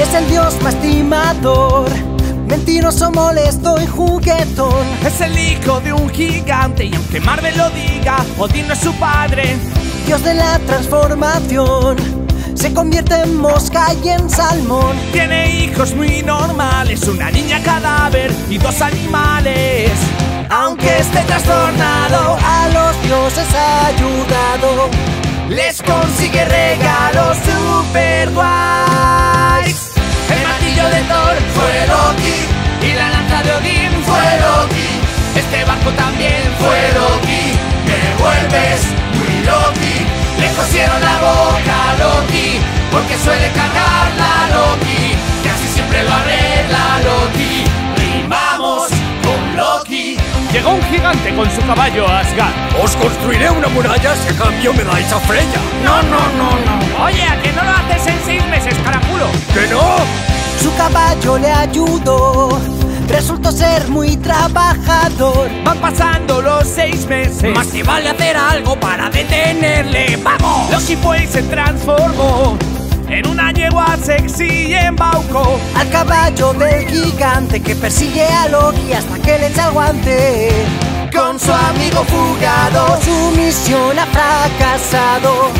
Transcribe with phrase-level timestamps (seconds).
[0.00, 1.90] Es el dios más timador,
[2.46, 4.86] mentiroso, molesto y juguetón.
[5.06, 8.94] Es el hijo de un gigante y aunque Marvel lo diga, Odín no es su
[8.94, 9.56] padre.
[10.06, 11.96] Dios de la transformación,
[12.54, 14.96] se convierte en mosca y en salmón.
[15.12, 19.90] Tiene hijos muy normales, una niña cadáver y dos animales.
[20.48, 24.88] Aunque esté trastornado, A los dioses ha ayudado.
[25.50, 29.89] les consigue regalos super guays.
[30.80, 34.88] El martillo de Thor fue Loki y la lanza de Odín fue Loki.
[35.36, 37.58] Este barco también fue Loki.
[37.84, 40.06] Me vuelves muy Loki.
[40.40, 45.16] Le cosieron la boca a Loki porque suele cargar la Loki.
[45.44, 47.64] Casi siempre lo arregla Loki.
[47.96, 48.88] Rimamos
[49.22, 50.16] con Loki.
[50.52, 52.54] Llegó un gigante con su caballo a Asgard.
[52.82, 55.60] Os construiré una muralla si a cambio me dais a Freya.
[55.84, 57.04] No, no, no, no.
[57.04, 59.26] Oye, ¿a que no lo haces en seis meses, caraculo?
[59.52, 60.39] ¿Que no?
[60.62, 62.50] Su caballo le ayudó,
[63.08, 65.48] resultó ser muy trabajador.
[65.64, 67.54] Van pasando los seis meses.
[67.54, 70.18] Más que vale hacer algo para detenerle.
[70.22, 70.70] ¡Vamos!
[70.70, 72.58] Loki fue y se transformó
[73.08, 75.58] en una yegua sexy y embaucó.
[75.74, 80.50] Al caballo del gigante que persigue a Loki hasta que le echa el guante.
[81.14, 85.50] Con su amigo fugado, Su misión ha fracasado.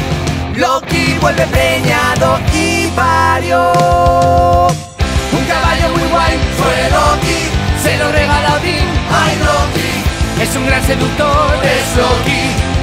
[0.56, 3.70] Loki vuelve preñado y parió.
[6.60, 7.40] Fue Loki,
[7.82, 8.86] se lo regala Odín,
[9.20, 9.92] ay Loki.
[10.42, 12.42] Es un gran seductor, es Loki,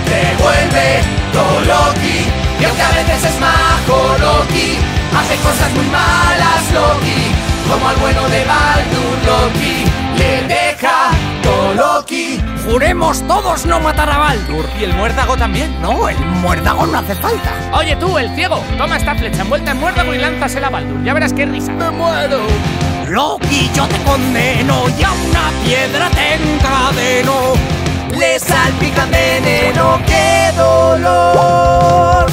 [0.10, 1.02] te vuelve
[1.34, 2.20] todo Loki.
[2.60, 4.78] Y aunque a veces es majo Loki,
[5.18, 7.22] hace cosas muy malas Loki.
[7.70, 9.84] Como al bueno de Baldur Loki,
[10.18, 11.12] le deja
[11.44, 12.42] todo Loki.
[12.66, 14.66] Juremos todos no matar a Baldur.
[14.80, 15.82] ¿Y el muérdago también?
[15.82, 17.52] No, el muérdago no hace falta.
[17.74, 21.04] Oye tú, el ciego, toma esta flecha envuelta en muérdago y lánzasela a Baldur.
[21.04, 21.72] Ya verás qué risa.
[21.74, 22.40] ¡Me muero!
[23.10, 27.54] Loki, yo te condeno y a una piedra te encadeno.
[28.12, 32.26] Le salpican veneno, qué dolor.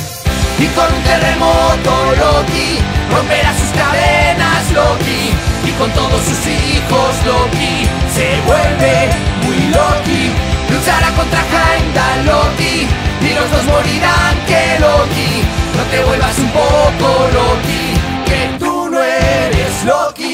[0.59, 2.79] Y con un terremoto Loki
[3.15, 5.31] romperá sus cadenas Loki.
[5.65, 9.11] Y con todos sus hijos Loki se vuelve
[9.45, 10.33] muy Loki.
[10.71, 12.89] Luchará contra Heimdall Loki
[13.23, 15.45] y los dos morirán que Loki.
[15.77, 17.95] No te vuelvas un poco Loki,
[18.27, 20.34] que tú no eres Loki.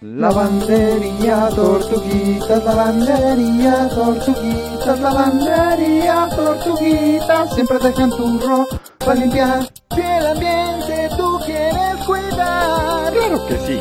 [0.00, 9.68] Lavandería, tortuguitas, lavandería, tortuguitas, lavandería, tortuguitas, siempre dejan tu ropa limpiar.
[9.92, 13.80] Si el ambiente tú quieres cuidar, Claro que sí.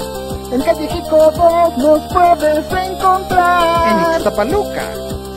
[0.54, 3.88] en calle Chico 2 nos puedes encontrar.
[3.88, 4.82] En Ixtapaluca.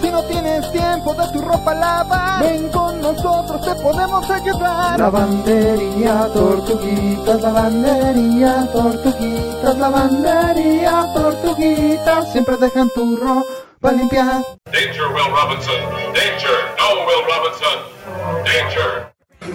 [0.00, 4.98] Si no tienes tiempo de tu ropa lavar, ven con nosotros, te podemos ayudar.
[4.98, 14.42] Lavandería, tortuguitas, lavandería, tortuguitas, lavandería, tortuguitas, siempre dejan tu ropa limpiar.
[14.66, 15.80] Danger, Will Robinson.
[16.14, 16.58] Danger.
[16.78, 18.44] No, Will Robinson.
[18.44, 19.09] Danger.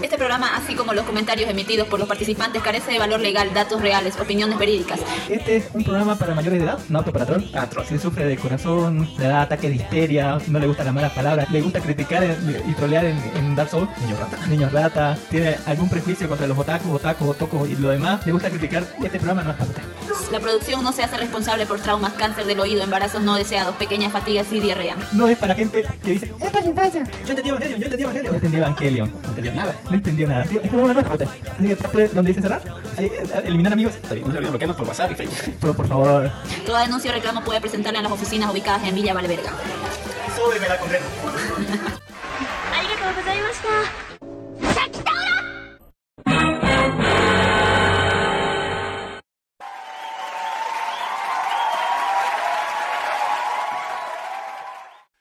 [0.06, 3.82] Este programa, así como los comentarios emitidos por los participantes, carece de valor legal, datos
[3.82, 5.00] reales, opiniones verídicas.
[5.28, 7.44] Este es un programa para mayores de edad, no apto para troll.
[7.90, 11.50] Si sufre de corazón, le da ataque de histeria, no le gustan las malas palabras,
[11.50, 15.90] le gusta criticar y trolear en, en Dark Souls, niños rata, niños rata, tiene algún
[15.90, 19.52] prejuicio contra los otakus, otakus, otocos y lo demás, le gusta criticar, este programa no
[19.52, 19.84] es para usted.
[20.32, 24.12] La producción no se hace responsable por traumas, cáncer del oído, embarazos no deseados, pequeñas
[24.12, 24.96] fatigas y diarrea.
[25.14, 27.04] No es para gente que dice, es para la infancia.
[27.26, 28.32] Yo entendí Evangelion, yo entendí Evangelion.
[28.32, 30.45] No entendí Evangelion, no entendió nada, no entendió nada.
[30.45, 31.27] Tío, Es como una nueva usted.
[31.27, 32.63] Así que tape donde dice cerrar,
[32.97, 33.95] ahí, eh, eliminar amigos.
[33.95, 35.55] Está bien, no se olviden bloquearnos por WhatsApp y Facebook.
[35.61, 36.31] Pero por favor,
[36.67, 39.51] Toda denuncia o reclamo puede presentarla en las oficinas ubicadas en Villa Valverga.
[40.37, 41.05] súbeme la concreta.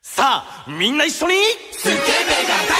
[0.01, 1.33] Sa, みんな一緒に
[1.71, 2.72] スケベが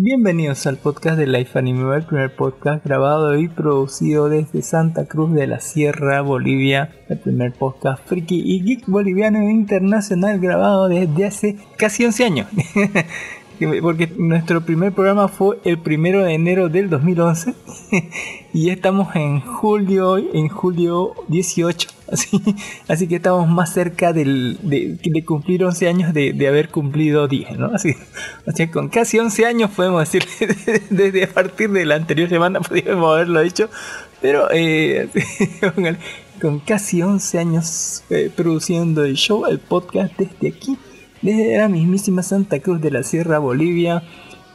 [0.00, 5.32] Bienvenidos al podcast de Life Anime, el primer podcast grabado y producido desde Santa Cruz
[5.32, 6.94] de la Sierra, Bolivia.
[7.08, 12.46] El primer podcast friki y geek boliviano internacional grabado desde hace casi 11 años.
[13.82, 17.54] Porque nuestro primer programa fue el primero de enero del 2011
[18.52, 21.88] y ya estamos en julio, en julio 18.
[22.10, 22.40] Así,
[22.88, 27.28] así que estamos más cerca del, de, de cumplir 11 años de, de, haber cumplido
[27.28, 27.66] 10, ¿no?
[27.66, 27.94] Así,
[28.46, 30.24] o sea, con casi 11 años podemos decir,
[30.88, 33.68] desde a partir de la anterior semana podríamos haberlo dicho,
[34.22, 35.10] pero eh,
[36.40, 40.78] con casi 11 años eh, produciendo el show, el podcast desde aquí,
[41.22, 44.02] desde la mismísima Santa Cruz de la Sierra, Bolivia,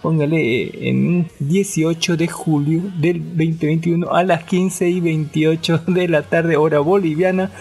[0.02, 6.24] póngale en un 18 de julio del 2021 a las 15 y 28 de la
[6.24, 7.52] tarde hora boliviana.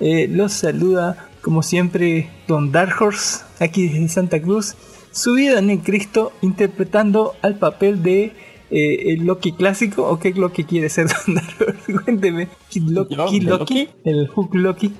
[0.00, 4.74] Eh, los saluda como siempre Don Dark Horse aquí desde Santa Cruz,
[5.10, 8.32] subido en el Cristo interpretando al papel de
[8.70, 12.02] eh, el Loki clásico o qué Loki quiere ser Don.
[12.04, 13.16] Cuénteme, Loki, ¿Yo?
[13.16, 13.88] Loki, ¿El Loki?
[14.04, 14.92] el Hook Loki,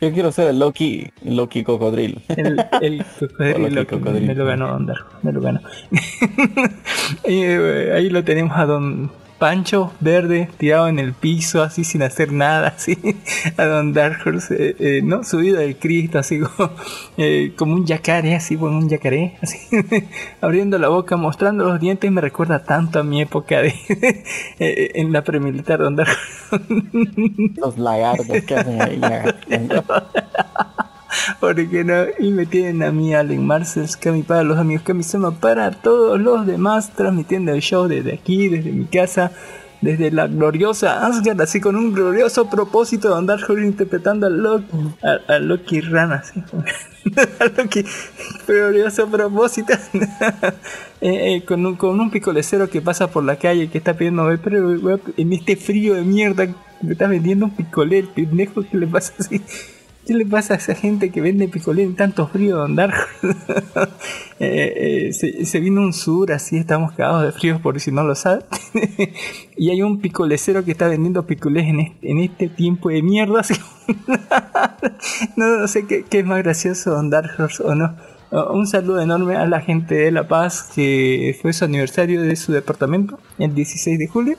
[0.00, 2.20] Yo quiero ser el Loki, el Loki cocodrilo.
[2.28, 3.04] el, el
[3.38, 4.26] cocodrilo Loki, Loki, cocodrilo.
[4.26, 5.60] me lo ganó Don me lo ganó.
[7.24, 12.30] Eh, ahí lo tenemos a Don Pancho verde tirado en el piso así sin hacer
[12.30, 12.96] nada así
[13.56, 16.70] a Don Dark Horse eh, eh, no subido del Cristo así como,
[17.16, 19.58] eh, como un yacaré así como un yacaré así
[20.42, 23.74] abriendo la boca mostrando los dientes me recuerda tanto a mi época de
[24.58, 26.10] eh, en la premilitar Don Dark
[27.56, 28.98] Los lagartos que hacen ahí.
[28.98, 29.84] lagartos.
[31.40, 35.70] Porque no y me tienen a mí Allen Marcels Cami para los amigos Kamisama para
[35.70, 39.32] todos los demás transmitiendo el show desde aquí desde mi casa
[39.80, 44.66] desde la gloriosa Asgard así con un glorioso propósito de andar interpretando a Loki
[45.02, 46.42] a, Loki Rana así
[47.40, 47.84] a Loki
[48.46, 49.74] glorioso propósito.
[51.02, 54.22] Eh, eh, con, un, con un picolecero que pasa por la calle que está pidiendo
[54.22, 56.46] "Oye, pero en este frío de mierda
[56.82, 59.40] me está vendiendo un picolé pendejo que le pasa así
[60.06, 62.94] ¿Qué le pasa a esa gente que vende picolé en tanto frío de andar?
[64.42, 68.14] Eh, eh, se, vino un sur, así estamos cagados de frío por si no lo
[68.14, 68.42] saben.
[69.58, 73.42] y hay un picolecero que está vendiendo picolés en este, en este tiempo de mierda.
[75.36, 77.94] no, sé qué, qué es más gracioso, Don Dark Horse o no.
[78.32, 82.34] Uh, Un saludo enorme a la gente de La Paz que fue su aniversario de
[82.36, 84.38] su departamento el 16 de julio.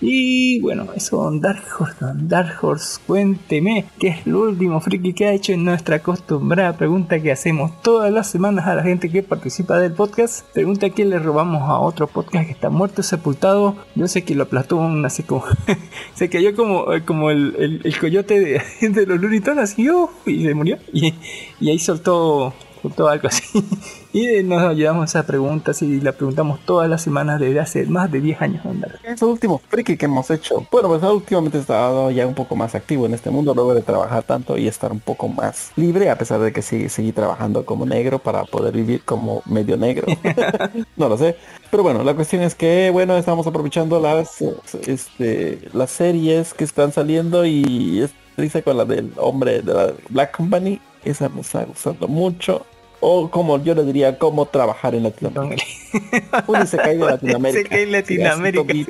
[0.00, 5.26] Y bueno, eso, Don Dark Horse, Dark Horse, cuénteme qué es lo último friki que
[5.26, 9.22] ha hecho en nuestra acostumbrada pregunta que hacemos todas las semanas a la gente que
[9.22, 10.44] participa del podcast.
[10.52, 13.76] Pregunta que le robamos a otro podcast que está muerto, sepultado.
[13.94, 15.44] Yo sé que lo aplastó un así como.
[16.14, 20.10] se cayó como, eh, como el, el- coyote de, los Tunes, así, ¡uh!
[20.26, 20.76] y se murió.
[20.92, 21.14] Y,
[21.58, 22.52] y ahí soltó
[22.82, 23.42] soltó algo así.
[24.16, 28.10] Y nos llevamos a esa pregunta y la preguntamos todas las semanas desde hace más
[28.10, 28.64] de 10 años.
[28.64, 28.98] Don Dark.
[29.04, 30.66] Es el último friki que hemos hecho.
[30.72, 33.82] Bueno, pues últimamente he estado ya un poco más activo en este mundo luego de
[33.82, 37.66] trabajar tanto y estar un poco más libre, a pesar de que sí, seguí trabajando
[37.66, 40.06] como negro para poder vivir como medio negro.
[40.96, 41.36] no lo sé.
[41.70, 44.42] Pero bueno, la cuestión es que, bueno, estamos aprovechando las,
[44.86, 48.08] este, las series que están saliendo y
[48.38, 50.80] dice con la del hombre de la Black Company.
[51.04, 52.64] Esa me está gustando mucho.
[53.08, 55.64] O como yo le diría, cómo trabajar en Latinoamérica.
[56.48, 57.60] Un Isekai de Latinoamérica.
[57.60, 58.80] Isekai en Sí, Latinoamérica,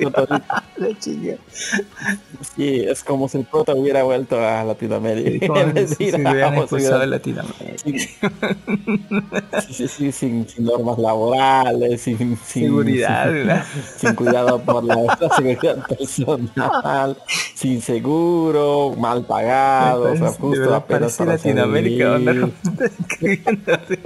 [2.91, 5.71] es como si el prota hubiera vuelto a Latinoamérica.
[5.85, 6.11] Sí,
[9.73, 13.65] sí, sí, sin, sin normas laborales, sin, sin Seguridad,
[13.97, 17.15] sin, cuidado por la, la seguridad personal,
[17.53, 22.17] sin seguro, mal pagado, o sea, justo apenas para Latinoamérica,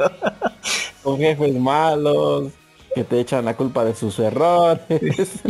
[1.04, 2.52] con jefes malos
[2.94, 4.82] que te echan la culpa de sus errores,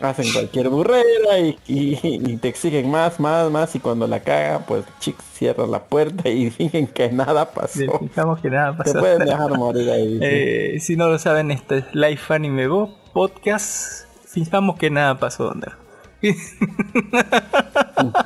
[0.00, 4.64] hacen cualquier burrera y, y- y te exigen más, más, más y cuando la cagan,
[4.66, 7.78] pues chicos cierran la puerta y dicen que nada pasó.
[8.00, 8.98] Fijamos que nada Te pasó.
[8.98, 10.18] pueden dejar morir ahí.
[10.20, 14.06] Eh, si no lo saben, este es Life Anime Go Podcast.
[14.26, 15.78] Fijamos que nada pasó, Don Dark.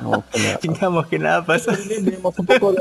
[0.01, 0.57] No, que nada.
[0.59, 1.71] Fijamos que nada pasó.
[1.71, 2.73] Un poco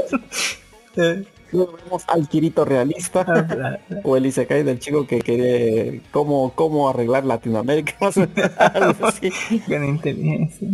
[0.97, 6.89] de- Vemos al Kirito realista ah, o el Isekai del chico que quiere cómo, cómo
[6.89, 7.95] arreglar Latinoamérica
[8.59, 9.31] algo así,
[9.69, 10.69] Con inteligencia.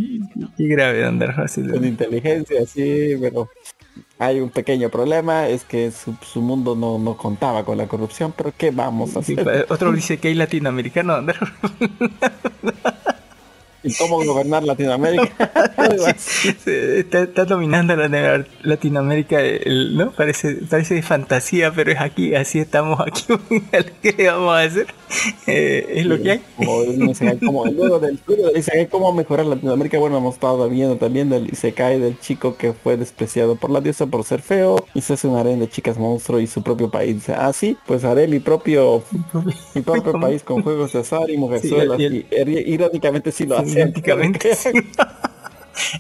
[0.57, 1.05] Qué grave.
[1.39, 3.49] Así lo- con inteligencia sí pero
[4.21, 8.33] hay un pequeño problema es que su, su mundo no, no contaba con la corrupción
[8.37, 11.53] pero qué vamos a Sí, hacer pa- otro dice que hay latinoamericano, Don Dark.
[13.83, 15.51] y cómo gobernar Latinoamérica.
[16.67, 19.41] está, está, dominando la, Latinoamérica,
[19.93, 20.11] ¿no?
[20.13, 23.25] Parece, parece de fantasía, pero es aquí, así estamos aquí.
[24.03, 24.87] ¿Qué le vamos a hacer?
[25.47, 26.41] Eh, es lo que hay.
[26.57, 28.19] Como, luego del
[28.91, 33.57] cómo mejorar Latinoamérica, bueno, hemos estado viendo también del Isekai del chico que fue despreciado
[33.57, 36.47] por la diosa por ser feo y se hace un harén de chicas monstruo y
[36.47, 37.15] su propio país.
[37.15, 39.03] Dice, ah, sí, pues haré mi propio,
[39.75, 41.99] mi propio país con juegos de azar y mujerzuelas.
[42.01, 42.27] y,
[42.67, 43.68] irónicamente sí lo hace.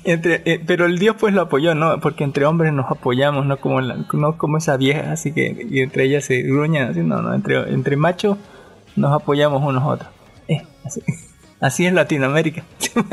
[0.04, 2.00] Entre, eh, pero el Dios pues lo apoyó, ¿no?
[2.00, 6.04] Porque entre hombres nos apoyamos, no como no como esa vieja, así que y entre
[6.04, 8.38] ellas se gruñan, así, no, no, entre, entre machos
[8.96, 10.10] nos apoyamos unos a otros.
[10.48, 10.62] Eh,
[11.60, 12.64] así, es Latinoamérica.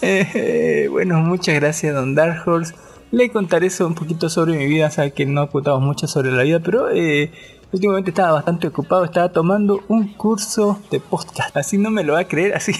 [0.00, 2.74] Eh, bueno, muchas gracias, Don Dark Horse.
[3.12, 6.42] Le contaré eso un poquito sobre mi vida, sabe que no ocultamos mucho sobre la
[6.42, 7.30] vida, pero eh,
[7.72, 11.56] últimamente estaba bastante ocupado, estaba tomando un curso de podcast.
[11.56, 12.72] Así no me lo va a creer, así.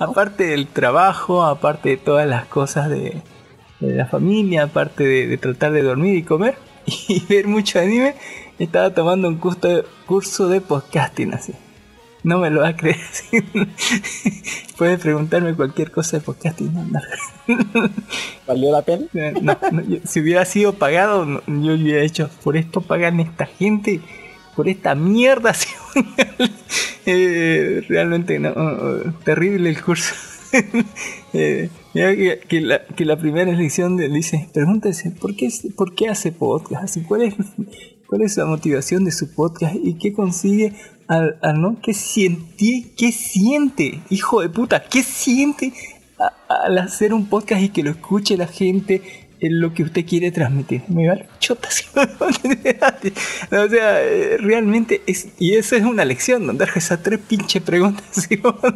[0.00, 3.22] aparte del trabajo, aparte de todas las cosas de,
[3.80, 8.14] la familia, aparte de, tratar de dormir y comer y ver mucho anime,
[8.58, 11.52] estaba tomando un curso curso de podcasting así.
[12.24, 12.96] No me lo va a creer.
[14.76, 16.72] Puedes preguntarme cualquier cosa de podcasting.
[18.46, 19.06] ¿Valió la pena?
[20.04, 24.00] si hubiera sido pagado, yo hubiera hecho, por esto pagan esta gente,
[24.56, 25.52] por esta mierda.
[27.10, 28.52] Eh, realmente no,
[29.24, 30.14] terrible el curso.
[31.34, 31.68] Eh,
[32.48, 36.96] que, la, que, la, primera lección le dice, pregúntese, ¿por qué, ¿por qué hace podcast?
[37.06, 37.34] ¿Cuál es,
[38.06, 40.72] ¿Cuál es la motivación de su podcast y qué consigue
[41.08, 41.80] al, no?
[41.82, 42.92] ¿Qué siente?
[42.96, 44.00] ¿Qué siente?
[44.10, 45.72] Hijo de puta, ¿qué siente
[46.48, 50.30] al hacer un podcast y que lo escuche la gente en lo que usted quiere
[50.30, 50.82] transmitir.
[50.88, 51.68] Me vale chota.
[51.68, 55.28] o sea, eh, realmente es.
[55.38, 58.28] Y esa es una lección, donde esas tres pinches preguntas.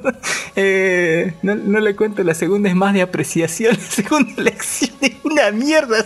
[0.57, 3.77] eh, no, no, le cuento, la segunda es más de apreciación.
[3.81, 6.05] La segunda lección es una mierda.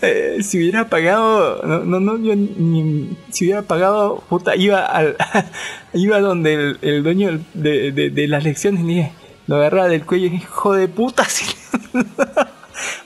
[0.00, 1.62] Eh, si hubiera pagado.
[1.64, 3.16] No, no, no, yo ni.
[3.30, 5.16] Si hubiera pagado, puta, iba al.
[5.94, 9.12] iba donde el, dueño de, de, de, las lecciones y le
[9.46, 11.26] lo agarraba del cuello y hijo de puta.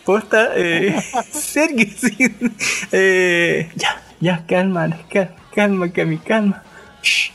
[0.05, 1.87] Posta, eh, Sergio,
[2.93, 4.89] eh, ya, ya, calma,
[5.55, 6.63] calma, que mi calma.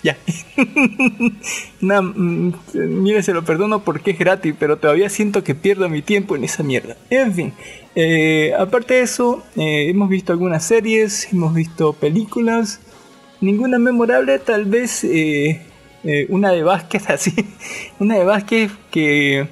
[0.03, 0.17] ya.
[1.81, 6.01] nah, mm, mire, se lo perdono porque es gratis, pero todavía siento que pierdo mi
[6.01, 6.95] tiempo en esa mierda.
[7.09, 7.53] En fin,
[7.95, 12.79] eh, aparte de eso, eh, hemos visto algunas series, hemos visto películas,
[13.41, 15.05] ninguna memorable, tal vez
[16.29, 17.33] una de Vázquez así,
[17.99, 19.47] una de Vázquez que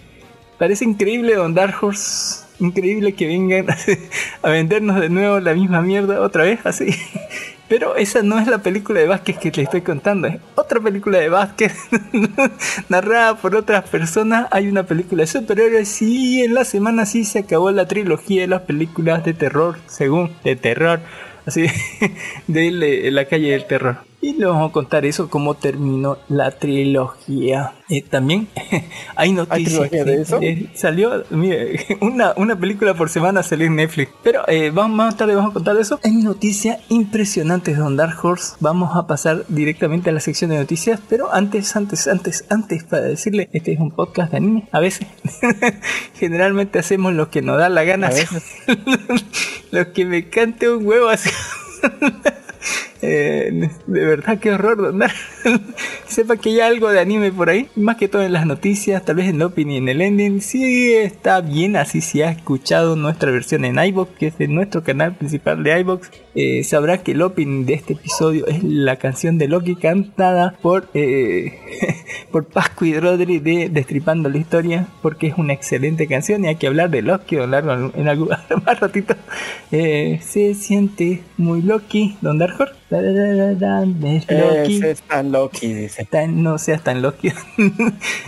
[0.57, 3.67] parece increíble Don Dark Horse increíble que vengan
[4.41, 6.87] a vendernos de nuevo la misma mierda otra vez, así.
[7.69, 11.19] Pero esa no es la película de Vázquez que le estoy contando, es otra película
[11.19, 11.75] de Vázquez
[12.89, 14.47] narrada por otras personas.
[14.49, 18.47] Hay una película de superhéroes y en la semana sí se acabó la trilogía de
[18.47, 20.99] las películas de terror, según de terror,
[21.45, 21.67] así
[22.47, 24.08] de la calle del terror.
[24.21, 27.73] Y le vamos a contar eso, cómo terminó la trilogía.
[27.89, 28.49] Eh, también
[29.15, 29.89] hay noticias.
[29.89, 30.39] de eso?
[30.41, 34.11] Eh, salió, mire, una, una película por semana salió en Netflix.
[34.21, 36.01] Pero eh, vamos, más tarde vamos a contar eso.
[36.03, 38.55] Hay noticias impresionantes de Dark Horse.
[38.59, 40.99] Vamos a pasar directamente a la sección de noticias.
[41.07, 44.67] Pero antes, antes, antes, antes, para decirle, este es un podcast de anime.
[44.73, 45.07] A veces,
[46.15, 48.07] generalmente hacemos lo que nos da la gana.
[48.07, 48.43] A veces.
[49.71, 51.29] lo que me cante un huevo así.
[53.01, 55.11] Eh, de verdad, qué horror, donar.
[56.07, 59.15] Sepa que hay algo de anime por ahí, más que todo en las noticias, tal
[59.15, 60.41] vez en la opinión y en el ending.
[60.41, 64.83] Si está bien, así si ha escuchado nuestra versión en iBox, que es de nuestro
[64.83, 69.37] canal principal de iBox, eh, sabrá que el opening de este episodio es la canción
[69.37, 71.59] de Loki cantada por, eh,
[72.31, 76.55] por Pascu y Rodri de Destripando la Historia, porque es una excelente canción y hay
[76.55, 78.29] que hablar de Loki, hablar en algún
[78.65, 79.15] más ratito.
[79.69, 82.55] se siente muy Loki, Don Dark
[82.91, 84.81] es Loki.
[84.83, 86.07] Es tan Loki, dice.
[86.27, 87.31] no seas tan Loki.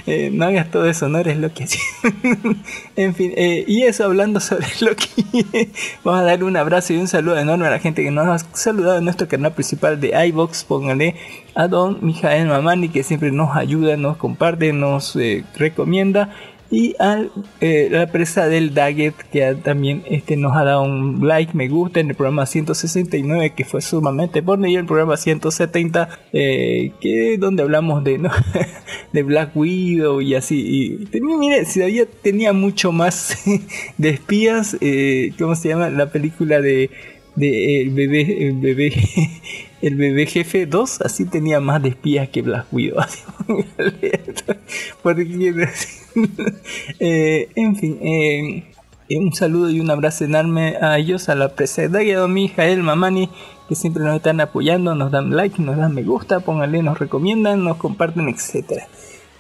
[0.08, 1.66] Eh, no hagas todo eso, no eres Loki.
[2.96, 5.26] en fin, eh, y eso hablando sobre Loki.
[6.04, 8.40] Vamos a dar un abrazo y un saludo enorme a la gente que nos ha
[8.56, 10.64] saludado en nuestro canal principal de iBox.
[10.64, 11.16] Pónganle
[11.56, 16.30] a Don Mijael Mamani que siempre nos ayuda, nos comparte, nos eh, recomienda
[16.74, 17.26] y a
[17.60, 22.00] eh, la empresa del Daggett que también este, nos ha dado un like, me gusta
[22.00, 27.64] en el programa 169 que fue sumamente bueno y el programa 170 eh, que donde
[27.64, 28.22] hablamos de,
[29.12, 33.38] de Black Widow y así y tenía, mire, si había, tenía mucho más
[33.98, 34.78] de espías,
[35.38, 35.90] ¿cómo se llama?
[35.90, 36.90] La película de,
[37.36, 38.94] de el bebé, el bebé
[39.82, 43.04] el bebé jefe 2 así tenía más de espías que Black Widow.
[45.04, 45.24] Porque,
[47.00, 48.64] eh, en fin, eh,
[49.18, 52.84] un saludo y un abrazo enorme a ellos, a la presidenta y a mi Jael
[52.84, 53.30] Mamani,
[53.68, 57.64] que siempre nos están apoyando, nos dan like, nos dan me gusta, pónganle, nos recomiendan,
[57.64, 58.88] nos comparten, etcétera.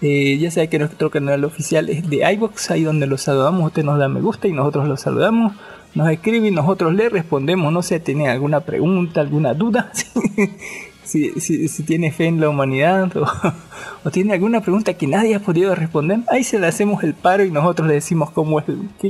[0.01, 3.83] Eh, ya sabe que nuestro canal oficial es de iBox, ahí donde los saludamos, usted
[3.83, 5.53] nos da me gusta y nosotros los saludamos.
[5.93, 9.91] Nos escribe y nosotros le respondemos, no sé, tiene alguna pregunta, alguna duda,
[11.03, 16.19] si, tiene fe en la humanidad o, tiene alguna pregunta que nadie ha podido responder,
[16.29, 18.65] ahí se le hacemos el paro y nosotros le decimos cómo es,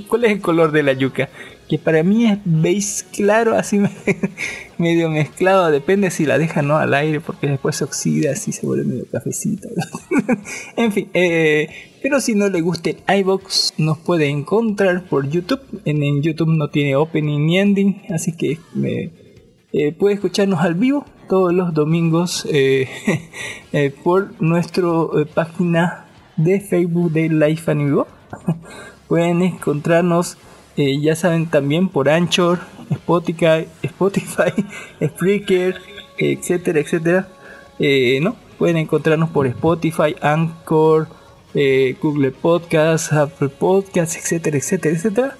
[0.08, 1.30] cuál es el color de la yuca.
[1.70, 3.80] Que para mí es beige claro, así
[4.78, 8.66] medio mezclado, depende si la deja no al aire porque después se oxida, así se
[8.66, 9.70] vuelve medio cafecito.
[10.76, 15.62] en fin, eh, pero si no le gusta el iBox, nos puede encontrar por YouTube.
[15.86, 18.60] En, YouTube no tiene opening ni ending, así que
[19.74, 22.90] eh, puede escucharnos al vivo todos los domingos eh,
[23.72, 24.88] eh, por nuestra
[25.34, 28.08] página de Facebook de Life Amigo.
[29.08, 30.38] Pueden encontrarnos,
[30.76, 34.54] ya saben, también por Anchor, Spotify, Spotify
[35.06, 35.76] Spreaker,
[36.18, 37.28] etcétera, etcétera.
[38.22, 38.36] ¿no?
[38.58, 41.08] Pueden encontrarnos por Spotify, Anchor,
[41.54, 45.38] Google Podcasts, Apple Podcasts, etcétera, etcétera, etcétera.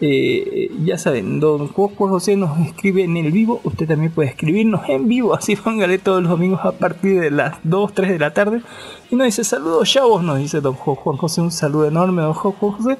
[0.00, 4.88] Eh, ya saben, don Juan José nos escribe en el vivo, usted también puede escribirnos
[4.88, 8.34] en vivo, así póngale todos los domingos a partir de las 2, 3 de la
[8.34, 8.60] tarde.
[9.10, 12.54] Y nos dice saludos chavos, nos dice don Juan José, un saludo enorme don Juan
[12.54, 12.98] José.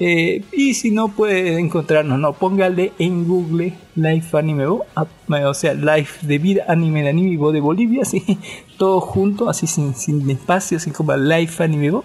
[0.00, 6.26] Eh, y si no puede encontrarnos, no, póngale en Google Life Anime o sea, Life
[6.26, 8.22] de vida anime de anime de Bolivia, así,
[8.76, 12.00] todo junto, así sin, sin espacio, así como Life Anime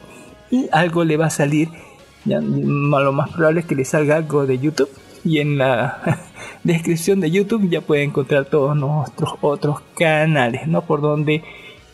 [0.51, 1.69] y algo le va a salir
[2.25, 4.89] ya, lo más probable es que le salga algo de YouTube
[5.23, 6.21] y en la
[6.63, 10.85] descripción de YouTube ya puede encontrar todos nuestros otros canales, ¿no?
[10.85, 11.43] Por donde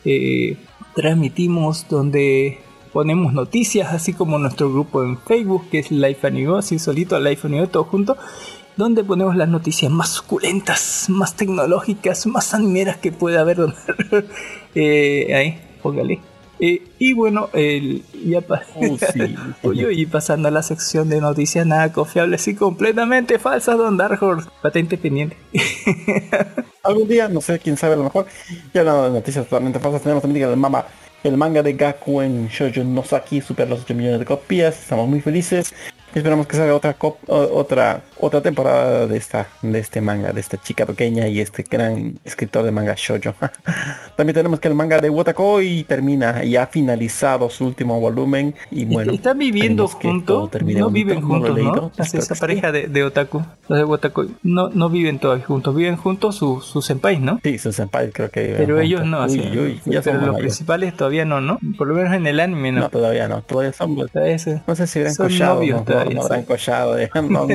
[0.03, 0.57] eh,
[0.95, 2.59] transmitimos, donde
[2.95, 7.45] ponemos noticias, así como nuestro grupo en Facebook, que es Life Anigo, así solito, Life
[7.45, 8.15] Anigo, todo junto,
[8.77, 13.57] donde ponemos las noticias más suculentas, más tecnológicas, más animeras que pueda haber.
[14.75, 16.21] eh, ahí, póngale.
[16.57, 18.41] Eh, y bueno, el, ya
[19.61, 24.23] oh, y pasando a la sección de noticias nada confiables y completamente falsas, Don Dark
[24.23, 25.35] Horse, patente pendiente.
[26.81, 28.27] Algún día, no sé, quién sabe, a lo mejor,
[28.73, 30.85] ya no noticias totalmente falsas, tenemos también el mama
[31.27, 35.21] el manga de Gaku en Shoujo Nosaki supera los 8 millones de copias, estamos muy
[35.21, 35.73] felices.
[36.13, 36.95] Esperamos que salga otra
[37.27, 42.19] otra otra temporada de esta de este manga, de esta chica pequeña y este gran
[42.23, 43.33] escritor de manga shoujo.
[44.15, 48.85] También tenemos que el manga de Watakoi termina y ha finalizado su último volumen y
[48.85, 49.11] bueno.
[49.11, 51.91] Están viviendo juntos, no viven juntos, ¿no?
[51.97, 56.35] esa pareja de, de, otaku, los de Watakoi, no no viven todos juntos, viven juntos
[56.35, 57.39] sus su senpais, ¿no?
[57.43, 59.41] Sí, sus senpais creo que Pero ellos no, así.
[59.85, 61.59] ya pero los principales todavía no, ¿no?
[61.77, 62.81] Por lo menos en el anime no.
[62.81, 66.97] No, todavía no, todavía son, no sé si eran collados, no, no, habrán collado,
[67.29, 67.47] no,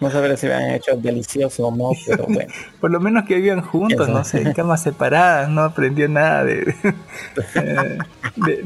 [0.00, 2.52] no sabré si habían hecho delicioso o no, pero bueno.
[2.80, 6.74] Por lo menos que vivían juntos, no sé, en camas separadas, no aprendió nada de,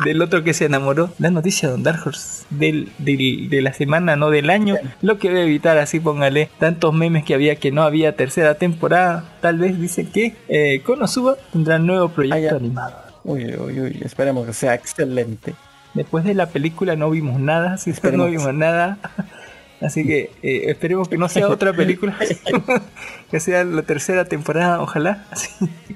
[0.04, 1.11] del otro que se enamoró.
[1.18, 4.76] La noticia de Don Dark Horse del, de la semana, no del año.
[5.02, 8.54] Lo que voy a evitar, así póngale, tantos memes que había que no había tercera
[8.54, 9.24] temporada.
[9.40, 12.96] Tal vez dice que eh, Konosuba tendrá nuevo proyecto animado.
[13.24, 15.54] Uy, uy, uy, esperemos que sea excelente.
[15.94, 18.98] Después de la película no vimos nada, si no vimos nada.
[19.81, 22.17] Así que eh, esperemos que no sea otra película,
[23.31, 25.27] que sea la tercera temporada, ojalá.
[25.31, 25.51] Así.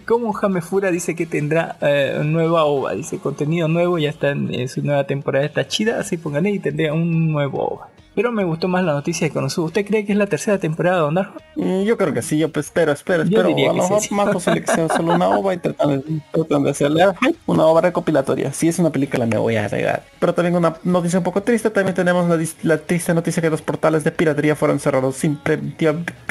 [0.07, 4.83] Como Fura dice que tendrá eh, nueva OVA, dice contenido nuevo, ya está en, su
[4.83, 7.89] nueva temporada, está chida, así pónganle y tendría un nuevo OVA.
[8.15, 9.67] Pero me gustó más la noticia de Konosuba.
[9.69, 12.51] ¿Usted cree que es la tercera temporada de Don mm, Yo creo que sí, yo
[12.51, 13.49] pues espero, espero, espero.
[13.49, 16.03] A lo mejor más posible que sea solo una obra y tratando,
[16.61, 17.05] de hacerle
[17.47, 18.53] una obra recopilatoria.
[18.53, 20.05] Si es una película me voy a regar.
[20.19, 22.29] Pero también una noticia un poco triste, también tenemos
[22.63, 25.39] la, triste noticia que los portales de piratería fueron cerrados sin,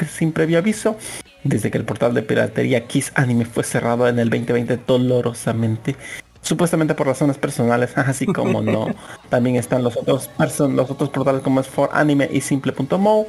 [0.08, 0.96] sin previo aviso.
[1.44, 5.96] Desde que el portal de piratería Kiss Anime fue cerrado en el 2020 dolorosamente
[6.42, 8.88] supuestamente por razones personales, así como no.
[9.30, 13.26] También están los otros los otros portales como es For Anime y Simple.mo.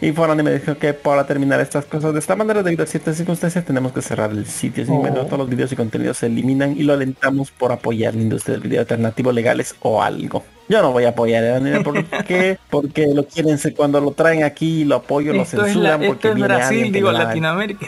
[0.00, 3.16] Y For Anime dijo que para terminar estas cosas de esta manera, debido a ciertas
[3.16, 4.86] circunstancias, tenemos que cerrar el sitio.
[4.86, 5.26] Sin oh.
[5.26, 8.62] todos los videos y contenidos se eliminan y lo alentamos por apoyar la industria del
[8.62, 10.44] video alternativo legales o algo.
[10.68, 14.84] Yo no voy a apoyar el anime porque porque lo quieren cuando lo traen aquí
[14.84, 17.86] lo apoyo lo censuran porque es Brasil digo Latinoamérica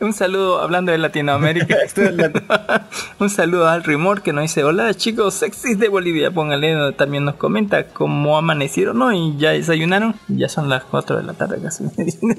[0.00, 1.76] Un saludo, hablando de Latinoamérica.
[3.18, 6.30] un saludo al Rimor que nos dice: Hola chicos sexys de Bolivia.
[6.30, 9.12] Póngale, también nos comenta cómo amanecieron ¿no?
[9.12, 10.14] y ya desayunaron.
[10.28, 11.84] Ya son las 4 de la tarde casi.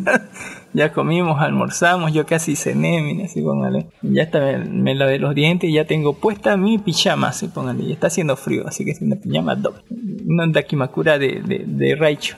[0.74, 2.12] ya comimos, almorzamos.
[2.14, 3.86] Yo casi cené, mira, así póngale.
[4.02, 7.84] Ya está, me, lavé los dientes y ya tengo puesta mi pijama, así póngale.
[7.84, 9.84] Y está haciendo frío, así que es una pijama doble.
[10.26, 12.38] Una dakimakura de, de, de Raicho.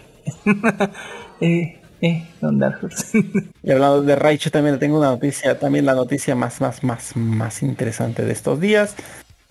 [1.40, 2.60] eh, eh, Don
[3.64, 7.64] y hablando de Raichu también tengo una noticia, también la noticia más, más, más, más
[7.64, 8.96] interesante de estos días.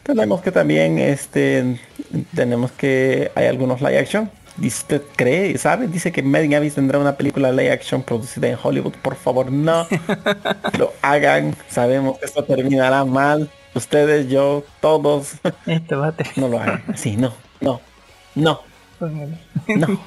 [0.03, 1.81] Tenemos que también, este,
[2.35, 4.31] tenemos que hay algunos live action.
[4.63, 5.89] ¿Usted cree, sabe?
[5.89, 8.93] Dice que Megan Abyss tendrá una película live action producida en Hollywood.
[9.01, 9.87] Por favor, no
[10.79, 11.57] lo hagan.
[11.71, 13.51] Sabemos que esto terminará mal.
[13.75, 15.37] Ustedes, yo, todos.
[15.65, 16.83] Esto va a No lo hagan.
[16.97, 17.81] Sí, no, no,
[18.35, 18.61] no.
[19.01, 19.99] No.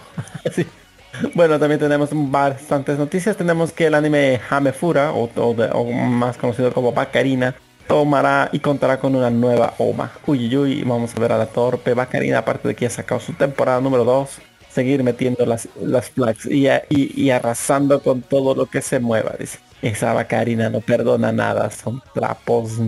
[1.34, 3.38] Bueno, también tenemos bastantes noticias.
[3.38, 7.56] Tenemos que el anime Hamefura, o, o, más conocido como Bacarina,
[7.88, 10.12] tomará y contará con una nueva OMA.
[10.25, 13.82] Uy, vamos a ver a la torpe Bacarina, aparte de que ha sacado su temporada
[13.82, 14.30] número 2,
[14.69, 19.34] seguir metiendo las, las flags y, y, arrasando con todo lo que se mueva.
[19.39, 19.60] Dice.
[19.82, 22.80] Esa Bacarina no perdona nada, son trapos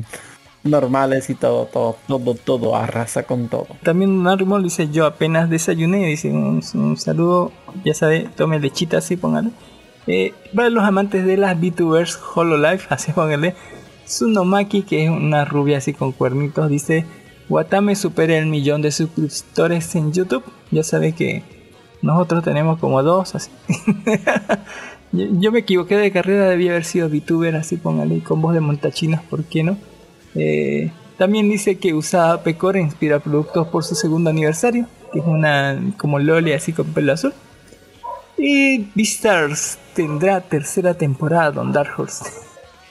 [0.67, 3.67] normales y todo, todo, todo, todo, arrasa con todo.
[3.84, 6.62] También Narimol dice, yo apenas desayuné, dice un,
[6.97, 7.51] saludo,
[7.84, 9.49] ya sabe, tome lechita así, póngale.
[10.08, 13.56] Eh, los amantes de las VTubers Hololive, así póngale.
[14.06, 17.06] Sunomaki, que es una rubia así con cuernitos, dice,
[17.49, 20.43] Watame supera el millón de suscriptores en YouTube.
[20.71, 21.43] Ya sabe que
[22.01, 23.51] nosotros tenemos como dos, así.
[25.12, 29.23] yo, me equivoqué de carrera, debía haber sido VTuber, así póngale, con voz de montachinas,
[29.23, 29.77] ¿por qué no?
[30.38, 35.80] Eh, también dice que usaba Pecora inspira productos por su segundo aniversario, que es una
[35.97, 37.34] como Loli así con pelo azul.
[38.38, 42.26] Y Beastars tendrá tercera temporada Don Dark Horse.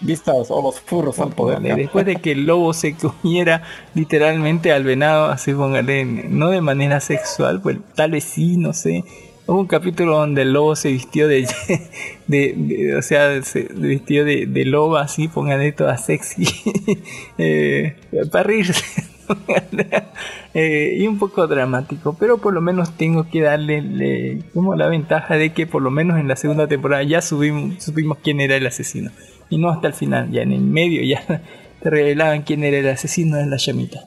[0.00, 1.60] Beastars o los furros al poder.
[1.62, 3.62] después de que el lobo se comiera
[3.94, 9.04] literalmente al venado, así póngale, no de manera sexual, pues tal vez sí, no sé.
[9.48, 11.48] Hubo un capítulo donde el lobo se vistió de,
[12.26, 16.46] de, o sea, se vistió de, de loba así, póngale toda sexy,
[17.38, 17.96] eh,
[18.32, 18.84] para reírse.
[20.54, 25.36] eh, y un poco dramático, pero por lo menos tengo que darle como la ventaja
[25.36, 28.66] de que por lo menos en la segunda temporada ya subimos, supimos quién era el
[28.66, 29.12] asesino.
[29.48, 31.42] Y no hasta el final, ya en el medio ya
[31.80, 34.00] te revelaban quién era el asesino en la llamita.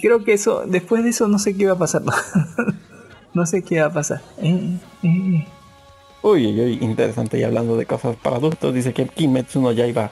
[0.00, 2.02] creo que eso, después de eso no sé qué va a pasar.
[3.36, 4.22] No sé qué va a pasar.
[4.38, 5.46] Eh, eh, eh.
[6.22, 7.38] Uy, uy, interesante.
[7.38, 10.10] Y hablando de cosas para adultos, dice que Kimetsu no ya iba a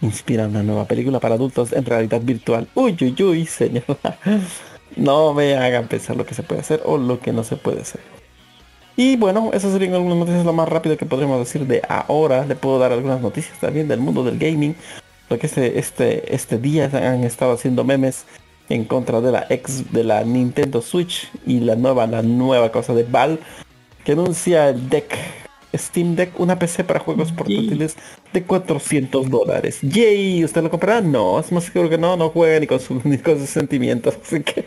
[0.00, 2.66] inspirar una nueva película para adultos en realidad virtual.
[2.74, 3.84] Uy, uy, uy, señor.
[4.96, 7.82] no me hagan pensar lo que se puede hacer o lo que no se puede
[7.82, 8.00] hacer.
[8.96, 12.46] Y bueno, esas serían algunas noticias lo más rápido que podríamos decir de ahora.
[12.46, 14.74] Le puedo dar algunas noticias también del mundo del gaming.
[15.28, 18.24] Porque este, este, este día han estado haciendo memes
[18.68, 22.94] en contra de la ex de la Nintendo Switch y la nueva la nueva cosa
[22.94, 23.40] de Valve
[24.04, 25.16] que anuncia el deck
[25.76, 27.96] Steam Deck, una PC para juegos portátiles
[28.32, 29.78] de 400 dólares.
[29.82, 31.00] Yay, ¿usted lo comprará?
[31.00, 34.40] No, es más seguro que no, no juega ni con, ni con sus sentimientos, así
[34.40, 34.66] que...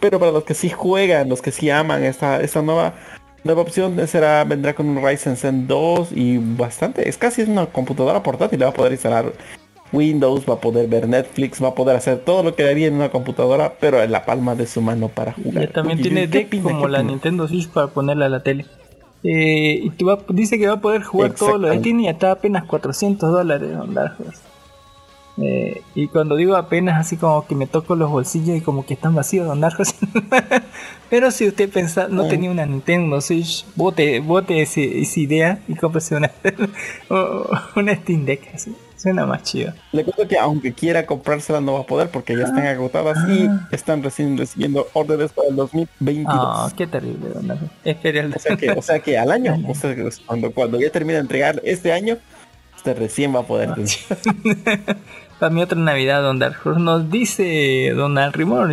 [0.00, 2.94] Pero para los que sí juegan, los que sí aman esta, esta nueva
[3.42, 8.22] nueva opción será vendrá con un Ryzen Zen 2 y bastante, es casi una computadora
[8.22, 9.32] portátil, va a poder instalar
[9.92, 12.94] Windows, va a poder ver Netflix, va a poder hacer todo lo que haría en
[12.94, 15.68] una computadora, pero en la palma de su mano para jugar.
[15.68, 18.66] también tiene deck como la Nintendo Switch para ponerla a la tele.
[19.22, 19.92] Eh, y
[20.30, 23.70] dice que va a poder jugar todo lo de tiene y está apenas 400 dólares.
[25.36, 28.94] Eh, y cuando digo apenas así como que me toco los bolsillos y como que
[28.94, 29.62] están vacíos, don
[31.10, 36.16] Pero si usted pensa, no tenía una Nintendo Switch, bote, bote esa idea y cómprese
[36.16, 36.30] una,
[37.76, 38.54] una Steam Deck.
[38.54, 38.74] Así.
[39.00, 39.72] Suena más chido.
[39.92, 42.70] Le cuento que aunque quiera comprársela no va a poder porque ya están ah.
[42.72, 43.66] agotadas y ah.
[43.72, 46.36] están recién recibiendo órdenes para el 2022.
[46.38, 49.56] Ah, qué terrible, o, sea que, o sea que al año,
[50.26, 52.18] cuando, cuando ya termine de entregar este año,
[52.76, 53.70] usted recién va a poder.
[55.38, 58.70] para mi otra Navidad, Don Dark nos dice Don Rimor.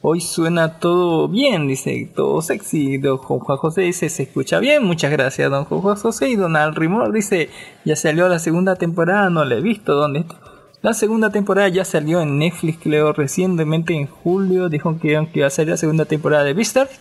[0.00, 2.98] Hoy suena todo bien, dice, todo sexy.
[2.98, 6.28] Don Juan José dice, se escucha bien, muchas gracias, don Juan José.
[6.28, 7.50] Y don Rimor dice,
[7.84, 10.36] ya salió la segunda temporada, no la he visto, ¿dónde está?
[10.82, 14.68] La segunda temporada ya salió en Netflix, creo, recientemente en julio.
[14.68, 17.00] Dijo que, iba a salir la segunda temporada de Beastars.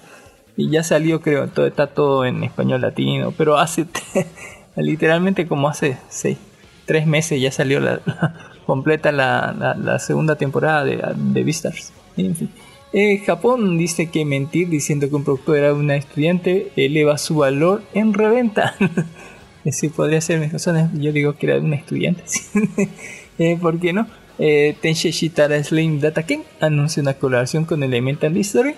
[0.56, 3.32] Y ya salió, creo, todo, está todo en español latino.
[3.38, 3.86] Pero hace,
[4.76, 6.40] literalmente como hace seis,
[6.88, 8.00] tres meses ya salió la,
[8.66, 11.94] completa la, segunda temporada de, de Beastars.
[12.16, 12.50] En fin.
[12.94, 17.84] Eh, Japón dice que mentir diciendo que un producto era una estudiante eleva su valor
[17.94, 18.76] en reventa.
[19.66, 20.90] Ese podría ser mis razones.
[20.94, 22.24] Yo digo que era un estudiante.
[23.38, 24.08] eh, ¿Por qué no?
[24.40, 28.76] Eh, Tensei Shitara Slim Data King anuncia una colaboración con Elemental History.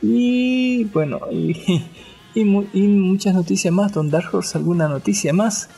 [0.00, 1.20] Y bueno,
[2.34, 3.92] y, muchas noticias más.
[3.92, 5.68] Don Dark Horse, alguna noticia más.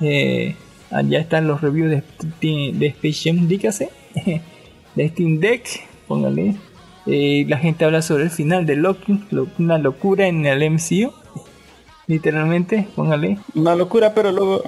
[0.00, 0.54] Eh,
[0.92, 3.90] allá están los reviews de, de Space Jam, dígase.
[4.94, 5.66] de Steam Deck,
[6.06, 6.54] póngale.
[7.06, 9.20] Eh, la gente habla sobre el final de Loki,
[9.58, 11.12] una locura en el MCU.
[12.08, 13.38] Literalmente, póngale.
[13.54, 14.62] Una locura, pero luego.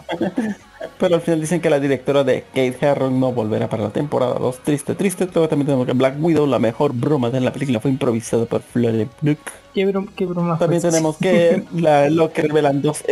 [0.99, 4.35] pero al final dicen que la directora de Kate Herron no volverá para la temporada
[4.35, 4.59] 2.
[4.65, 5.29] Triste, triste.
[5.33, 8.63] Luego también tenemos que Black Widow, la mejor broma de la película, fue improvisada por
[8.63, 9.39] Flore Brook.
[9.73, 13.05] ¿Qué, broma, qué broma También tenemos que la, lo que revelan dos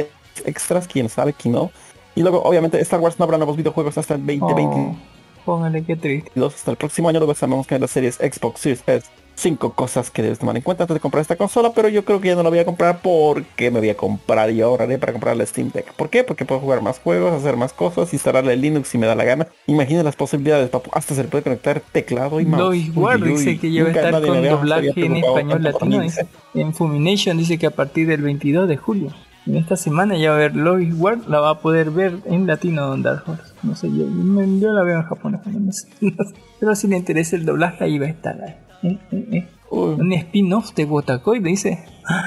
[0.44, 1.70] extras, quién sabe, quién no.
[2.16, 5.15] Y luego, obviamente, Star Wars no habrá nuevos videojuegos hasta el 2020.
[5.46, 6.30] Póngale, qué triste.
[6.44, 9.06] Hasta el próximo año luego sabemos que en las series Xbox Series S
[9.36, 12.20] cinco cosas que debes tomar en cuenta antes de comprar esta consola, pero yo creo
[12.20, 15.12] que ya no la voy a comprar porque me voy a comprar y ahorraré para
[15.12, 15.92] comprar la Steam Deck.
[15.92, 16.24] ¿Por qué?
[16.24, 19.46] Porque puedo jugar más juegos, hacer más cosas, instalarle Linux si me da la gana.
[19.66, 20.90] Imagina las posibilidades, papu.
[20.92, 22.76] Hasta se le puede conectar teclado y mouse.
[22.76, 26.02] igual dice que ya va a estar con doblaje en español latino.
[26.54, 29.25] En Fumination dice que a partir del 22 de julio.
[29.46, 32.46] En esta semana ya va a ver Lois Ward, la va a poder ver en
[32.46, 33.54] latino en Dark Horse.
[33.62, 35.88] No sé, yo, yo la veo en japonés, no sé,
[36.60, 38.36] Pero si le interesa el doblaje, ahí va a estar.
[38.42, 38.90] Ahí.
[38.90, 39.48] Eh, eh, eh.
[39.70, 41.84] Un spin-off de Wotakoi, dice.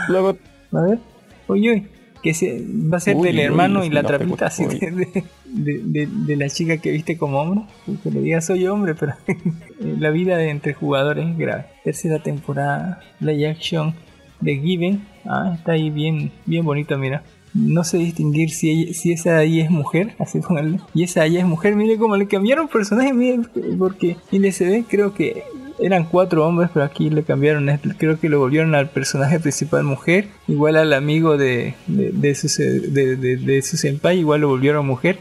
[0.08, 0.38] Luego,
[0.72, 1.00] a ver,
[1.48, 1.88] oye,
[2.24, 6.78] que se, va a ser del hermano y la trapita así de, de, la chica
[6.78, 7.66] que viste como hombre.
[8.04, 9.14] Que le diga soy hombre, pero
[9.80, 11.66] la vida de entre jugadores es grave.
[11.84, 13.94] Tercera temporada, play action
[14.42, 15.08] de Given.
[15.26, 17.24] Ah, está ahí bien, bien bonito, mira.
[17.54, 20.80] No sé distinguir si, si esa ahí es mujer, así póngale.
[20.94, 23.40] Y esa ahí es mujer, mire cómo le cambiaron personaje, mire,
[23.78, 25.44] porque ve creo que
[25.80, 30.28] eran cuatro hombres, pero aquí le cambiaron, creo que lo volvieron al personaje principal mujer,
[30.48, 35.20] igual al amigo de, de, de, su, de, de, su senpai, igual lo volvieron mujer.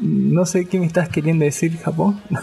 [0.00, 2.20] No sé qué me estás queriendo decir, Japón.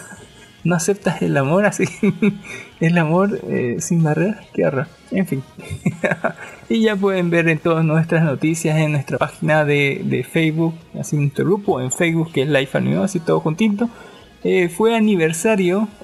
[0.64, 1.86] no aceptas el amor así,
[2.86, 4.88] el amor eh, sin barreras, qué horror.
[5.12, 5.44] En fin.
[6.70, 11.16] y ya pueden ver en todas nuestras noticias en nuestra página de, de Facebook, así
[11.16, 13.90] nuestro grupo en Facebook que es Life Anime, así todo juntito.
[14.44, 15.88] Eh, fue aniversario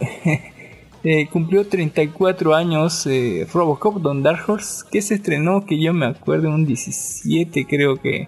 [1.02, 3.08] Eh, cumplió 34 años
[3.54, 8.28] Robocop Don Dark Horse, que se estrenó, que yo me acuerdo, un 17 creo que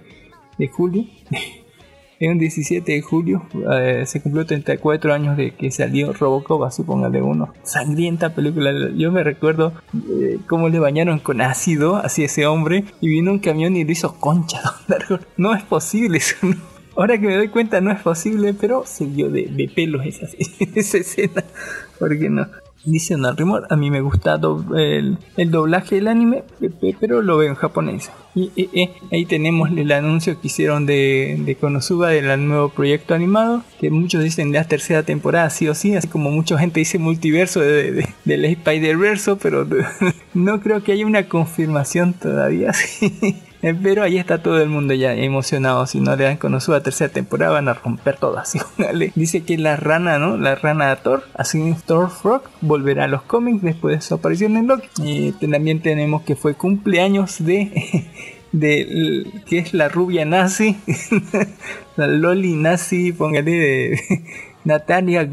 [0.57, 1.05] de julio.
[2.21, 6.83] en un 17 de julio eh, se cumplió 34 años de que salió Robocop, así
[6.83, 7.53] póngale uno.
[7.63, 8.71] Sangrienta película.
[8.95, 9.73] Yo me recuerdo
[10.47, 14.15] cómo le bañaron con ácido hacia ese hombre y vino un camión y le hizo
[14.19, 14.61] concha.
[15.37, 16.19] No es posible
[16.95, 20.27] Ahora que me doy cuenta no es posible, pero se vio de, de pelos esa,
[20.75, 21.43] esa escena.
[21.97, 22.47] ¿Por qué no?
[22.83, 24.39] Dice un Rumor, a mí me gusta
[24.75, 25.17] el,
[25.51, 26.43] doblaje del anime,
[26.99, 28.11] pero lo veo en japonés.
[28.33, 28.69] Y
[29.11, 34.23] ahí tenemos el anuncio que hicieron de, de Konosuba del nuevo proyecto animado, que muchos
[34.23, 38.09] dicen la tercera temporada, sí o sí, así como mucha gente dice multiverso de, de,
[38.25, 39.67] del Spider-Verse, pero
[40.33, 42.71] no creo que haya una confirmación todavía.
[43.61, 45.85] Pero ahí está todo el mundo ya emocionado.
[45.85, 48.59] Si no le dan con la tercera temporada, van a romper todo así.
[49.15, 50.37] Dice que la rana, ¿no?
[50.37, 54.57] La rana de Thor, así Thor Frog, volverá a los cómics después de su aparición
[54.57, 54.87] en Loki.
[54.97, 58.07] Y también tenemos que fue cumpleaños de.
[58.51, 60.75] de que es la rubia nazi,
[61.95, 63.97] la loli nazi, póngale de
[64.65, 65.23] Natalia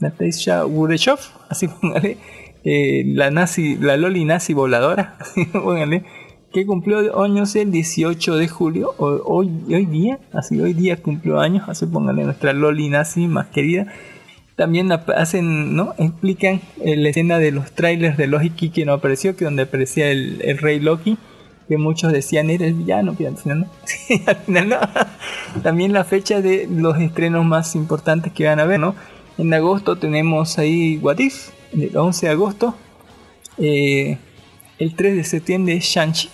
[0.00, 2.18] Natalia Gurechov, así póngale
[2.64, 5.16] eh, la nazi, la Loli nazi voladora,
[6.52, 11.68] que cumplió años el 18 de julio, hoy, hoy día, así hoy día cumplió años,
[11.68, 13.86] así pónganle nuestra Loli nazi más querida.
[14.56, 15.94] También hacen, ¿no?
[15.98, 20.10] Explican eh, la escena de los trailers de Loki que no apareció, que donde aparecía
[20.10, 21.16] el, rey Loki,
[21.68, 23.68] que muchos decían era el villano, pero al final
[24.48, 24.78] no.
[25.62, 28.96] También la fecha de los estrenos más importantes que van a ver, ¿no?
[29.36, 32.74] En agosto tenemos ahí What If, el 11 de agosto.
[33.58, 34.18] Eh,
[34.78, 36.28] el 3 de septiembre Shang-Chi.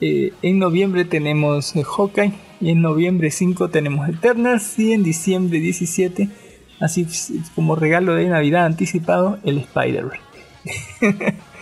[0.00, 2.32] Eh, en noviembre tenemos Hawkeye.
[2.60, 4.78] Y en noviembre 5 tenemos Eternals.
[4.78, 6.28] Y en diciembre 17,
[6.80, 7.06] así
[7.54, 10.18] como regalo de Navidad anticipado, el Spider-Man.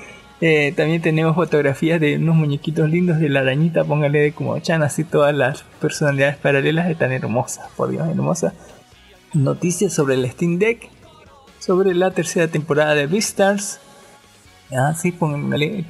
[0.44, 3.84] Eh, también tenemos fotografías de unos muñequitos lindos de la arañita.
[3.84, 4.82] Póngale de como Chan.
[4.82, 7.68] Así todas las personalidades paralelas están hermosas.
[7.76, 8.52] Por Dios, hermosas.
[9.34, 10.90] Noticias sobre el Steam Deck
[11.64, 13.78] sobre la tercera temporada de Beastars.
[14.72, 15.14] Ah, sí,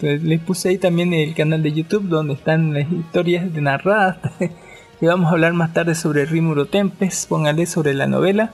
[0.03, 4.19] les puse ahí también el canal de YouTube donde están las historias de narradas.
[5.01, 8.53] y vamos a hablar más tarde sobre Rimuro Tempest, póngale sobre la novela.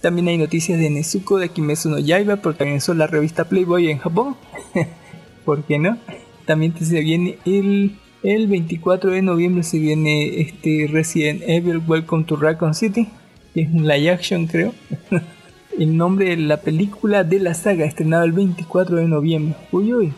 [0.00, 4.36] También hay noticias de Nezuko de Kimetsu no Yaiba, comenzó la revista Playboy en Japón.
[5.44, 5.98] ¿Por qué no?
[6.46, 12.36] También se viene el El 24 de noviembre se viene este Resident Evil Welcome to
[12.36, 13.08] Raccoon City,
[13.54, 14.72] que es un live action creo.
[15.78, 19.56] el nombre de la película de la saga, estrenado el 24 de noviembre.
[19.72, 20.12] Uy, uy,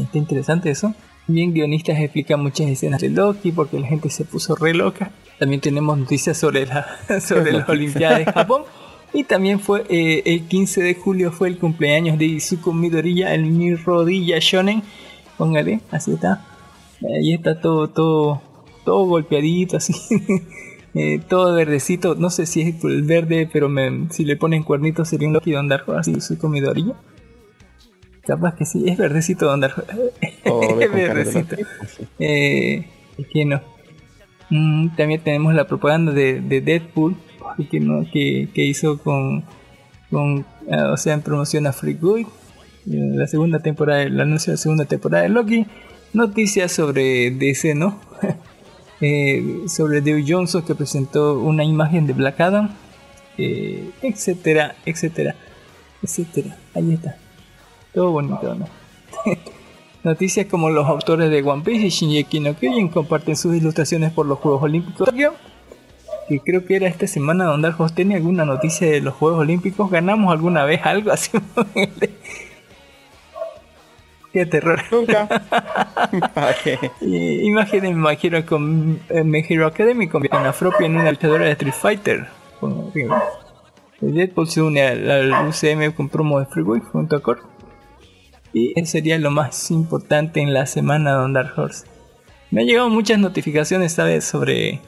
[0.00, 0.94] está interesante eso.
[1.26, 5.12] Bien, guionistas explican muchas escenas de Loki porque la gente se puso re loca.
[5.38, 6.86] También tenemos noticias sobre, la,
[7.20, 8.62] sobre las Olimpiadas de Japón.
[9.12, 13.44] Y también fue eh, el 15 de julio fue el cumpleaños de Izuku Midoriya, el
[13.44, 14.82] mi rodilla shonen.
[15.36, 16.46] Póngale, así está.
[17.02, 18.42] Ahí está todo, todo,
[18.84, 19.94] todo golpeadito, así.
[20.94, 22.14] Eh, todo verdecito.
[22.14, 23.70] No sé si es el verde, pero
[24.10, 26.94] si le ponen cuernitos sería un Loki Don así Izuku Midoriya.
[28.26, 31.56] Capaz que sí, es verdecito Don es verdecito.
[32.18, 32.86] Eh,
[33.32, 33.60] que no.
[34.50, 37.16] Mm, también tenemos la propaganda de, de Deadpool
[37.70, 39.44] que, que, hizo con,
[40.10, 42.26] con eh, o sea, en promoción a Free Guy,
[42.86, 45.66] la segunda temporada, el anuncio de la segunda temporada de Loki.
[46.12, 48.00] Noticias sobre DC, ¿no?
[49.00, 52.70] eh, sobre Dave Johnson que presentó una imagen de Black Adam,
[53.38, 55.34] eh, etcétera, etcétera,
[56.02, 56.56] etcétera.
[56.74, 57.16] Ahí está.
[57.94, 58.66] Todo bonito, ¿no?
[60.02, 64.26] Noticias como los autores de One Piece y Shinji no Kyojin comparten sus ilustraciones por
[64.26, 65.08] los Juegos Olímpicos
[66.30, 69.90] que creo que era esta semana donde Arjos tenía alguna noticia de los Juegos Olímpicos.
[69.90, 71.32] ¿Ganamos alguna vez algo así?
[74.32, 74.80] Qué terror.
[74.90, 75.28] Nunca.
[77.00, 81.52] Imagínense, me imagino con eh, My Hero Academy convierten a Froppy en una luchadora de
[81.52, 82.28] Street Fighter.
[84.00, 87.40] Deadpool se une al, UCM con promo de Freeway junto a Core.
[88.52, 91.86] Y eso sería lo más importante en la semana de Dark Horse.
[92.50, 94.24] Me han llegado muchas notificaciones, ¿sabes?
[94.24, 94.80] Sobre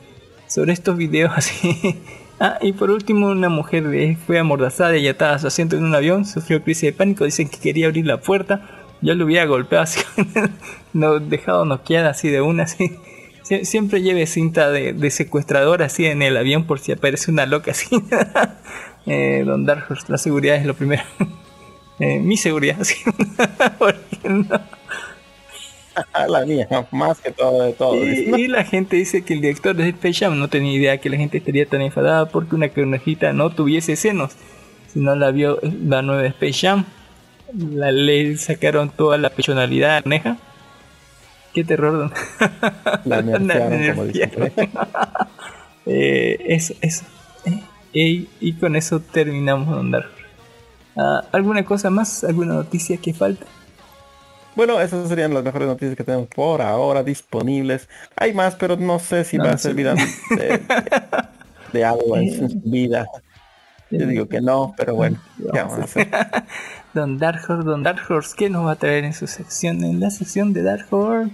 [0.52, 2.00] sobre estos videos así.
[2.38, 3.84] Ah, y por último, una mujer
[4.26, 7.48] fue amordazada y atada a su asiento en un avión, sufrió crisis de pánico, dicen
[7.48, 10.00] que quería abrir la puerta, yo lo hubiera golpeado así,
[10.92, 12.96] no, dejado noqueada así de una, así.
[13.62, 17.88] siempre lleve cinta de, secuestrador así en el avión por si aparece una loca así.
[19.06, 21.02] eh, Don Darkhurst, la seguridad es lo primero.
[21.98, 22.96] Eh, mi seguridad, así.
[26.26, 27.94] la mía, más que todo de todo.
[27.94, 31.16] Y, la gente dice que el director de Space Jam no tenía idea que la
[31.16, 34.32] gente estaría tan enfadada porque una conejita no tuviese senos.
[34.88, 36.86] Si no la vio la nueva Space Jam,
[37.54, 40.36] la le sacaron toda la personalidad a la coneja.
[41.52, 42.10] Qué terror.
[43.04, 43.18] La
[45.86, 47.04] eh, eso, eso.
[47.94, 50.06] Eh, y, con eso terminamos de andar.
[50.96, 52.24] Ah, ¿Alguna cosa más?
[52.24, 53.44] ¿Alguna noticia que falta?
[54.54, 57.88] Bueno, esas serían las mejores noticias que tenemos por ahora disponibles.
[58.16, 59.90] Hay más, pero no sé si va a servir
[61.72, 63.06] de, algo en su vida.
[63.98, 65.18] Yo digo que no, pero bueno,
[65.52, 66.08] ¿qué vamos a hacer?
[66.94, 69.84] Don Dark Horse, Don Dark Horse, ¿qué nos va a traer en su sección?
[69.84, 71.30] En la sección de Dark Horse,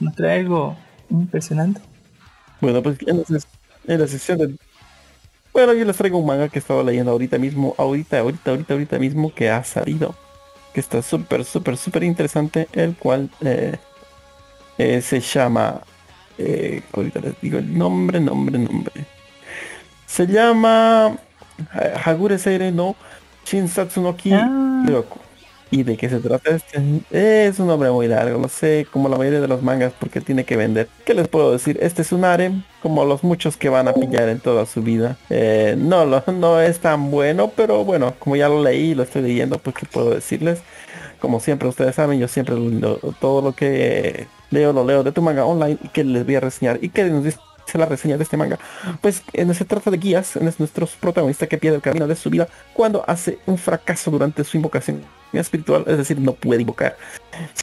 [0.00, 0.76] ¿nos trae algo
[1.10, 1.80] impresionante?
[2.60, 3.22] Bueno, pues en
[3.98, 4.56] la, sección de...
[5.52, 8.74] Bueno, yo les traigo un manga que he estado leyendo ahorita mismo, ahorita, ahorita, ahorita,
[8.74, 10.14] ahorita mismo, que ha salido
[10.76, 13.76] que está súper, súper, súper interesante, el cual eh,
[14.76, 15.80] eh, se llama,
[16.36, 18.92] eh, ahorita les digo el nombre, nombre, nombre.
[20.04, 21.16] Se llama
[22.04, 22.96] Hagure Seire no
[23.44, 24.82] Shinsatsu no Ki ah.
[25.70, 26.80] ¿Y de qué se trata este?
[27.10, 30.44] Es un nombre muy largo, lo sé, como la mayoría de los mangas, porque tiene
[30.44, 30.88] que vender.
[31.04, 31.76] ¿Qué les puedo decir?
[31.82, 35.16] Este es un harem, como los muchos que van a pillar en toda su vida.
[35.28, 39.22] Eh, no, lo, no es tan bueno, pero bueno, como ya lo leí, lo estoy
[39.22, 40.62] leyendo, pues qué puedo decirles.
[41.20, 42.54] Como siempre, ustedes saben, yo siempre
[43.18, 46.40] todo lo que leo, lo leo de tu manga online y que les voy a
[46.40, 46.78] reseñar.
[46.80, 47.38] Y que nos dice
[47.74, 48.58] la reseña de este manga.
[49.00, 52.30] Pues en se trata de guías, es nuestro protagonista que pierde el camino de su
[52.30, 55.02] vida cuando hace un fracaso durante su invocación
[55.32, 56.96] espiritual, es decir, no puede invocar.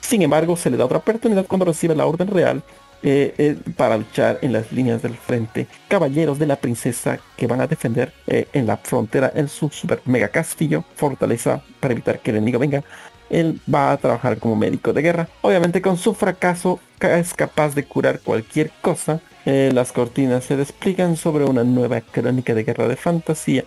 [0.02, 2.64] Sin embargo, se le da otra oportunidad cuando recibe la orden real
[3.06, 5.68] eh, eh, para luchar en las líneas del frente.
[5.90, 10.00] Caballeros de la princesa que van a defender eh, en la frontera en su super
[10.06, 12.84] mega castillo, fortaleza para evitar que el enemigo venga.
[13.30, 15.28] Él va a trabajar como médico de guerra.
[15.42, 19.20] Obviamente con su fracaso es capaz de curar cualquier cosa.
[19.46, 23.66] Las cortinas se despliegan sobre una nueva crónica de guerra de fantasía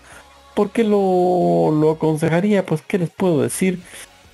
[0.57, 2.65] ¿Por qué lo, lo aconsejaría?
[2.65, 3.79] Pues, ¿qué les puedo decir?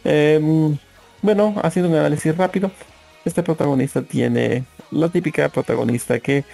[0.05, 0.79] Em,
[1.21, 2.71] bueno, haciendo un análisis rápido,
[3.25, 6.45] este protagonista tiene la típica protagonista que,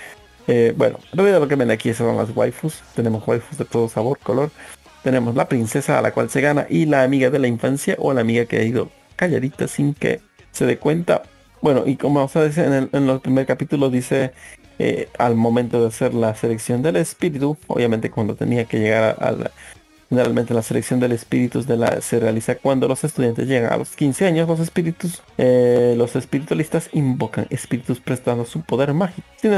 [0.46, 2.82] eh, bueno, en realidad lo que ven aquí son las waifus.
[2.94, 4.50] Tenemos waifus de todo sabor, color.
[5.02, 8.14] Tenemos la princesa a la cual se gana y la amiga de la infancia o
[8.14, 11.24] la amiga que ha ido calladita sin que se dé cuenta.
[11.60, 14.32] Bueno, y como vamos a decir en el, en el primer capítulo dice
[14.78, 19.50] eh, al momento de hacer la selección del espíritu, obviamente cuando tenía que llegar al,
[20.08, 23.90] Generalmente la selección del espíritus de la, se realiza cuando los estudiantes llegan a los
[23.90, 24.48] 15 años.
[24.48, 29.28] Los espíritus, eh, los espiritualistas invocan espíritus prestando su poder mágico.
[29.36, 29.52] Sin,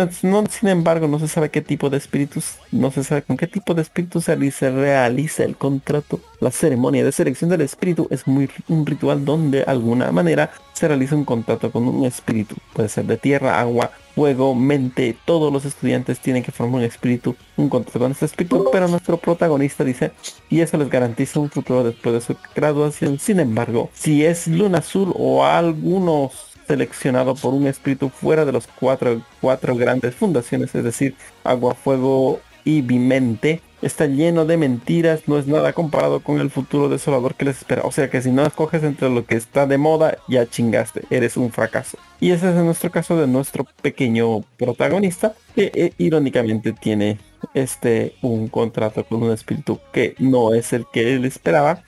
[0.49, 3.75] sin, embargo, no se sabe qué tipo de espíritus, no se sabe con qué tipo
[3.75, 6.21] de espíritus se, se realiza el contrato.
[6.41, 10.51] La ceremonia de selección del espíritu es muy un ritual donde de alguna manera
[10.81, 12.57] se realiza un contrato con un espíritu.
[12.73, 15.15] Puede ser de tierra, agua, fuego, mente.
[15.27, 18.67] Todos los estudiantes tienen que formar un espíritu, un contrato con este espíritu.
[18.73, 20.13] Pero nuestro protagonista dice,
[20.49, 23.19] y eso les garantiza un futuro después de su graduación.
[23.19, 26.33] Sin embargo, si es luna azul o algunos
[26.67, 31.15] seleccionado por un espíritu fuera de los cuatro, cuatro grandes fundaciones, es decir,
[31.45, 36.89] agua, fuego y bimente, está lleno de mentiras, no es nada comparado con el futuro
[36.89, 37.83] desolador que les espera.
[37.85, 41.37] O sea que si no escoges entre lo que está de moda, ya chingaste, eres
[41.37, 41.99] un fracaso.
[42.21, 47.19] Y ese es nuestro caso de nuestro pequeño protagonista, que eh, irónicamente tiene
[47.55, 51.83] este un contrato con un espíritu que no es el que él esperaba.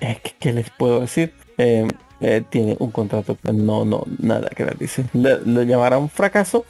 [0.00, 1.32] Eh, ¿qué, les puedo decir?
[1.56, 1.88] Eh,
[2.50, 5.04] tiene un contrato no, no, nada que le dice.
[5.14, 6.64] Le llamará un fracaso.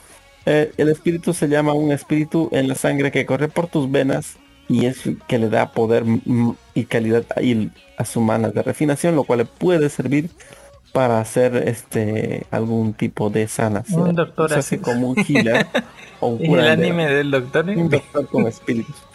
[0.45, 4.37] el espíritu se llama un espíritu en la sangre que corre por tus venas
[4.69, 6.05] y es que le da poder
[6.75, 7.25] y calidad
[7.97, 10.29] a su manas de refinación, lo cual le puede servir
[10.93, 14.09] para hacer este algún tipo de sanación.
[14.09, 15.67] Un doctor así como un healer
[16.19, 17.67] o un el anime del doctor.
[17.69, 18.95] Un doctor con espíritus.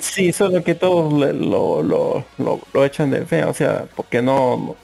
[0.00, 4.74] Sí, solo que todos lo, lo, lo, lo, echan de fe, o sea, porque no,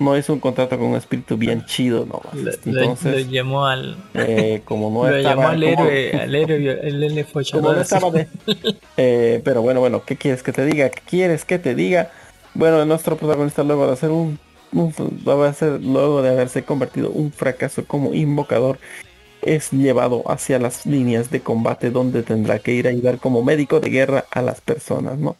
[0.00, 2.22] no es un contrato con un espíritu bien chido no
[2.64, 7.44] Entonces, lo, llamó al eh, como no lo llamó al héroe al héroe el fue
[7.52, 8.26] como no estaba de,
[8.96, 12.10] eh, pero bueno bueno qué quieres que te diga qué quieres que te diga
[12.54, 14.38] bueno nuestro protagonista luego de hacer un,
[14.72, 14.92] un
[15.82, 18.78] luego de haberse convertido un fracaso como invocador
[19.42, 23.80] es llevado hacia las líneas de combate donde tendrá que ir a ayudar como médico
[23.80, 25.36] de guerra a las personas no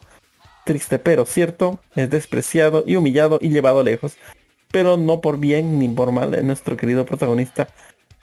[0.67, 4.17] triste pero cierto es despreciado y humillado y llevado lejos
[4.71, 6.47] pero no por bien ni por mal.
[6.47, 7.69] Nuestro querido protagonista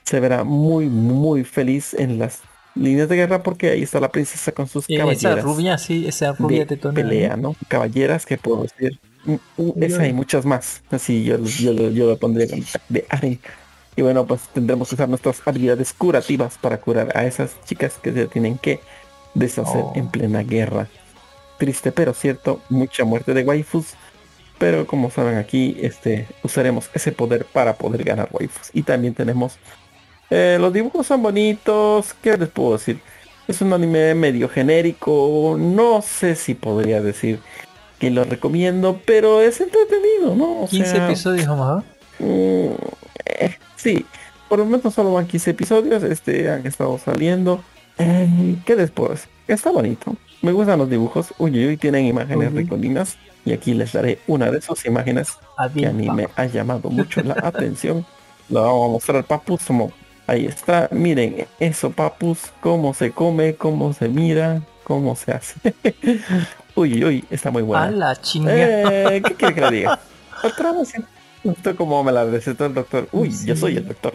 [0.04, 2.40] se verá muy, muy feliz en las
[2.74, 5.38] líneas de guerra porque ahí está la princesa con sus caballeras.
[5.38, 7.54] Esa rubia, sí, esa rubia de pelea, ¿no?
[7.68, 8.98] Caballeras que puedo decir.
[9.24, 10.82] Mm, mm, esa y muchas más.
[10.90, 12.46] Así yo, yo, yo lo pondría
[12.88, 13.38] de Aren.
[13.96, 18.12] Y bueno, pues tendremos que usar nuestras habilidades curativas para curar a esas chicas que
[18.12, 18.80] se tienen que
[19.34, 19.92] deshacer oh.
[19.96, 20.88] en plena guerra.
[21.58, 23.94] Triste pero cierto, mucha muerte de waifus
[24.58, 28.70] pero como saben aquí, este, usaremos ese poder para poder ganar waifus.
[28.72, 29.58] Y también tenemos...
[30.30, 32.14] Eh, los dibujos son bonitos.
[32.20, 33.00] ¿Qué les puedo decir?
[33.46, 35.56] Es un anime medio genérico.
[35.58, 37.38] No sé si podría decir
[37.98, 40.66] que lo recomiendo, pero es entretenido, ¿no?
[40.68, 41.84] 15 episodios más.
[42.18, 42.72] Mm,
[43.24, 44.04] eh, sí,
[44.48, 46.02] por lo menos solo van 15 episodios.
[46.02, 47.62] Este han estado saliendo.
[47.96, 49.28] Eh, ¿Qué después?
[49.46, 50.14] Está bonito.
[50.42, 51.32] Me gustan los dibujos.
[51.38, 53.08] Uy, uy, tienen imágenes uh
[53.48, 55.38] y aquí les daré una de esas imágenes
[55.74, 58.04] que a mí me ha llamado mucho la atención.
[58.50, 59.90] Lo vamos a mostrar papus como
[60.26, 60.88] ahí está.
[60.92, 65.54] Miren eso papus, cómo se come, cómo se mira, cómo se hace.
[66.74, 67.84] uy, uy, está muy buena.
[67.84, 69.98] A la eh, ¿Qué quiere que le diga?
[70.44, 70.92] Otra vez.
[71.44, 73.08] Esto como me la recetó el doctor.
[73.12, 74.14] Uy, yo soy el doctor.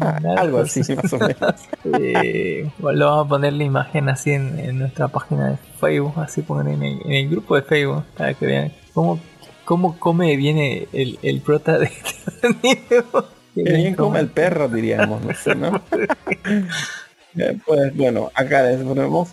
[0.00, 1.54] Ah, algo así, más o menos.
[2.78, 7.12] Bueno, vamos a poner la imagen así en, nuestra página de Facebook, así ponen en
[7.12, 9.18] el, grupo de Facebook, para que vean cómo,
[9.64, 11.86] cómo come viene el, el prota de
[12.32, 13.04] este
[13.54, 15.80] Que bien come el perro, diríamos, no sé, ¿no?
[17.36, 19.28] Eh, pues bueno, acá les ponemos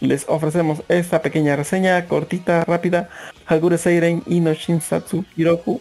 [0.00, 3.08] les ofrecemos esta pequeña reseña cortita, rápida.
[3.46, 5.80] Hagure Seiren Ino Shinsatsu Hiroku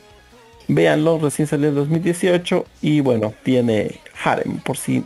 [0.70, 5.04] Véanlo, recién salió en 2018 y bueno, tiene harem por si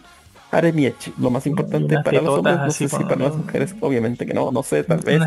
[0.51, 4.26] harem y lo más importante para los hombres, no sé si para las mujeres, obviamente
[4.26, 5.22] que no, no sé, tal vez.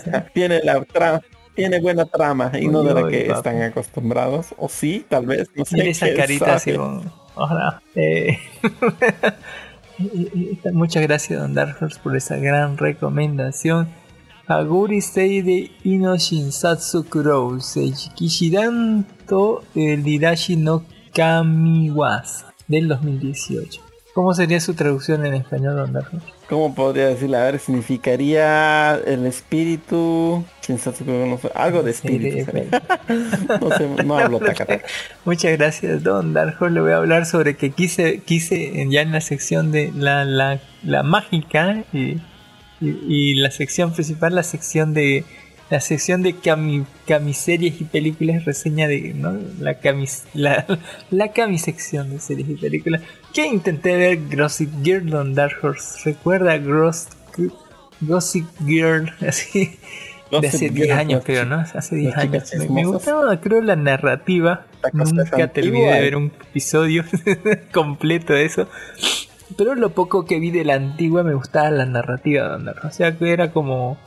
[0.34, 1.20] tiene la trama,
[1.54, 5.66] tiene buena trama y no de la que están acostumbrados, o sí, tal vez, no
[5.66, 5.90] sé.
[5.90, 6.74] esa carita así
[7.34, 7.82] Ojalá.
[7.94, 8.38] Eh,
[10.72, 13.88] muchas gracias, Don Dark por esa gran recomendación.
[14.48, 18.10] Aguri de Ino Shinsatsu Kurou Seiji
[19.28, 20.84] to el Dirashi no
[21.14, 23.80] Kamiwasa del 2018.
[24.14, 27.36] ¿Cómo sería su traducción en español, Don ¿Cómo podría decirle?
[27.36, 30.44] A ver, significaría el espíritu.
[30.66, 32.50] Shinsatsu Kurou, algo de espíritu.
[33.60, 34.80] no sé, no hablo takata.
[35.24, 36.68] Muchas gracias, Don Darjo.
[36.68, 40.60] Le voy a hablar sobre que quise, quise ya en la sección de la, la,
[40.82, 41.84] la mágica.
[41.92, 42.20] Y
[42.82, 45.24] y, la sección principal, la sección de
[45.70, 49.38] la sección de cami, camiseries y películas, reseña de ¿no?
[49.58, 50.66] la, camis, la,
[51.10, 53.00] la camisección de series y películas.
[53.32, 55.98] Que intenté ver Gossip Girl on Dark Horse.
[56.04, 57.08] ¿Recuerda Gross,
[58.02, 59.78] Gossip Girl, así.
[60.30, 61.56] de hace 10 años, creo, ¿no?
[61.56, 62.52] Hace 10 años.
[62.68, 64.66] Me, gustaba, creo, la narrativa.
[64.92, 67.04] Nunca terminé de ver un episodio
[67.72, 68.68] completo de eso.
[69.56, 72.76] Pero lo poco que vi de la antigua me gustaba la narrativa de Andar.
[72.84, 73.98] O sea, que era como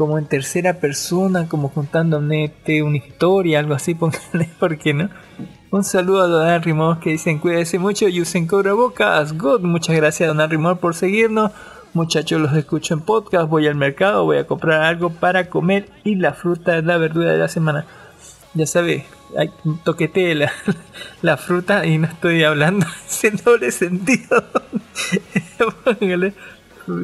[0.00, 5.10] como en tercera persona, como contando una historia, algo así, póngale, ¿por qué no?
[5.70, 9.36] Un saludo a Don Arrimor que dicen cuídense mucho y usen cobrebocas.
[9.36, 11.52] God, muchas gracias Don Arrimor por seguirnos.
[11.92, 16.14] Muchachos, los escucho en podcast, voy al mercado, voy a comprar algo para comer y
[16.14, 17.84] la fruta es la verdura de la semana.
[18.54, 19.04] Ya sabe,
[19.36, 19.50] hay,
[19.84, 20.52] toquete la,
[21.22, 22.86] la fruta y no estoy hablando
[23.22, 24.44] en doble sentido.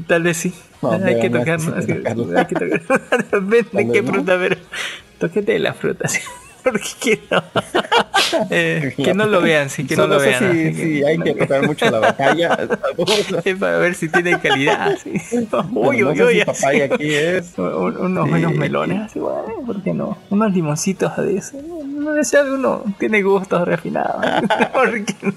[0.06, 0.54] Tal vez sí.
[0.82, 1.86] hay, que tocar, hay
[2.46, 3.42] que tocar.
[3.42, 4.56] Depende qué fruta, pero
[5.18, 6.08] toquete la fruta.
[6.08, 6.20] ¿sí?
[6.72, 7.42] Porque no?
[8.50, 10.52] Eh, que no lo vean, sí, que no, lo vean.
[10.52, 12.58] Sí, sí, hay que tocar mucho la batalla.
[13.60, 14.98] para ver si tiene calidad.
[15.02, 15.12] Sí.
[15.72, 16.44] Uy, uy, uy.
[16.44, 17.56] papaya aquí es.
[17.56, 20.18] unos buenos melones, así, bueno, ¿por qué no?
[20.30, 21.56] Unos limoncitos de eso.
[21.62, 24.24] No, no uno tiene gustos refinados.
[24.72, 25.32] ¿Por qué no?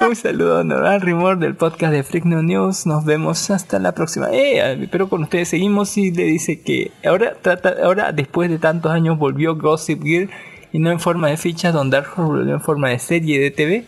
[0.00, 2.84] Un saludo a Noran Rimor del podcast de Freak News.
[2.84, 4.28] Nos vemos hasta la próxima.
[4.30, 8.92] Eh, pero con ustedes seguimos y le dice que ahora trata, ahora después de tantos
[8.92, 10.30] años volvió Gossip Girl
[10.72, 13.84] y no en forma de ficha, Don Dark volvió en forma de serie de TV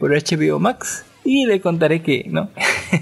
[0.00, 1.04] por HBO Max.
[1.24, 2.50] Y le contaré que no,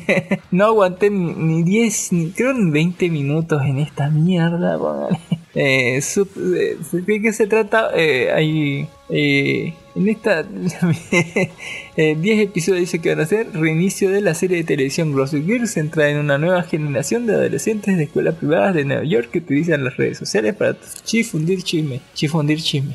[0.50, 4.78] no aguanté ni 10, ni creo ni 20 minutos en esta mierda.
[5.54, 7.90] Eh, eh, ¿De qué se trata?
[7.94, 10.44] Eh, eh, en esta
[11.97, 15.45] 10 eh, episodios dice que van a ser reinicio de la serie de televisión Gossip
[15.45, 19.38] Girl centrada en una nueva generación de adolescentes de escuelas privadas de Nueva York que
[19.38, 22.01] utilizan las redes sociales para chifundir chisme.
[22.14, 22.95] Chifundir chisme.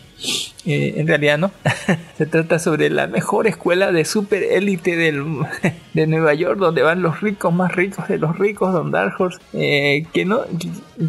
[0.66, 1.52] Eh, en realidad no.
[2.18, 4.96] Se trata sobre la mejor escuela de super élite
[5.94, 9.40] de Nueva York donde van los ricos más ricos de los ricos, Don Dark Horse,
[9.52, 10.42] que no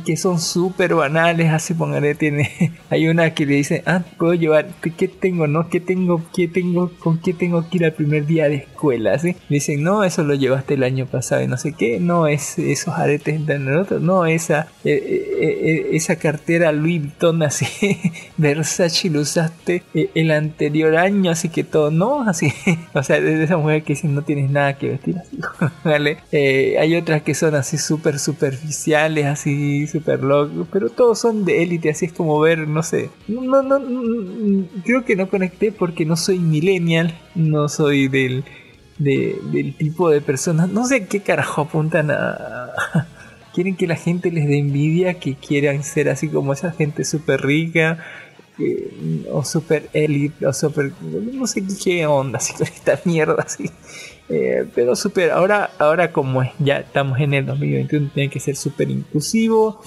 [0.05, 1.53] que son súper banales.
[1.53, 5.69] Así pongaré tiene hay una que le dice ah puedo llevar ¿qué tengo, no?
[5.69, 9.37] ¿Qué tengo, qué tengo, con qué tengo al primer día de escuela, ¿sí?
[9.49, 12.95] dicen, no, eso lo llevaste el año pasado y no sé qué, no, es esos
[12.95, 17.67] aretes en el no, esa, eh, eh, eh, esa cartera Louis Vuitton así,
[18.37, 19.83] Versace lo usaste
[20.15, 22.53] el anterior año, así que todo, no, así,
[22.95, 25.39] o sea, de esa mujer que dicen, no tienes nada que vestir así,
[26.79, 31.91] hay otras que son así súper superficiales, así súper locos, pero todos son de élite,
[31.91, 36.17] así es como ver, no sé, no, no, no, creo que no conecté porque no
[36.17, 38.45] soy millennial, no soy del,
[38.99, 43.07] del tipo de personas, no sé qué carajo apuntan a...
[43.57, 47.41] quieren que la gente les dé envidia, que quieran ser así como esa gente súper
[47.41, 48.05] rica.
[49.33, 50.93] o super élite, o super.
[51.01, 53.71] No sé qué onda, así con esta mierda, así.
[54.29, 55.31] Eh, pero super.
[55.31, 59.81] Ahora, ahora, como ya estamos en el 2021, tiene que ser súper inclusivo,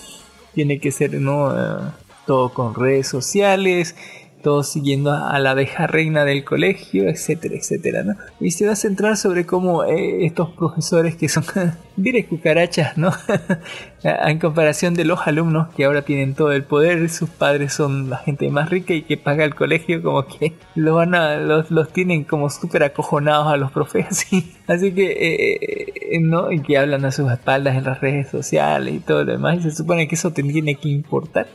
[0.56, 1.52] tiene que ser, ¿no?
[1.52, 1.92] Eh,
[2.26, 3.96] todo con redes sociales,
[4.42, 8.16] todo siguiendo a la abeja reina del colegio, etcétera, etcétera, ¿no?
[8.40, 11.44] Y se va a centrar sobre cómo eh, estos profesores que son,
[11.96, 13.12] diré cucarachas, ¿no?
[14.04, 18.18] en comparación de los alumnos que ahora tienen todo el poder, sus padres son la
[18.18, 21.92] gente más rica y que paga el colegio, como que los, van a, los, los
[21.92, 24.26] tienen como súper acojonados a los profes,
[24.68, 26.52] así que, eh, eh, ¿no?
[26.52, 29.64] Y que hablan a sus espaldas en las redes sociales y todo lo demás, y
[29.64, 31.48] se supone que eso te tiene que importar.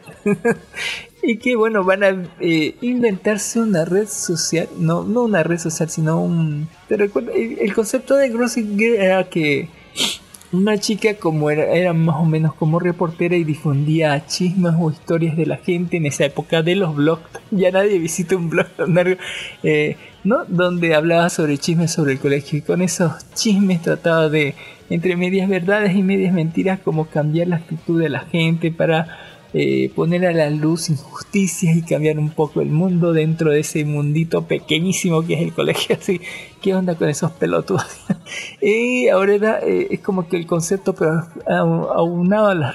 [1.27, 5.89] Y que bueno, van a eh, inventarse una red social, no, no una red social,
[5.89, 6.69] sino un...
[6.89, 9.69] Te recuerdo, el, concepto de Grossing Gear era que
[10.53, 15.37] una chica como era, era, más o menos como reportera y difundía chismes o historias
[15.37, 17.23] de la gente en esa época de los blogs.
[17.51, 18.67] Ya nadie visita un blog
[19.63, 20.45] eh, ¿no?
[20.47, 24.55] donde hablaba sobre chismes sobre el colegio y con esos chismes trataba de,
[24.91, 29.89] entre medias verdades y medias mentiras, como cambiar la actitud de la gente para eh,
[29.95, 34.47] poner a la luz injusticias y cambiar un poco el mundo dentro de ese mundito
[34.47, 35.97] pequeñísimo que es el colegio.
[36.01, 36.21] Así,
[36.61, 37.87] ¿qué onda con esos pelotudos?
[38.61, 42.75] y ahora eh, es como que el concepto, pero aunado a las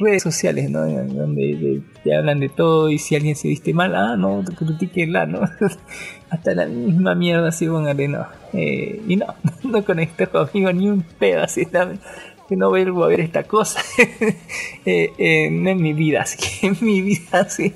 [0.00, 0.80] redes sociales, ¿no?
[0.80, 5.42] Donde te hablan de todo y si alguien se viste mal, ah, no, critiquenla, ¿no?
[6.30, 8.26] Hasta la misma mierda, así, con no.
[8.52, 9.26] Eh, y no,
[9.62, 12.00] no conecto conmigo ni un pedo así, también
[12.48, 16.76] que no vuelvo a ver esta cosa eh, eh, en mi vida, así que en
[16.80, 17.74] mi vida, sí,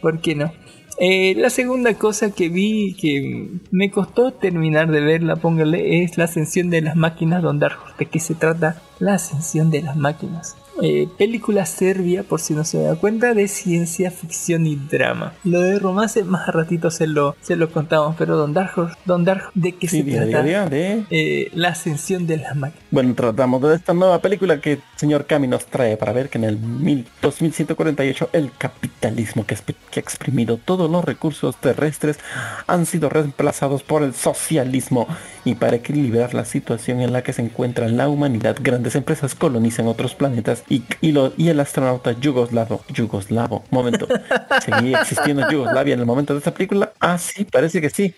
[0.00, 0.52] ¿por qué no?
[0.98, 6.24] Eh, la segunda cosa que vi que me costó terminar de verla, póngale, es la
[6.24, 8.80] ascensión de las máquinas Don Dark ¿De qué se trata?
[8.98, 10.56] La ascensión de las máquinas.
[10.82, 15.32] Eh, película serbia, por si no se da cuenta, de ciencia ficción y drama.
[15.44, 19.24] Lo de romance, más a ratito se lo, se lo contamos, pero Don Darjo, Don
[19.24, 20.68] Darjo ¿de qué Sí, se trata?
[20.68, 22.84] de- Eh, la ascensión de las máquinas.
[22.90, 26.38] Bueno, tratamos de esta nueva película que el señor Cami nos trae para ver que
[26.38, 32.18] en el mil- 2148 el capitalismo que ha exprimido todos los recursos terrestres
[32.66, 35.06] han sido reemplazados por el socialismo
[35.44, 39.86] y para equilibrar la situación en la que se encuentra la humanidad grandes empresas colonizan
[39.88, 44.06] otros planetas y, y, lo- y el astronauta yugoslavo yugoslavo momento
[44.64, 48.14] seguía existiendo Yugoslavia en el momento de esta película ah sí parece que sí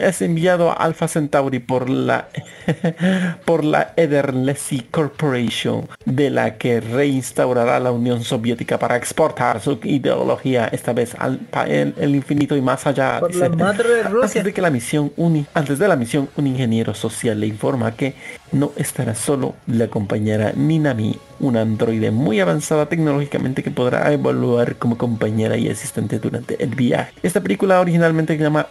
[0.00, 2.28] Es enviado a Alpha Centauri por la
[3.44, 10.68] por la Ederlesi Corporation, de la que reinstaurará la Unión Soviética para exportar su ideología,
[10.72, 13.20] esta vez al el, el infinito y más allá.
[13.20, 13.62] Por la dice.
[13.62, 14.26] madre de Rusia.
[14.40, 17.92] Antes de que la misión uni- antes de la misión, un ingeniero social le informa
[17.94, 18.14] que
[18.52, 24.98] no estará solo, le acompañará Ninami, una androide muy avanzada tecnológicamente que podrá evaluar como
[24.98, 27.12] compañera y asistente durante el viaje.
[27.22, 28.66] Esta película originalmente se llama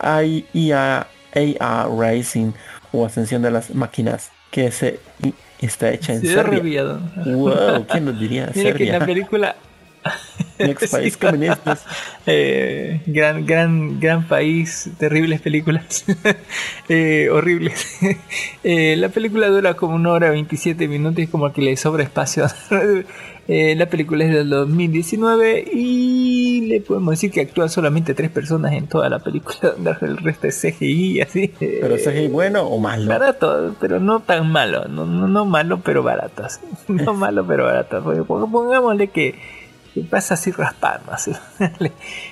[0.53, 1.07] IA,
[1.59, 2.51] AR Rising
[2.91, 4.99] o Ascensión de las Máquinas, que se
[5.61, 6.99] está hecha en Serbia.
[7.25, 8.51] Wow, ¿quién nos diría?
[8.55, 9.55] Mira que en la película
[10.59, 11.77] Ex país comunista.
[12.31, 16.05] Eh, gran, gran, gran país, terribles películas,
[16.89, 17.97] Eh, horribles.
[18.63, 22.45] Eh, la película dura como una hora 27 minutos, es como que le sobra espacio.
[23.51, 28.73] Eh, la película es del 2019 y le podemos decir que actúan solamente tres personas
[28.73, 31.51] en toda la película, donde el resto es CGI y así.
[31.59, 33.09] Pero CGI bueno o malo.
[33.09, 36.59] Barato, pero no tan malo, no, no, no malo pero barato, así.
[36.89, 39.33] no malo pero barato, pongámosle que,
[39.93, 41.31] que pasa así raspando, así.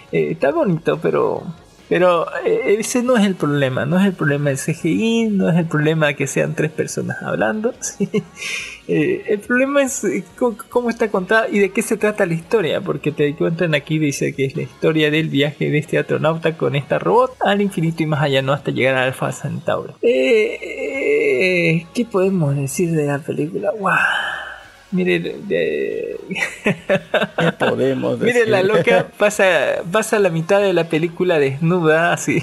[0.09, 1.43] Eh, está bonito, pero
[1.89, 5.57] pero eh, ese no es el problema, no es el problema del CGI, no es
[5.57, 7.73] el problema que sean tres personas hablando.
[8.89, 10.07] Eh, el problema es
[10.69, 14.33] cómo, está contada y de qué se trata la historia, porque te cuentan aquí, dice
[14.33, 18.05] que es la historia del viaje de este astronauta con esta robot al infinito y
[18.05, 19.91] más allá, no hasta llegar a Alpha Centauri.
[20.01, 23.71] ¿Qué podemos decir de la película?
[23.77, 23.91] ¡Wow!
[24.91, 26.17] Mire, de-
[26.63, 28.49] ¿Qué podemos Mire, decir?
[28.49, 29.47] la loca pasa,
[29.91, 32.41] pasa la mitad de la película desnuda, así.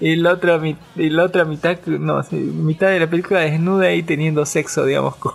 [0.00, 0.60] Y la otra,
[0.96, 5.32] y la otra mitad, no, mitad de la película desnuda y teniendo sexo, digamos, con,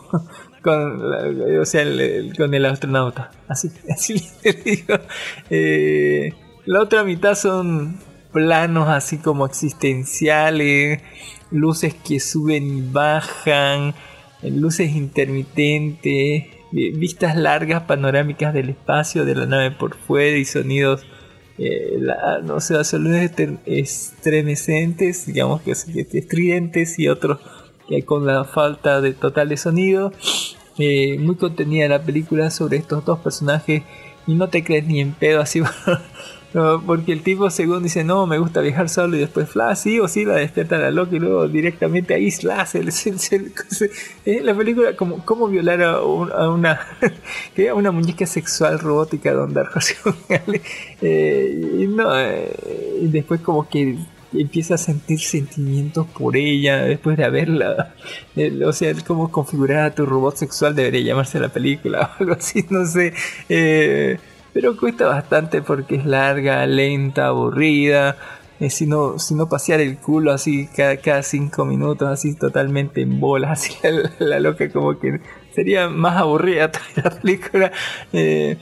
[0.62, 3.32] con la- o sea, el- el- con el astronauta.
[3.48, 4.96] Así, así le digo.
[5.50, 6.34] Eh,
[6.66, 8.00] la otra mitad son
[8.32, 11.02] planos así como existenciales,
[11.52, 13.94] luces que suben y bajan,
[14.52, 21.06] luces intermitentes, vi- vistas largas panorámicas del espacio, de la nave por fuera y sonidos,
[21.58, 21.98] eh,
[22.44, 23.32] no sé, sonidos
[23.66, 27.40] estremecentes, digamos que estridentes y otros
[27.88, 30.12] que con la falta de total de sonido.
[30.80, 33.84] Eh, muy contenida la película sobre estos dos personajes
[34.26, 35.62] y no te crees ni en pedo así
[36.86, 40.08] porque el tipo según dice no me gusta viajar solo y después flash sí o
[40.08, 42.30] sí la despierta la loca y luego directamente ahí
[44.26, 46.80] eh, la película como cómo violar a, un- a una
[47.70, 49.62] a una muñeca sexual robótica donde
[51.02, 52.52] eh, y no eh,
[53.02, 53.98] y después como que
[54.34, 57.94] empieza a sentir sentimientos por ella después de haberla
[58.66, 62.66] o sea cómo configurar a tu robot sexual debería llamarse la película o algo así
[62.70, 63.14] no sé
[63.50, 64.18] eh,
[64.54, 68.18] pero cuesta bastante porque es larga lenta aburrida.
[68.60, 73.20] Eh, si no si no pasear el culo así cada, cinco minutos así totalmente en
[73.20, 75.20] bolas así la, la loca como que
[75.56, 76.72] sería más aburrida
[77.04, 77.72] la película.
[78.14, 78.58] Eh,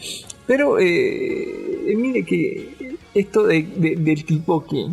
[0.48, 4.86] pero eh, mire que esto de- de- del tipo que,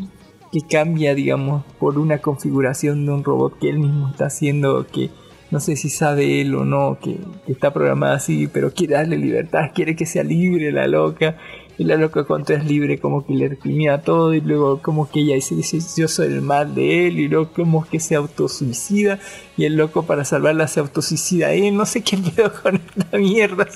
[0.53, 5.11] que cambia, digamos, por una configuración de un robot que él mismo está haciendo, que
[5.51, 9.71] no sé si sabe él o no, que, está programada así, pero quiere darle libertad,
[9.75, 11.37] quiere que sea libre la loca.
[11.79, 15.21] Y la loca cuando es libre como que le reprimía todo y luego como que
[15.21, 19.21] ella dice, yo soy el mal de él y luego como que se autosuicida
[19.59, 21.49] y el loco para salvarla se autosuicida.
[21.49, 23.67] A él, no sé qué pedo con esta mierda.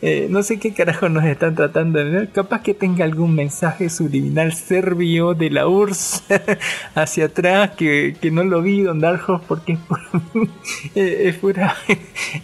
[0.00, 3.90] Eh, no sé qué carajo nos están tratando de ver, capaz que tenga algún mensaje
[3.90, 6.22] subliminal serbio de la URSS
[6.94, 9.78] hacia atrás que, que no lo vi Don Darjo porque es,
[10.94, 11.74] eh, es pura,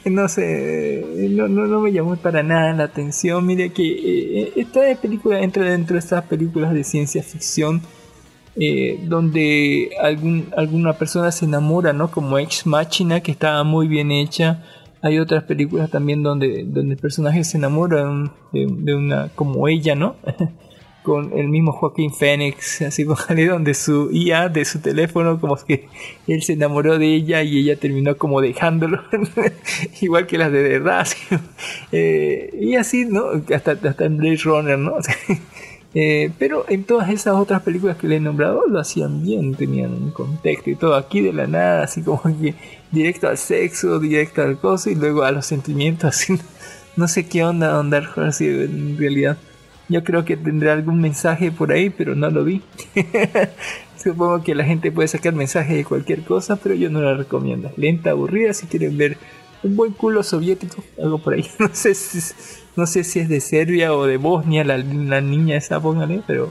[0.04, 4.52] no sé, eh, no, no, no me llamó para nada la atención, mire que eh,
[4.56, 7.82] esta película entra dentro de esas películas de ciencia ficción
[8.56, 12.10] eh, donde algún, alguna persona se enamora, ¿no?
[12.10, 14.62] Como Ex Machina, que estaba muy bien hecha.
[15.02, 19.28] Hay otras películas también donde, donde el personaje se enamora de, un- de- de una,
[19.34, 20.16] como ella, ¿no?
[21.02, 23.04] con el mismo Joaquín Phoenix, así
[23.48, 25.88] donde su IA de su teléfono, como que
[26.26, 29.02] él se enamoró de ella y ella terminó como dejándolo,
[30.00, 31.06] igual que las de verdad.
[31.92, 33.24] Eh, y así, ¿no?
[33.54, 34.94] Hasta, hasta en Blade Runner, ¿no?
[35.94, 39.92] Eh, pero en todas esas otras películas que le he nombrado lo hacían bien, tenían
[39.92, 40.96] un contexto y todo.
[40.96, 42.54] Aquí de la nada, así como que
[42.90, 46.34] directo al sexo, directo al coso y luego a los sentimientos, así.
[46.96, 49.36] No sé qué onda andar así en realidad.
[49.88, 52.62] Yo creo que tendrá algún mensaje por ahí, pero no lo vi.
[53.96, 57.70] Supongo que la gente puede sacar mensajes de cualquier cosa, pero yo no la recomiendo.
[57.76, 59.18] Lenta, aburrida, si quieren ver
[59.62, 61.46] un buen culo soviético, algo por ahí.
[61.58, 62.20] No sé si,
[62.76, 66.50] no sé si es de Serbia o de Bosnia, la, niña esa, póngale, pero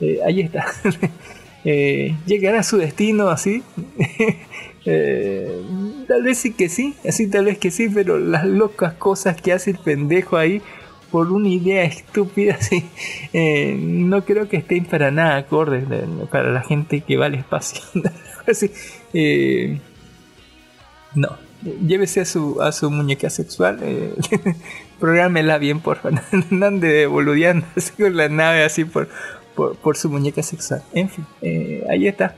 [0.00, 0.66] eh, ahí está.
[1.64, 3.62] eh, llegará a su destino así.
[4.86, 5.60] Eh,
[6.08, 9.52] tal vez sí que sí, así tal vez que sí, pero las locas cosas que
[9.52, 10.62] hace el pendejo ahí
[11.10, 12.82] por una idea estúpida así,
[13.78, 15.84] no creo que estén para nada acordes
[16.30, 17.82] para la gente que va al espacio.
[18.46, 18.70] así,
[21.14, 21.28] no,
[21.86, 23.80] llévese a su, a su muñeca sexual,
[25.00, 26.20] prográmela bien, por favor.
[26.50, 27.66] No ande boludeando
[27.98, 29.08] con la nave así por,
[29.56, 30.82] por, su muñeca sexual.
[30.92, 32.36] En fin, eh, ahí está.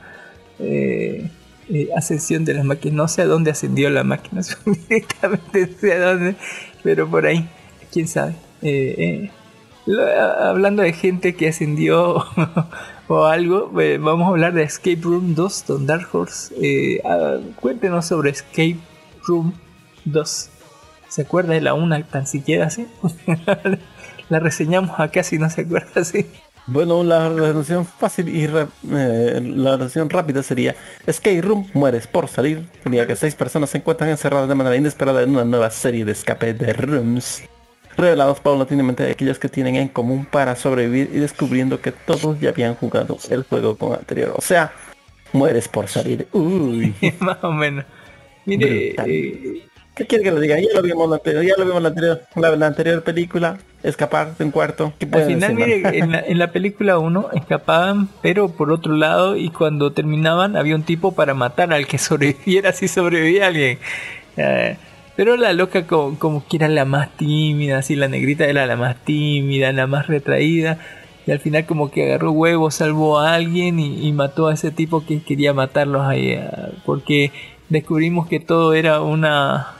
[0.59, 1.29] Eh,
[1.69, 2.95] eh, ascensión de las máquinas.
[2.95, 6.35] No sé a dónde ascendió la máquina, directamente sé a dónde,
[6.81, 7.47] pero por ahí,
[7.91, 8.35] quién sabe.
[10.39, 12.25] hablando de gente que ascendió
[13.07, 17.01] o algo, vamos a hablar de Escape Room 2, Don Dark Horse.
[17.05, 18.77] Ah, cuéntenos sobre Escape
[19.27, 19.53] Room
[20.05, 20.49] 2.
[21.13, 22.87] ¿Se acuerda de la una tan siquiera así?
[24.29, 26.25] la reseñamos acá si no se acuerda así.
[26.65, 32.67] Bueno, la resolución fácil y eh, la resolución rápida sería Escape Room, mueres por salir.
[32.81, 36.13] Sería que seis personas se encuentran encerradas de manera inesperada en una nueva serie de
[36.13, 37.43] escape de rooms.
[37.95, 42.49] Revelados paulatinamente de aquellos que tienen en común para sobrevivir y descubriendo que todos ya
[42.49, 44.33] habían jugado el juego con anterior.
[44.35, 44.73] O sea,
[45.31, 46.27] mueres por salir.
[46.33, 46.95] Uy.
[47.19, 47.85] Más o menos.
[48.45, 50.59] Mire, eh, ¿qué quiere que lo diga?
[50.59, 54.45] Ya lo vimos la anterior, ya lo vimos la anterior, la, anterior película, escapar de
[54.45, 54.93] un cuarto.
[55.11, 60.55] Al final, mire, en la, película 1 escapaban, pero por otro lado, y cuando terminaban
[60.55, 63.79] había un tipo para matar al que sobreviviera si sobrevivía alguien.
[64.37, 64.77] Eh,
[65.15, 68.75] pero la loca como, como, que era la más tímida, así la negrita era la
[68.75, 70.79] más tímida, la más retraída.
[71.25, 75.05] Y al final como que agarró huevos, salvó a alguien y, mató a ese tipo
[75.05, 76.31] que quería matarlos ahí.
[76.31, 76.49] Eh,
[76.85, 77.31] porque
[77.69, 79.73] descubrimos que todo era una,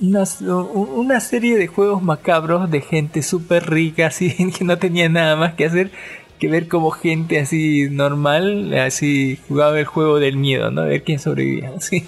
[0.00, 5.54] una, serie de juegos macabros de gente súper rica, así que no tenía nada más
[5.54, 5.90] que hacer
[6.38, 10.82] que ver como gente así normal, así jugaba el juego del miedo, ¿no?
[10.82, 12.04] A ver quién sobrevivía, así.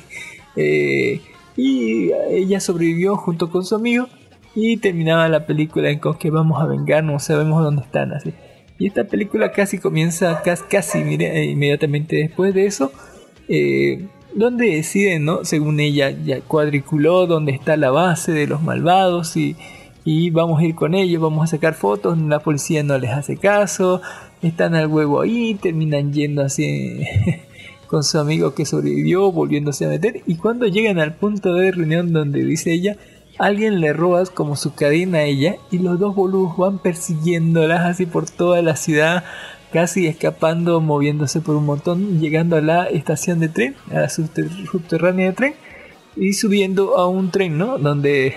[0.56, 1.20] Eh,
[1.56, 4.08] y ella sobrevivió junto con su amigo
[4.54, 8.34] y terminaba la película en con que vamos a vengarnos, sabemos dónde están, así.
[8.78, 12.92] Y esta película casi comienza, casi, casi inmediatamente después de eso.
[13.48, 14.06] Eh,
[14.36, 15.44] donde deciden, ¿no?
[15.44, 19.56] Según ella, ya cuadriculó donde está la base de los malvados y,
[20.04, 23.38] y vamos a ir con ellos, vamos a sacar fotos, la policía no les hace
[23.38, 24.02] caso,
[24.42, 27.00] están al huevo ahí, terminan yendo así
[27.86, 32.12] con su amigo que sobrevivió, volviéndose a meter, y cuando llegan al punto de reunión
[32.12, 32.96] donde dice ella,
[33.38, 38.04] alguien le roba como su cadena a ella, y los dos boludos van persiguiéndolas así
[38.04, 39.24] por toda la ciudad,
[39.72, 45.26] casi escapando, moviéndose por un montón, llegando a la estación de tren, a la subterránea
[45.26, 45.54] de tren,
[46.16, 47.78] y subiendo a un tren, ¿no?
[47.78, 48.34] Donde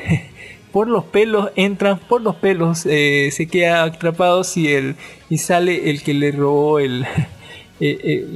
[0.72, 4.96] por los pelos entran, por los pelos eh, se queda atrapado y, el,
[5.30, 7.04] y sale el que le robó el,
[7.80, 8.28] eh, eh,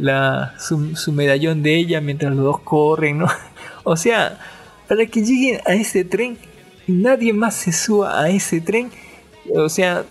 [0.00, 3.26] la, su, su, medallón de ella mientras los dos corren, ¿no?
[3.86, 4.38] O sea,
[4.88, 6.38] para que lleguen a ese tren,
[6.86, 8.90] nadie más se suba a ese tren.
[9.54, 10.06] O sea,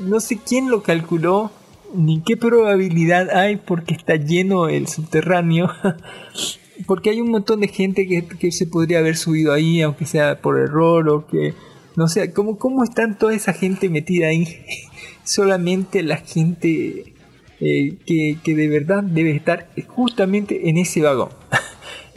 [0.00, 1.50] no sé quién lo calculó,
[1.96, 5.70] ni qué probabilidad hay porque está lleno el subterráneo.
[6.86, 10.58] porque hay un montón de gente que, se podría haber subido ahí, aunque sea por
[10.58, 11.54] error o que...
[11.96, 14.46] No sé, ¿cómo, cómo están toda esa gente metida ahí?
[15.24, 17.14] Solamente la gente
[17.58, 21.30] eh, que, de verdad debe estar justamente en ese vagón.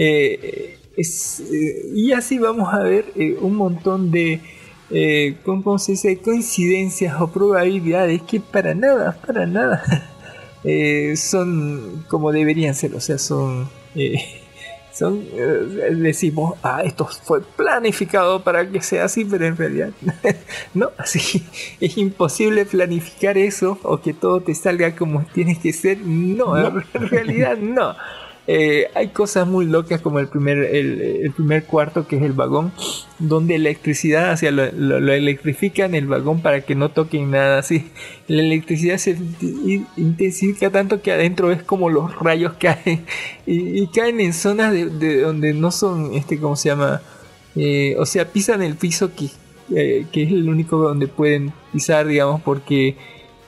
[0.02, 3.04] Eh, eh, y así vamos a ver
[3.42, 4.40] un montón de
[4.92, 6.18] eh, ¿cómo se dice?
[6.20, 10.10] coincidencias o probabilidades que para nada, para nada
[10.64, 13.70] eh, son como deberían ser, o sea, son...
[13.96, 14.18] Eh,
[14.94, 19.92] son eh, decimos, ah, esto fue planificado para que sea así, pero en realidad
[20.74, 21.46] no, así
[21.80, 27.10] es imposible planificar eso o que todo te salga como tienes que ser, no, en
[27.10, 27.96] realidad no.
[28.95, 32.72] Hay cosas muy locas como el primer, el, primer cuarto que es el vagón
[33.20, 37.89] donde electricidad, lo, lo, electrifican el vagón para que no toquen nada así.
[38.28, 43.06] La electricidad se in- intensifica tanto que adentro es como los rayos caen
[43.45, 47.02] y, caen en zonas de, de donde no son, este, ¿cómo se llama?
[47.56, 49.28] Eh, o sea, pisan el piso que,
[49.76, 52.95] eh, que es el único donde pueden pisar, digamos, porque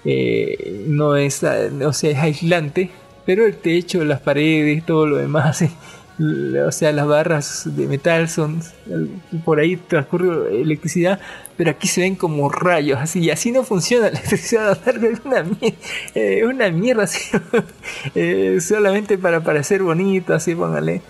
[0.05, 2.89] eh, no es, o sea, es aislante,
[3.25, 5.63] pero el techo, las paredes, todo lo demás,
[6.67, 8.61] o sea, las barras de metal son,
[9.45, 11.19] por ahí transcurre electricidad,
[11.57, 15.43] pero aquí se ven como rayos, así, y así no funciona la electricidad, es una,
[15.43, 15.75] mier-
[16.15, 17.19] eh, una mierda, así,
[18.15, 21.01] eh, solamente para parecer bonito, así, póngale.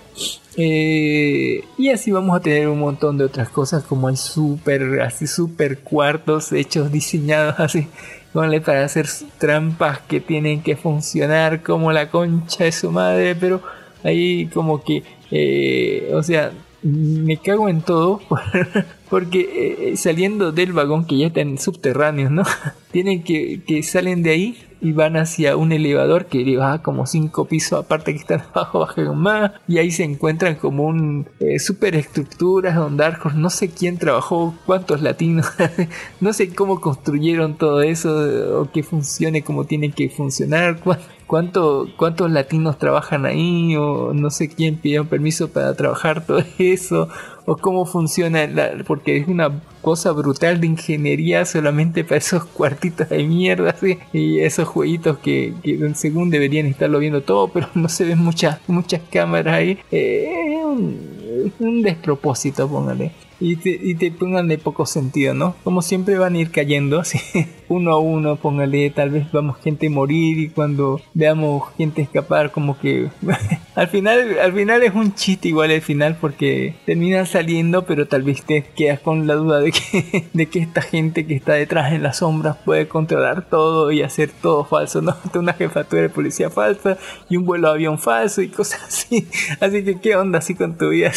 [0.57, 5.25] Eh, y así vamos a tener un montón de otras cosas como hay super así
[5.25, 7.87] super cuartos hechos diseñados así
[8.33, 9.07] póngale, para hacer
[9.37, 13.61] trampas que tienen que funcionar como la concha de su madre pero
[14.03, 16.51] ahí como que eh, o sea
[16.83, 18.21] me cago en todo
[19.09, 22.43] porque eh, saliendo del vagón que ya está en subterráneos no
[22.91, 27.45] tienen que, que salen de ahí y van hacia un elevador que baja como cinco
[27.45, 32.75] pisos aparte que están abajo bajan más y ahí se encuentran como un eh, superestructuras
[32.75, 35.47] donde Arcos no sé quién trabajó cuántos latinos
[36.19, 41.87] no sé cómo construyeron todo eso o que funcione como tiene que funcionar cuán- cuánto
[41.95, 47.07] cuántos latinos trabajan ahí o no sé quién pidió permiso para trabajar todo eso
[47.45, 53.09] o cómo funciona la- porque es una cosa brutal de ingeniería solamente para esos cuartitos
[53.09, 53.75] de mierda
[54.13, 55.53] y esos jueguitos que,
[55.95, 59.79] según deberían estarlo viendo todo pero no se ven muchas muchas cámaras ahí.
[59.91, 60.31] Eh,
[60.63, 63.11] un, un despropósito póngale
[63.41, 65.55] y te, y te pongan de poco sentido, ¿no?
[65.63, 67.19] Como siempre van a ir cayendo así,
[67.67, 72.51] uno a uno, póngale, tal vez vamos gente a morir y cuando veamos gente escapar,
[72.51, 73.09] como que
[73.75, 78.21] al final, al final es un chiste igual el final porque terminan saliendo, pero tal
[78.21, 81.93] vez te quedas con la duda de que, de que esta gente que está detrás
[81.93, 85.15] en las sombras puede controlar todo y hacer todo falso, ¿no?
[85.33, 89.27] Una jefatura de policía falsa y un vuelo de avión falso y cosas así.
[89.59, 91.11] Así que, ¿qué onda así con tu vida?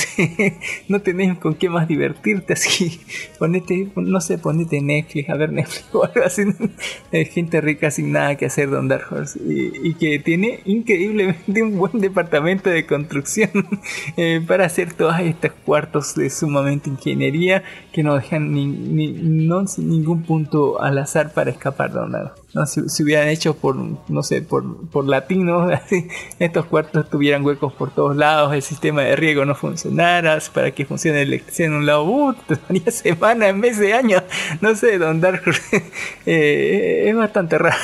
[0.88, 1.86] No tenés con qué más
[2.22, 3.00] divertirte así.
[3.38, 6.42] Ponete, no sé, ponete Netflix, a ver Netflix o algo así.
[7.32, 9.38] Gente rica sin nada que hacer, Don Dark Horse.
[9.44, 13.50] Y, que tiene increíblemente un buen departamento de construcción
[14.16, 17.62] eh, para hacer todos estos cuartos de sumamente ingeniería
[17.92, 22.43] que no dejan ni, ni- no, sin ningún punto al azar para escapar, Don Dark.
[22.54, 25.72] No, si, si hubieran hecho por, no sé, por, por latinos,
[26.38, 30.84] estos cuartos tuvieran huecos por todos lados, el sistema de riego no funcionara, para que
[30.84, 34.22] funcione la electricidad en un lado, uh, te daría semanas en de años,
[34.60, 35.42] no sé, Don Dark
[36.26, 37.76] eh, es bastante raro,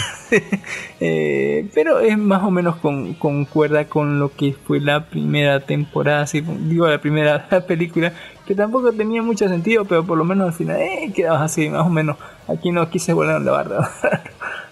[1.02, 6.22] Eh, pero es más o menos con, concuerda con lo que fue la primera temporada,
[6.22, 8.12] así, digo la primera película,
[8.46, 11.88] que tampoco tenía mucho sentido, pero por lo menos al final, eh, así, más o
[11.88, 13.90] menos, aquí no quise volar la barra.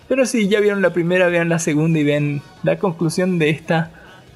[0.08, 3.90] Pero si ya vieron la primera, vean la segunda y vean la conclusión de esta,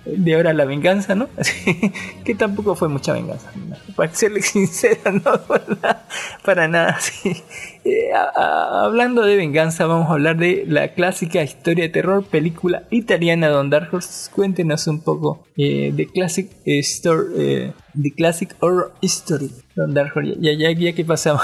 [0.04, 1.28] de ahora la venganza, ¿no?
[2.24, 3.50] Que tampoco fue mucha venganza.
[3.96, 5.22] Para serle sincera, no
[6.44, 6.98] para, nada.
[7.00, 7.42] sí.
[7.84, 13.48] Eh, hablando de venganza, vamos a hablar de la clásica historia de terror, película italiana
[13.48, 14.30] Don Dark Horse.
[14.30, 20.12] Cuéntenos un poco eh, de Classic eh, Story, eh, The Classic Horror History, Don Dark
[20.14, 20.36] Horse.
[20.38, 21.42] Ya, ¿qué pasaba?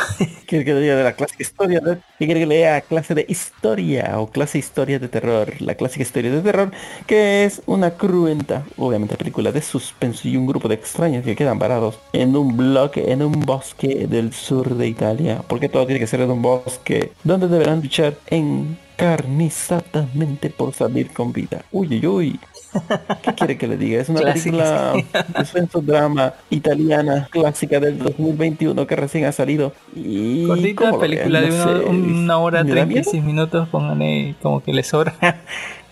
[0.49, 1.83] ¿Quiere que le diga de la clase de historia?
[2.19, 5.53] ¿Qué quiere que lea clase de historia o clase de historia de terror?
[5.61, 6.71] La clásica historia de terror,
[7.07, 11.59] que es una cruenta, obviamente película de suspenso y un grupo de extraños que quedan
[11.59, 15.43] varados en un bloque, en un bosque del sur de Italia.
[15.47, 21.31] Porque todo tiene que ser en un bosque donde deberán luchar encarnizadamente por salir con
[21.31, 21.63] vida.
[21.73, 22.41] Uy, uy, uy.
[23.23, 24.01] ¿Qué quiere que le diga?
[24.01, 29.73] Es una Clásica, película de suspenso drama italiana clásica del 2021 que recién ha salido.
[29.95, 34.63] Y Cortita ¿cómo lo película de una, una hora ¿me da 36 minutos, póngale como
[34.63, 35.15] que le sobra.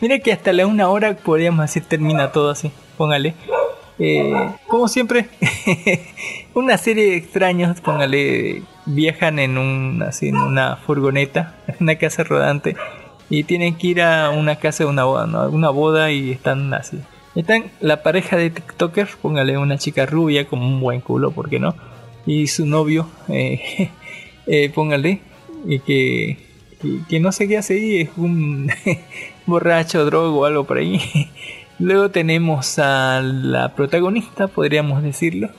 [0.01, 3.35] Mira que hasta la una hora podríamos decir termina todo así, póngale.
[3.99, 4.35] Eh,
[4.67, 5.29] como siempre,
[6.55, 12.23] una serie de extraños, póngale, viajan en un así en una furgoneta, en una casa
[12.23, 12.77] rodante
[13.29, 15.49] y tienen que ir a una casa de una boda, ¿no?
[15.49, 16.99] Una boda y están así.
[17.35, 21.59] Están la pareja de TikTokers, póngale una chica rubia con un buen culo, ¿por qué
[21.59, 21.75] no?
[22.25, 23.91] Y su novio, eh,
[24.47, 25.21] eh, póngale,
[25.67, 26.39] y que,
[26.81, 28.71] que, que no sé qué hace ahí, es un
[29.47, 31.01] borracho, drogo o algo por ahí.
[31.79, 35.51] Luego tenemos a la protagonista, podríamos decirlo,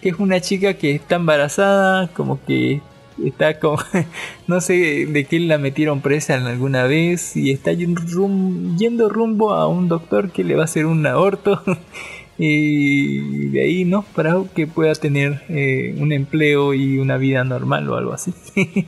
[0.00, 2.80] que es una chica que está embarazada, como que
[3.24, 3.78] está como,
[4.46, 9.88] no sé de qué la metieron presa alguna vez y está yendo rumbo a un
[9.88, 11.62] doctor que le va a hacer un aborto.
[12.42, 17.88] y de ahí no para que pueda tener eh, un empleo y una vida normal
[17.90, 18.32] o algo así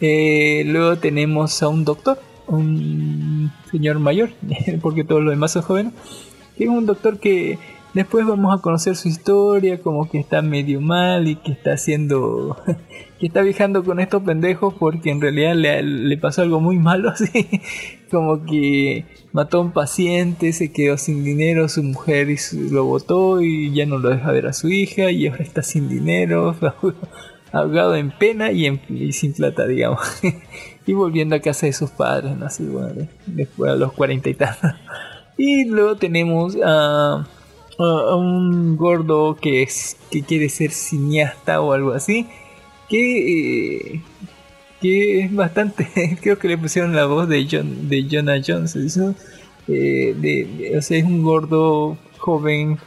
[0.00, 2.18] Eh, luego tenemos a un doctor
[2.48, 4.30] un señor mayor
[4.82, 5.92] porque todos los demás son jóvenes
[6.58, 7.58] es un doctor que
[7.94, 12.56] después vamos a conocer su historia como que está medio mal y que está haciendo
[13.20, 17.08] que está viajando con estos pendejos porque en realidad le, le pasó algo muy malo
[17.14, 17.30] así
[18.10, 22.36] como que mató a un paciente, se quedó sin dinero, su mujer y
[22.70, 25.88] lo botó y ya no lo deja ver a su hija y ahora está sin
[25.88, 26.54] dinero,
[27.52, 30.00] ahogado en pena y, sin plata, digamos.
[30.86, 32.46] y volviendo a casa de sus padres, ¿no?
[32.46, 34.70] Así, bueno, de- después a los cuarenta y tantos.
[35.36, 37.26] Y luego tenemos a, a-
[37.78, 42.26] a un gordo que, es, que quiere ser cineasta o algo así,
[42.88, 43.92] que...
[43.92, 44.02] eh,
[44.84, 49.00] que es bastante, creo que le pusieron la voz de John, de Jonah Jones, ¿sí?
[49.66, 52.78] Eh, de, o sea, es un gordo joven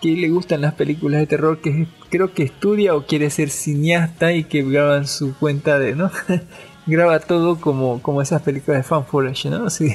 [0.00, 4.32] que le gustan las películas de terror, que creo que estudia o quiere ser cineasta
[4.32, 6.12] y que graba en su cuenta de, ¿no?
[6.86, 9.04] graba todo como, como esas películas de fan
[9.50, 9.66] ¿no?
[9.66, 9.92] Así,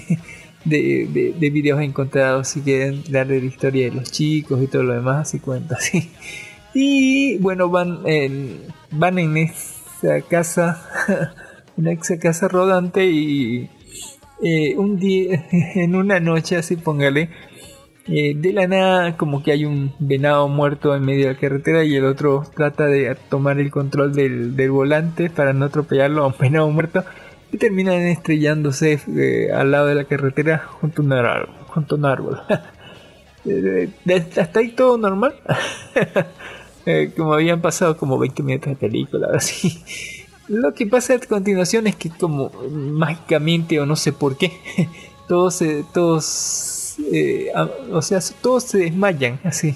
[0.65, 4.83] de, de, de videos encontrados, si quieren darle la historia de los chicos y todo
[4.83, 6.11] lo demás, así cuenta, así.
[6.73, 10.83] Y bueno, van en, van en esa casa,
[11.77, 13.69] en esa casa rodante y
[14.41, 17.29] eh, un día, en una noche así póngale,
[18.07, 21.83] eh, de la nada como que hay un venado muerto en medio de la carretera
[21.83, 26.35] y el otro trata de tomar el control del volante para no atropellarlo a un
[26.39, 27.03] venado muerto
[27.51, 31.49] y terminan estrellándose eh, al lado de la carretera junto a un árbol.
[31.67, 32.41] Junto a un árbol.
[33.45, 35.33] Eh, de- hasta ahí todo normal.
[36.85, 39.81] Eh, como habían pasado como 20 minutos de película, así.
[40.47, 44.51] Lo que pasa a continuación es que como mágicamente o no sé por qué,
[45.27, 45.61] todos,
[45.93, 47.51] todos, eh,
[47.91, 49.75] o sea, todos se desmayan, así.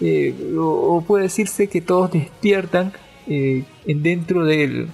[0.00, 2.92] Eh, o, o puede decirse que todos despiertan
[3.26, 4.88] eh, en dentro del,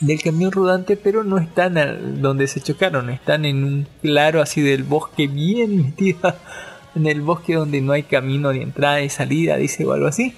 [0.00, 4.82] del camión rodante, pero no están donde se chocaron, están en un claro así del
[4.82, 6.34] bosque bien metido
[6.94, 10.34] en el bosque donde no hay camino de entrada y salida, dice o algo así.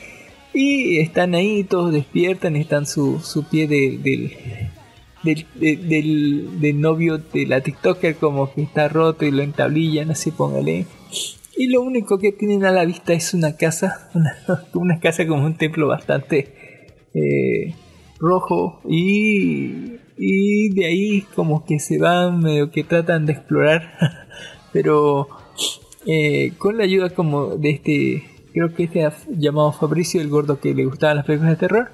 [0.55, 4.33] Y están ahí, todos despiertan, están su, su pie de- del,
[5.23, 10.11] del, de- del, del novio de la TikToker como que está roto y lo entablillan,
[10.11, 10.87] así póngale.
[11.57, 14.37] Y lo único que tienen a la vista es una casa, una,
[14.75, 16.55] una casa como un templo bastante
[17.15, 17.75] eh,
[18.19, 24.27] rojo y, y de ahí como que se van, medio que tratan de explorar,
[24.73, 25.29] pero
[26.07, 30.75] eh, con la ayuda como de este, creo que este llamado Fabricio, el gordo que
[30.75, 31.91] le gustaban las películas de terror,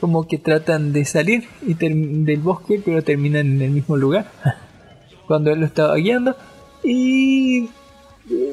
[0.00, 4.30] como que tratan de salir y del bosque, pero terminan en el mismo lugar,
[5.26, 6.36] cuando él lo estaba guiando,
[6.82, 7.68] y,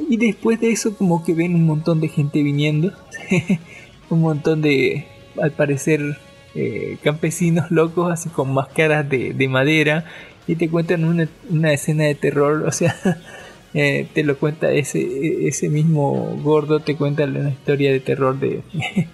[0.10, 2.92] y después de eso como que ven un montón de gente viniendo,
[4.10, 5.06] un montón de,
[5.42, 6.18] al parecer,
[6.56, 10.06] eh, campesinos locos, así con máscaras de, de madera,
[10.48, 12.96] y te cuentan una, escena de terror, o sea,
[13.74, 18.62] eh, te lo cuenta ese, ese mismo gordo, te cuenta una historia de terror de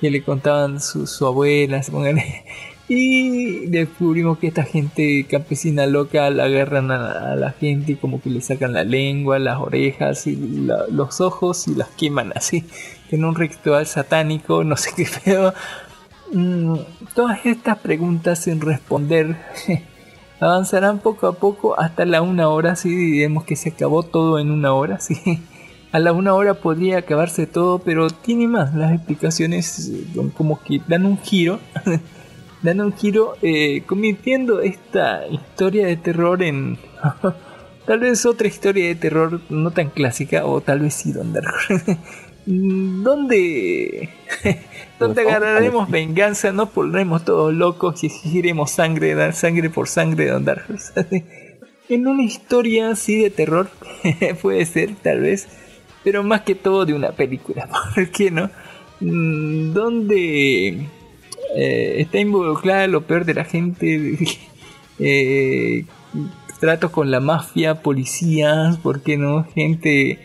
[0.00, 1.82] que le contaban su, su abuela,
[2.88, 8.28] y descubrimos que esta gente campesina loca la agarran a, la gente y como que
[8.28, 10.36] le sacan la lengua, las orejas y
[10.90, 12.64] los ojos y las queman así,
[13.10, 15.54] en un ritual satánico, no sé qué feo.
[16.32, 16.76] Mm,
[17.14, 19.36] todas estas preguntas sin responder
[20.42, 24.50] avanzarán poco a poco hasta la una hora, si diremos que se acabó todo en
[24.50, 25.40] una hora, sí.
[25.92, 28.74] A la una hora podría acabarse todo, pero tiene más.
[28.74, 31.60] Las explicaciones eh, como que dan un giro,
[32.62, 36.78] dan un giro, eh, convirtiendo esta historia de terror en
[37.86, 41.42] tal vez otra historia de terror no tan clásica, o tal vez sí, donde
[42.46, 44.08] donde
[44.98, 50.44] donde agarraremos venganza, nos pondremos todos locos y exigiremos sangre, dar sangre por sangre Don.
[51.88, 53.68] En una historia así de terror,
[54.42, 55.48] puede ser, tal vez,
[56.04, 58.50] pero más que todo de una película, ¿por qué no?
[59.00, 60.86] Mm, Donde
[61.56, 64.18] eh, está involucrada lo peor de la gente,
[64.98, 65.84] eh,
[66.60, 69.44] tratos con la mafia, policías, ¿por qué no?
[69.52, 70.18] Gente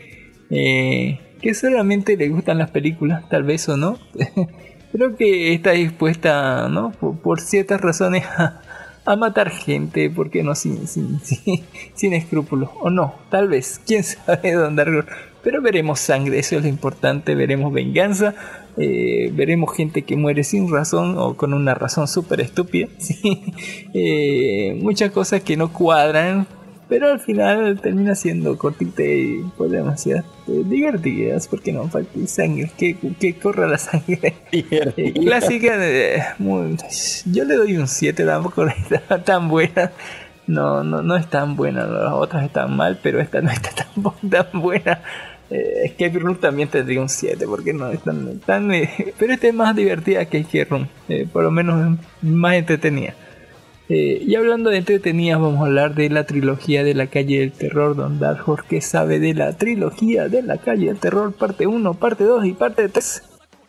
[0.50, 3.98] eh, que solamente le gustan las películas, tal vez o no.
[4.92, 6.92] Creo que está dispuesta, ¿no?
[6.92, 8.62] Por, por ciertas razones a,
[9.08, 10.54] a matar gente, ¿por qué no?
[10.54, 11.64] Sin, sin, sin,
[11.94, 12.68] sin escrúpulos.
[12.80, 15.06] O no, tal vez, quién sabe dónde andar.
[15.42, 18.34] Pero veremos sangre, eso es lo importante, veremos venganza,
[18.76, 22.88] eh, veremos gente que muere sin razón o con una razón súper estúpida.
[22.98, 23.54] ¿sí?
[23.94, 26.46] Eh, muchas cosas que no cuadran,
[26.88, 30.16] pero al final termina siendo cortita y podemos decir,
[30.46, 31.90] eh, divertidas, porque no
[32.26, 34.34] sangre, que, que corra la sangre.
[35.14, 36.76] Clásica, eh, muy-
[37.26, 39.92] yo le doy un 7, tampoco está tan buena.
[40.46, 43.70] No, no, no es tan buena, las otras están mal, pero esta no está
[44.30, 45.02] tan, tan buena.
[45.50, 49.48] Eh, Escape Room también tendría un 7 porque no es tan, tan, eh, pero esta
[49.48, 53.14] es más divertida que Escape Room, eh, por lo menos más entretenida.
[53.88, 57.52] Eh, y hablando de entretenidas, vamos a hablar de la trilogía de la calle del
[57.52, 57.96] terror.
[57.96, 62.24] Don Dark Horse, sabe de la trilogía de la calle del terror, parte 1, parte
[62.24, 63.27] 2 y parte 3.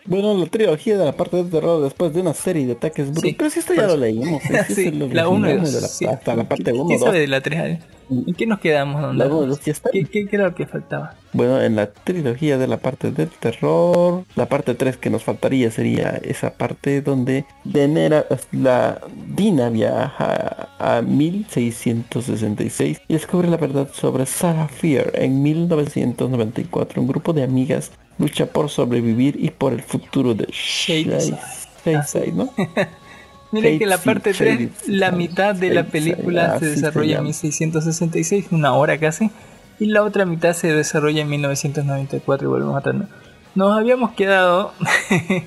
[0.09, 3.29] Bueno, la trilogía de la parte de terror después de una serie de ataques brutales.
[3.31, 3.97] Sí, pero si esto ya lo eso.
[3.97, 4.41] leímos.
[4.67, 5.73] Sí, el la 1 y original 2.
[5.75, 6.05] de la- sí.
[6.05, 7.03] Hasta la parte ¿Qué- 1, ¿Qué 2.
[7.03, 7.59] sabe de la 3?
[7.59, 7.79] Ale?
[8.11, 9.55] ¿En qué nos quedamos, Don.
[9.91, 11.13] ¿Qué, qué, qué era lo que faltaba?
[11.31, 15.69] Bueno, en la trilogía de la parte del terror, la parte 3 que nos faltaría
[15.69, 18.99] sería esa parte donde Denera, la
[19.35, 27.01] Dina viaja a 1666 y descubre la verdad sobre Sarah Fear en 1994.
[27.01, 31.39] Un grupo de amigas lucha por sobrevivir y por el futuro de Shadyside.
[31.85, 32.53] Shadyside, ¿no?
[33.51, 37.29] Mire que la parte 3, Shadyside, la mitad de la película se desarrolla en llama.
[37.29, 39.31] 1666, una hora casi,
[39.79, 43.07] y la otra mitad se desarrolla en 1994 y volvemos a tener.
[43.55, 44.71] Nos habíamos quedado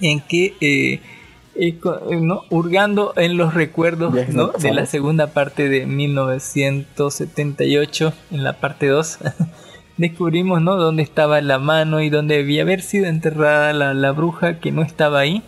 [0.00, 1.00] en que, eh,
[1.56, 1.76] eh,
[2.10, 2.44] eh, ¿no?
[2.48, 4.48] hurgando en los recuerdos ¿no?
[4.48, 9.18] de la segunda parte de 1978, en la parte 2.
[10.00, 10.76] Descubrimos ¿no?
[10.76, 14.80] dónde estaba la mano y dónde debía haber sido enterrada la, la bruja que no
[14.80, 15.42] estaba ahí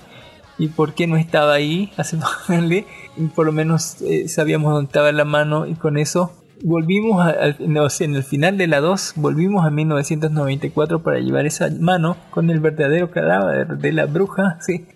[0.59, 2.85] y por qué no estaba ahí, aceptable,
[3.17, 6.33] y por lo menos eh, sabíamos dónde estaba la mano y con eso
[6.63, 12.19] volvimos a- en el final de la 2 volvimos a 1994 para llevar esa mano
[12.31, 14.87] con el verdadero cadáver de la bruja, sí,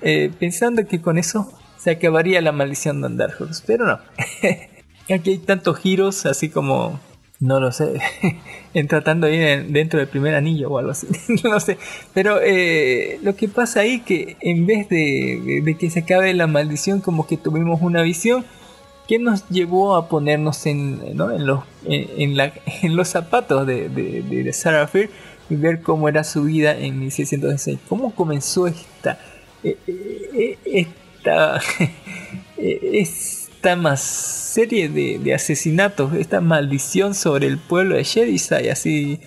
[0.00, 3.98] eh, pensando que con eso se acabaría la maldición de Andarhurst, pero no.
[5.14, 6.98] Aquí hay tantos giros, así como
[7.40, 8.00] no lo sé,
[8.88, 11.06] tratando de ir en- dentro del primer anillo o algo así,
[11.44, 11.78] no sé.
[12.14, 16.46] Pero eh, lo que pasa ahí que en vez de, de- que se acabe la
[16.46, 18.44] maldición, como que tuvimos una visión
[19.06, 21.30] que nos llevó a ponernos en, ¿no?
[21.32, 25.08] en, los, en, en la- en los zapatos de, de, de- Sarah Fear
[25.50, 27.78] y ver cómo era su vida en 1606.
[27.88, 29.18] ¿Cómo comenzó esta,
[29.64, 30.86] eh, eh, eh,
[31.16, 31.58] esta,
[32.58, 32.90] eh,
[33.58, 39.18] esta más serie de, asesinatos, esta maldición sobre el pueblo de Shadyside, así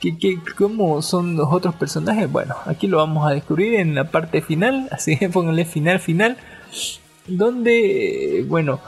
[0.00, 2.28] que, que cómo son los otros personajes.
[2.32, 6.36] Bueno, aquí lo vamos a descubrir en la parte final, así que pónganle final final,
[7.28, 8.80] donde bueno,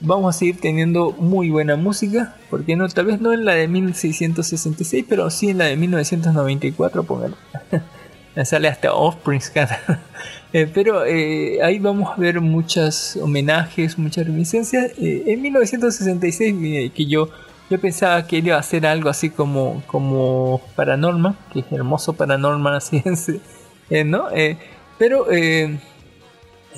[0.00, 3.68] vamos a seguir teniendo muy buena música, porque no, tal vez no en la de
[3.68, 7.36] 1666, pero sí en la de 1994, pónganle.
[8.44, 10.02] Sale hasta Offspring canta.
[10.56, 14.90] Eh, pero eh, ahí vamos a ver muchos homenajes, muchas reminiscencias.
[14.96, 17.28] Eh, en 1966, mire, que yo,
[17.68, 22.14] yo pensaba que él iba a hacer algo así como, como Paranormal, que es hermoso
[22.14, 23.28] Paranormal, así es,
[23.90, 24.30] eh, ¿no?
[24.30, 24.56] Eh,
[24.98, 25.78] pero eh,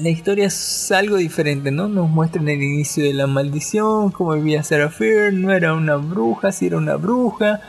[0.01, 1.87] la historia es algo diferente, ¿no?
[1.87, 6.51] Nos muestran el inicio de la maldición, cómo vivía Sarah Fear, no era una bruja,
[6.51, 7.61] sí era una bruja.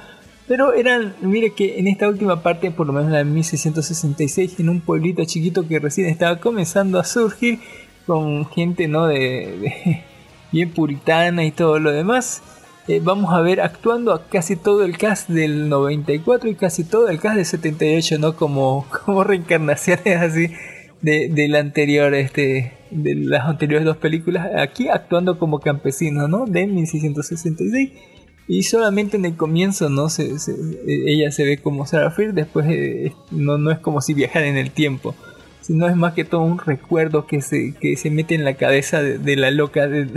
[0.49, 4.69] Pero eran, mire que en esta última parte, por lo menos la de 1666, en
[4.69, 7.59] un pueblito chiquito que recién estaba comenzando a surgir,
[8.07, 9.05] con gente, ¿no?
[9.05, 10.03] De,
[10.51, 12.41] bien puritana y todo lo demás.
[12.87, 17.09] eh, vamos a ver actuando a casi todo el cast del 94 y casi todo
[17.09, 18.35] el cast del 78, ¿no?
[18.35, 20.47] Como, como reencarnaciones así
[21.03, 24.49] de, del anterior, este, de las anteriores dos películas.
[24.57, 26.47] Aquí actuando como campesinos, ¿no?
[26.47, 27.91] De 1666.
[28.51, 30.09] Y solamente en el comienzo, ¿no?
[30.09, 30.55] Se, se-
[30.87, 34.57] ella se ve como Sarah Fear, después eh, no, no es como si viajara en
[34.57, 35.13] el tiempo,
[35.61, 39.03] sino es más que todo un recuerdo que se, que se mete en la cabeza
[39.03, 40.09] de, la loca de,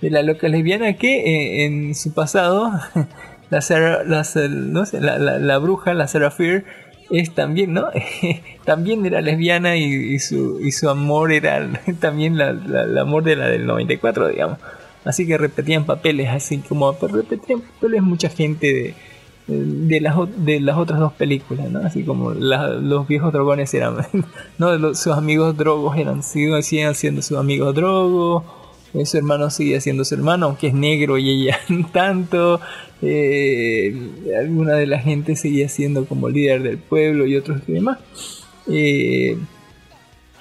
[0.00, 2.70] la loca lesbiana que eh, en su pasado
[3.50, 6.64] la, Sarah- la, no sé, la, la- bruja, la Sarah Fear,
[7.10, 7.86] es también, ¿no?
[8.64, 11.68] también era lesbiana y, su, y su amor era
[12.00, 14.58] también la- el amor de la del 94, digamos.
[15.08, 18.94] Así que repetían papeles, así como repetían papeles mucha gente
[19.46, 21.78] de, las, de las otras dos películas, ¿no?
[21.78, 23.96] Así como los viejos drogones eran,
[24.58, 24.94] ¿no?
[24.94, 28.44] Sus amigos drogos eran, siguen, siguen siendo sus amigos drogos,
[28.92, 31.58] eh, su hermano sigue siendo su hermano, aunque es negro y ella
[31.92, 32.60] tanto,
[33.00, 33.96] eh,
[34.38, 37.98] alguna de la gente seguía siendo como líder del pueblo y otros y demás.
[38.70, 39.38] Eh,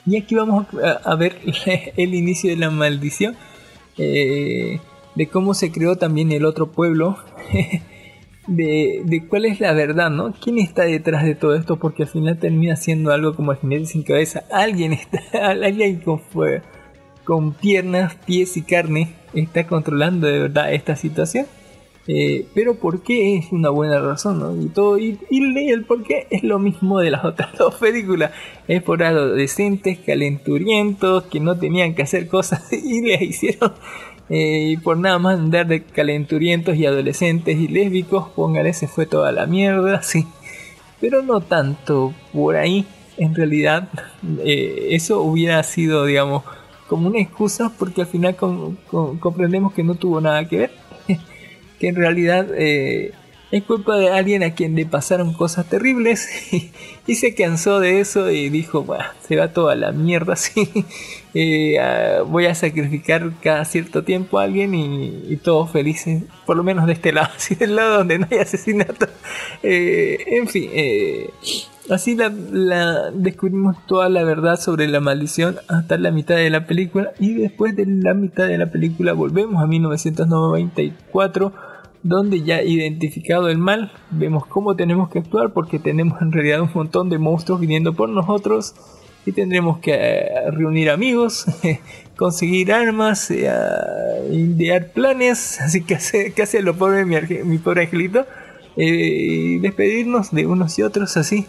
[0.05, 0.67] y aquí vamos
[1.05, 1.37] a ver
[1.95, 3.37] el inicio de la maldición,
[3.97, 4.79] eh,
[5.15, 7.17] de cómo se creó también el otro pueblo,
[8.47, 10.33] de, de cuál es la verdad, ¿no?
[10.33, 11.77] ¿Quién está detrás de todo esto?
[11.77, 14.43] Porque al final termina siendo algo como el jinete sin cabeza.
[14.51, 16.21] Alguien está, alguien con,
[17.23, 21.45] con piernas, pies y carne está controlando de verdad esta situación.
[22.07, 24.39] Eh, pero ¿por qué es una buena razón?
[24.39, 24.61] ¿no?
[24.61, 28.31] Y todo y, y el por qué es lo mismo de las otras dos películas.
[28.67, 33.73] Es por adolescentes calenturientos que no tenían que hacer cosas y les hicieron.
[34.29, 39.05] Eh, y por nada más andar de calenturientos y adolescentes y lésbicos, póngale, se fue
[39.05, 40.25] toda la mierda, sí.
[40.99, 42.85] Pero no tanto por ahí.
[43.17, 43.89] En realidad,
[44.43, 46.43] eh, eso hubiera sido, digamos,
[46.87, 48.35] como una excusa porque al final
[49.19, 50.86] comprendemos que no tuvo nada que ver
[51.79, 53.13] que en realidad eh,
[53.51, 56.27] es culpa de alguien a quien le pasaron cosas terribles
[57.07, 60.69] y, se cansó de eso y dijo, bueno, se va toda la mierda así,
[61.33, 61.79] eh,
[62.27, 66.93] voy a sacrificar cada cierto tiempo a alguien y, todos felices, por lo menos de
[66.93, 69.07] este lado, así del lado donde no hay asesinato.
[69.63, 70.69] Eh, en fin,
[71.89, 77.13] así la, descubrimos toda la verdad sobre la maldición hasta la mitad de la película
[77.19, 81.53] y después de la mitad de la película volvemos a 1994
[82.07, 86.69] donde ya identificado el mal, vemos cómo tenemos que actuar porque tenemos en realidad un
[86.73, 88.75] montón de monstruos viniendo por nosotros
[89.25, 91.45] y tendremos que eh, reunir amigos,
[92.15, 93.49] conseguir armas, eh,
[94.31, 98.25] idear planes, así que hace, que lo pobre mi, pobre angelito,
[98.77, 101.45] eh, y despedirnos de unos y otros así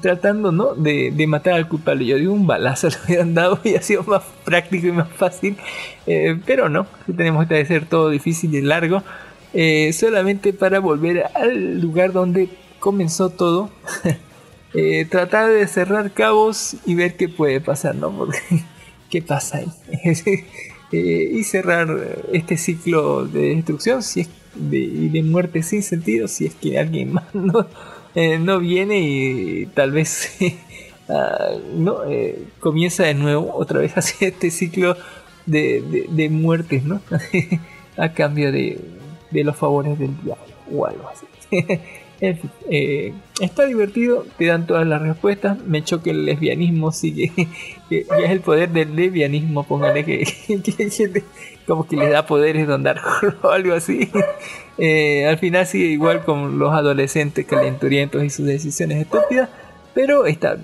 [0.00, 0.74] tratando ¿no?
[0.74, 2.06] de, matar al culpable.
[2.06, 5.56] Yo digo un balazo le hubieran dado y ha sido más práctico y más fácil.
[6.06, 6.86] Eh, pero no,
[7.16, 9.02] tenemos que hacer todo difícil y largo.
[9.54, 12.48] Eh, solamente para volver al lugar donde
[12.80, 13.70] comenzó todo.
[14.74, 18.10] eh, tratar de cerrar cabos y ver qué puede pasar, ¿no?
[18.10, 18.38] Porque,
[19.10, 19.72] ¿qué pasa ahí?
[20.90, 21.88] Y cerrar
[22.32, 26.78] este ciclo de destrucción si es de, y de muerte sin sentido si es que
[26.78, 27.66] alguien más no,
[28.20, 30.36] eh, no viene y tal vez
[31.08, 34.96] ah, no eh, comienza de nuevo otra vez así este ciclo
[35.46, 37.00] de, muertes, ¿no?
[37.96, 38.80] a cambio de,
[39.30, 41.26] los favores del diablo o algo así.
[42.20, 45.56] Eh, está divertido, te dan todas las respuestas.
[45.64, 47.30] Me choque el lesbianismo, sigue
[47.88, 49.62] que, es el poder del lesbianismo.
[49.62, 50.24] Póngale que,
[51.68, 53.00] como que les da poderes de andar
[53.42, 54.10] o algo así.
[54.78, 59.48] Eh, al final sigue igual con los adolescentes calenturientos y sus decisiones estúpidas.
[59.94, 60.56] Pero está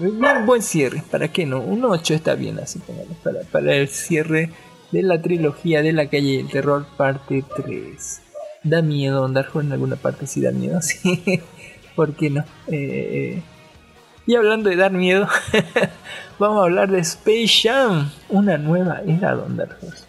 [0.00, 1.02] bien, buen cierre.
[1.10, 1.60] ¿Para qué no?
[1.60, 2.80] Un 8 está bien así,
[3.22, 4.50] para, para el cierre
[4.90, 8.22] de la trilogía de la calle del terror, parte 3.
[8.64, 11.40] Da miedo andar en alguna parte, si da miedo, sí.
[11.94, 12.44] ¿Por qué no?
[12.68, 13.42] Eh,
[14.26, 15.26] y hablando de dar miedo,
[16.38, 19.68] vamos a hablar de Space Jam, una nueva era de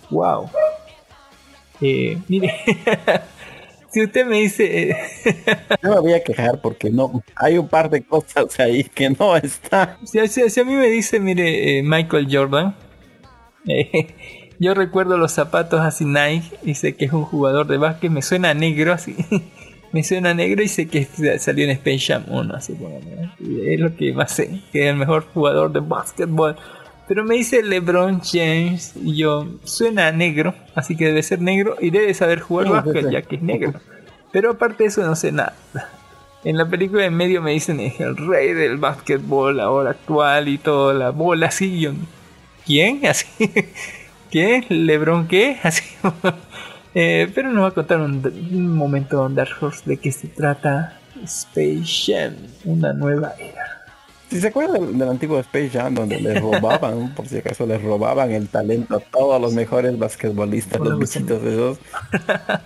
[0.10, 0.50] ¡Wow!
[1.82, 2.54] Eh, mire,
[3.92, 4.96] si usted me dice...
[5.82, 9.36] no me voy a quejar porque no hay un par de cosas ahí que no
[9.36, 9.98] están.
[10.06, 12.76] Si, a mí me dice, mire, eh, Michael Jordan,
[13.68, 14.16] eh,
[14.60, 18.22] yo recuerdo los zapatos así Nike y sé que es un jugador de básquet, me
[18.22, 19.16] suena negro así.
[19.92, 21.06] me suena negro y sé que
[21.40, 22.78] salió en Space Jam 1, así
[23.66, 26.56] Es lo que más sé, que es el mejor jugador de básquetbol.
[27.12, 31.90] Pero me dice LeBron James y yo, suena negro, así que debe ser negro y
[31.90, 33.74] debe saber jugar básquet ya que es negro.
[34.32, 35.54] Pero aparte de eso no sé nada.
[36.46, 40.58] En la película en medio me dicen es el rey del básquetbol ahora actual y
[40.58, 41.82] toda la bola así.
[41.82, 41.92] Yo,
[42.66, 43.06] ¿Quién?
[43.06, 43.28] Así.
[44.32, 44.66] ¿Qué?
[44.70, 45.60] ¿Lebron qué?
[45.64, 45.84] Así.
[46.96, 51.84] eh, pero nos va a contar un, momento Dark Horse de qué se trata Space
[52.06, 53.71] Jam, una nueva era.
[54.32, 58.32] Si se acuerdan del, antiguo Space Jam donde les robaban, por si acaso les robaban
[58.32, 61.78] el talento a todos los mejores basquetbolistas, los bichitos de esos.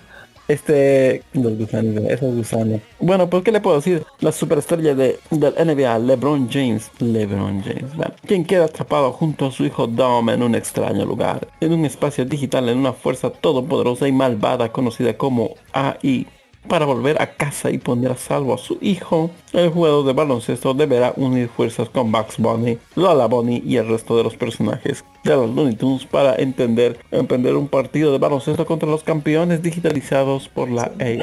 [0.48, 2.80] Este, los gusanos, esos gusanos.
[3.00, 4.06] Bueno, pues qué le puedo decir?
[4.20, 9.52] La superestrella de, del NBA, LeBron James, LeBron James, bueno, quien queda atrapado junto a
[9.52, 14.08] su hijo Dom en un extraño lugar, en un espacio digital, en una fuerza todopoderosa
[14.08, 16.28] y malvada conocida como AI
[16.68, 20.74] para volver a casa y poner a salvo a su hijo, el jugador de baloncesto
[20.74, 25.36] deberá unir fuerzas con Bugs Bunny, Lola Bunny y el resto de los personajes de
[25.36, 30.70] los Looney Tunes para entender, emprender un partido de baloncesto contra los campeones digitalizados por
[30.70, 31.22] la AI.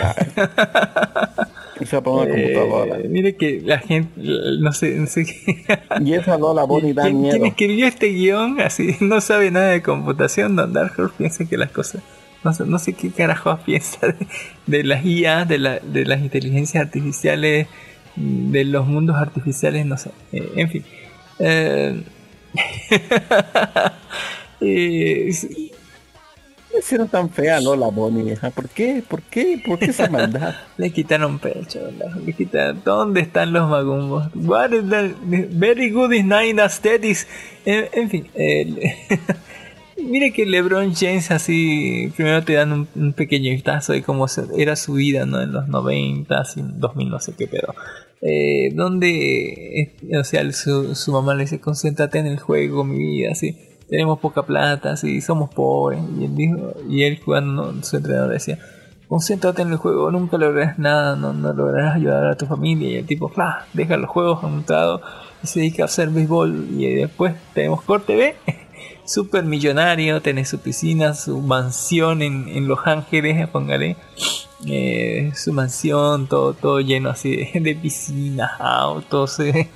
[1.86, 2.98] Sea, por una computadora.
[3.08, 5.26] Mire que la gente, no sé, no sé
[6.04, 7.32] Y esa Lola Bunny da miedo.
[7.32, 11.56] Quien escribió este guion así no sabe nada de computación, Don Dark Horse piensa que
[11.56, 12.02] las cosas
[12.44, 14.14] no sé, qué carajo piensa
[14.66, 17.68] de, las IA, de, las inteligencias artificiales,
[18.16, 20.10] de los mundos artificiales, no sé.
[20.32, 20.84] Eh, en fin.
[21.38, 22.02] Eh,
[24.60, 25.32] eh,
[26.78, 29.02] hicieron tan fea Lola Bonnie, ¿por qué?
[29.06, 29.62] ¿Por qué?
[29.64, 30.54] ¿Por qué esa maldad?
[30.76, 31.80] le quitaron pecho,
[32.24, 34.28] Le quitaron, ¿dónde están los magumbos?
[34.34, 37.26] What is very good is nine aesthetics.
[37.64, 38.28] En, en fin,
[39.96, 44.94] Mire que LeBron James así, primero te dan un, pequeño vistazo de cómo era su
[44.94, 45.40] vida ¿no?
[45.40, 47.74] en los 90, en 2000, no sé qué pedo.
[48.20, 52.96] Eh, donde, eh, o sea, su, su, mamá le dice, concéntrate en el juego, mi
[52.98, 53.56] vida, así.
[53.88, 56.00] Tenemos poca plata, así, somos pobres.
[56.18, 58.58] Y él, dijo, y él jugando, su entrenador decía,
[59.08, 62.90] concéntrate en el juego, nunca lograrás nada, no, no lograrás ayudar a tu familia.
[62.90, 63.30] Y el tipo,
[63.74, 65.02] deja los juegos montado
[65.42, 66.68] y se dedica a hacer béisbol.
[66.78, 68.34] Y después tenemos corte B.
[69.04, 73.96] Super millonario, tiene su piscina, su mansión en, en Los Ángeles, póngale.
[74.66, 79.68] Eh, su mansión, todo, todo lleno así de, piscinas, autos, eh,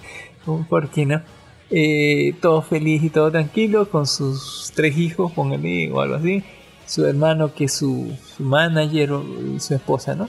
[0.69, 1.23] ¿por qué no?
[1.71, 6.45] Eh, todo feliz y todo tranquilo con sus tres hijos, póngale o algo así.
[6.87, 9.11] Su hermano que es su, manager
[9.57, 10.29] y su esposa, ¿no?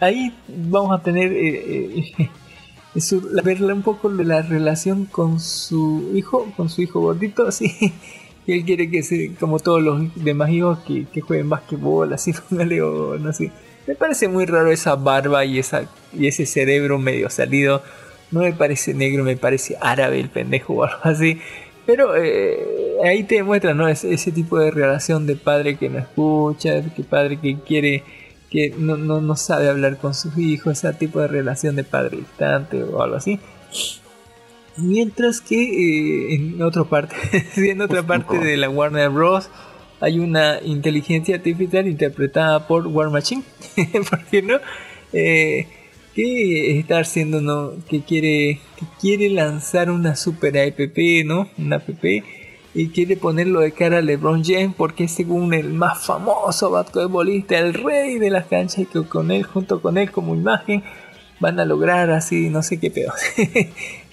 [0.00, 1.30] ahí vamos a tener
[3.44, 7.92] verle un poco de la relación con su hijo, con su hijo gordito, así
[8.46, 12.32] y él quiere que se, como todos los demás hijos que, que jueguen basquetbol, así,
[12.48, 13.52] póngale o no sé.
[13.86, 17.82] Me parece muy raro esa barba y, esa, y ese cerebro medio salido.
[18.30, 21.38] No me parece negro, me parece árabe el pendejo o algo así.
[21.86, 22.58] Pero eh,
[23.04, 23.88] ahí te demuestra, ¿no?
[23.88, 28.04] Ese, ese, tipo de relación de padre que no escucha, que padre que quiere,
[28.50, 32.18] que no, no, no sabe hablar con sus hijos, ese tipo de relación de padre
[32.18, 33.38] distante o algo así.
[34.76, 37.14] Mientras que eh, en otra parte,
[37.56, 39.48] en otra parte de la Warner Bros.
[40.00, 43.42] hay una inteligencia artificial interpretada por War Machine,
[44.10, 44.56] ¿por qué no?
[45.12, 45.66] Eh,
[46.14, 47.72] que está haciendo, ¿no?
[47.88, 50.78] Que quiere, que quiere lanzar una super app,
[51.24, 51.48] ¿no?
[51.56, 51.88] Una app
[52.72, 57.58] y quiere ponerlo de cara a LeBron James porque es según el más famoso basquetbolista,
[57.58, 60.82] el rey de las canchas y que con él, junto con él como imagen,
[61.40, 63.14] van a lograr así, no sé qué peor.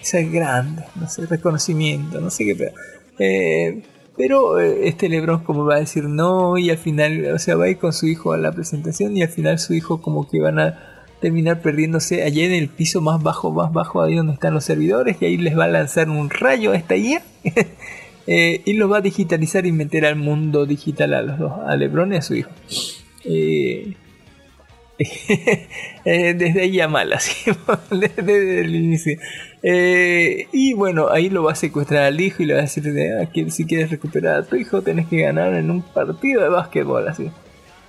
[0.00, 2.72] ser grande, no sé, reconocimiento, no sé qué peor.
[3.18, 3.82] Eh,
[4.16, 7.66] pero eh, este Lebron como va a decir no y al final, o sea, va
[7.66, 10.40] a ir con su hijo a la presentación y al final su hijo como que
[10.40, 14.54] van a terminar perdiéndose allá en el piso más bajo, más bajo, ahí donde están
[14.54, 17.22] los servidores y ahí les va a lanzar un rayo a esta IA
[18.28, 21.74] eh, y lo va a digitalizar y meter al mundo digital a los dos, a
[21.76, 22.50] Lebron y a su hijo.
[23.24, 23.94] Eh,
[26.04, 27.50] desde ahí a mal, así,
[27.90, 29.18] desde el inicio.
[29.62, 32.84] Eh, y bueno, ahí lo va a secuestrar al hijo y le va a decir
[33.20, 37.08] ah, si quieres recuperar a tu hijo tenés que ganar en un partido de básquetbol,
[37.08, 37.30] así.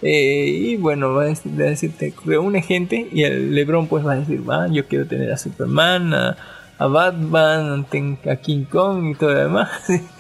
[0.02, 4.14] Eh, y bueno, va a, decir, va a reúne gente y el Lebron pues va
[4.14, 6.38] a decir, va, yo quiero tener a Superman, a,
[6.80, 7.86] Batman,
[8.26, 9.70] a King Kong y todo lo demás.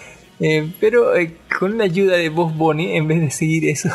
[0.80, 1.11] pero
[1.60, 3.90] con la ayuda de Boss Bonnie, en vez de seguir eso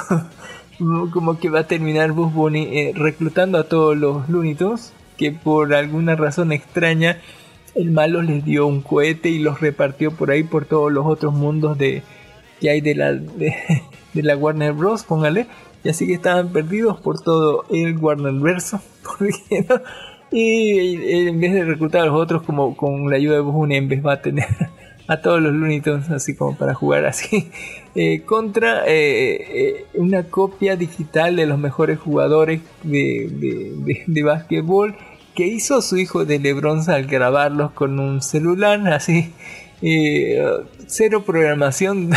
[1.12, 5.32] como que va a terminar Bugs Bunny eh, reclutando a todos los Looney Tunes que
[5.32, 7.18] por alguna razón extraña
[7.74, 11.34] el malo les dio un cohete y los repartió por ahí por todos los otros
[11.34, 12.02] mundos de
[12.60, 13.54] que hay de la de,
[14.14, 15.46] la Warner Bros póngale.
[15.82, 18.80] Y así que estaban perdidos por todo el Warner verso
[20.32, 23.76] y en vez de reclutar a los otros como con la ayuda de Bugs Bunny
[23.76, 24.46] en vez va a tener
[25.06, 27.51] a todos los Looney Tunes así como para jugar así.
[27.97, 34.97] Eh, contra eh, eh, una copia digital de los mejores jugadores de, de, básquetbol
[35.36, 39.32] que hizo su hijo de Lebron al grabarlos con un celular así.
[40.89, 42.10] Cero programación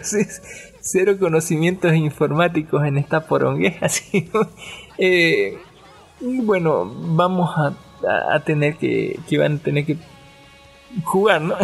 [0.82, 4.28] cero conocimientos informáticos en esta porongue así
[4.98, 7.72] y bueno vamos a,
[8.34, 9.96] a, tener que que van a tener que
[11.04, 11.56] jugar no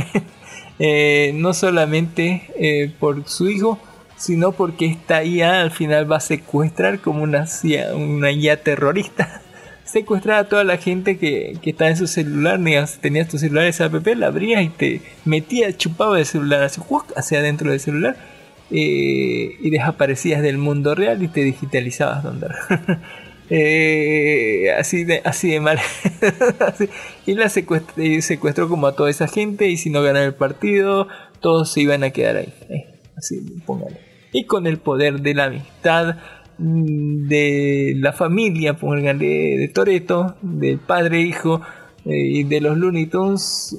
[0.79, 3.79] Eh, no solamente eh, por su hijo,
[4.17, 7.47] sino porque esta IA al final va a secuestrar como una
[7.95, 9.43] una IA terrorista.
[9.85, 13.67] Secuestrar a toda la gente que, que está en su celular, si tenías tu celular
[13.67, 16.83] esa app, la abrías y te metía, chupaba el celular hacia,
[17.15, 18.17] hacia adentro del celular
[18.71, 22.49] eh, y desaparecías del mundo real y te digitalizabas donde
[23.51, 25.79] Eh, así, de, así de mal.
[27.27, 31.09] y la secuestró, como a toda esa gente y si no ganaba el partido,
[31.41, 32.53] todos se iban a quedar ahí.
[32.69, 33.99] Eh, así, póngale.
[34.33, 36.17] Y con el poder de la amistad,
[36.59, 41.61] mm, de la familia, póngale, de Toreto, del padre e hijo,
[42.07, 43.77] y de los Looney Tunes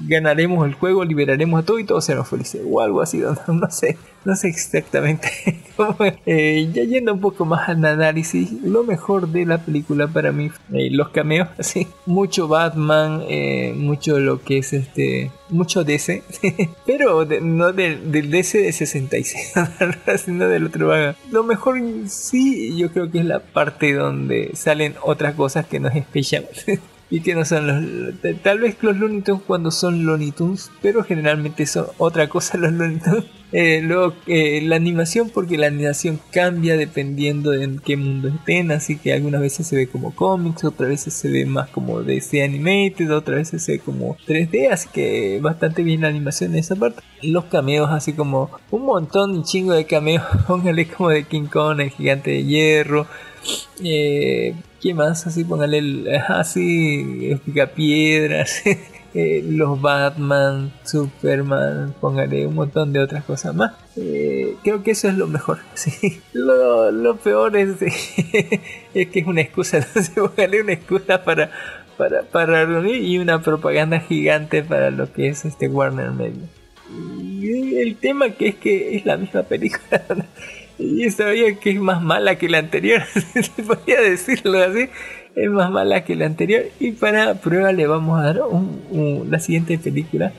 [0.00, 3.18] ganaremos el juego, liberaremos a todo y todos seremos felices o algo así,
[3.48, 5.28] no, sé, no sé exactamente.
[6.26, 10.50] eh, ya yendo un poco más al análisis, lo mejor de la película para mí,
[10.72, 16.22] eh, los cameos, así, mucho Batman, eh, mucho lo que es este, mucho DC,
[16.86, 19.54] pero no del, del, DC de 66,
[20.24, 21.16] sino del otro vaga.
[21.30, 25.94] Lo mejor sí, yo creo que es la parte donde salen otras cosas que nos
[25.94, 26.46] especial
[27.10, 31.02] y que no son los tal vez los Looney Tunes cuando son Looney Tunes pero
[31.02, 36.20] generalmente son otra cosa los Looney Tunes eh, luego eh, la animación porque la animación
[36.32, 40.64] cambia dependiendo de en qué mundo estén así que algunas veces se ve como cómics
[40.64, 44.88] otras veces se ve más como DC animated otras veces se ve como 3D así
[44.92, 49.44] que bastante bien la animación en esa parte los cameos así como un montón un
[49.44, 53.06] chingo de cameos póngale como de King Kong el gigante de hierro
[53.82, 55.26] eh, ¿Qué más?
[55.26, 57.40] Así póngale el, así
[57.74, 58.62] piedras,
[59.14, 63.72] eh, los Batman, Superman, póngale un montón de otras cosas más.
[63.96, 65.58] Eh, creo que eso es lo mejor.
[65.74, 66.20] Sí.
[66.32, 68.60] Lo, peor es, que
[68.92, 70.12] es una excusa, entonces
[70.62, 71.50] una excusa para,
[71.96, 76.48] para, para reunir y una propaganda gigante para lo que es este Warner Media.
[76.90, 80.02] El tema que es que es la misma película.
[80.78, 83.02] Y sabía que es más mala que la anterior,
[83.34, 84.88] se podría decirlo así.
[85.34, 86.64] Es más mala que la anterior.
[86.80, 88.40] Y para prueba le vamos a dar
[88.92, 90.32] la siguiente película.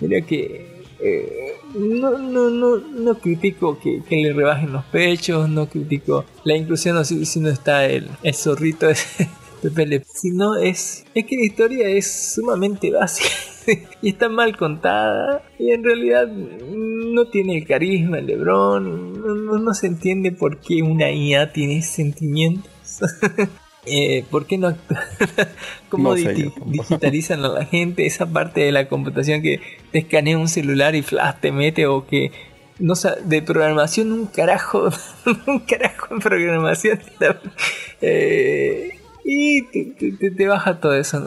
[0.00, 6.24] Mira que eh, no, no, no, no critico que, le rebajen los pechos, no critico
[6.44, 8.96] la inclusión, si, si no está el, el zorrito de,
[9.62, 13.30] de Pele, sino es, es que la historia es sumamente básica.
[14.02, 19.86] y está mal contada y en realidad no tiene el carisma el Lebron no, se
[19.86, 22.70] entiende por qué una IA tiene sentimientos
[23.84, 24.76] eh, ¿Por qué no
[25.88, 28.06] ¿Cómo digitalizan a la gente?
[28.06, 29.60] Esa parte de la computación que
[29.90, 32.30] te escanea un celular y flash te mete o que
[32.78, 32.94] no
[33.24, 34.90] de programación un carajo,
[35.46, 37.00] un carajo en programación.
[38.04, 41.24] Eh, y te, baja todo eso.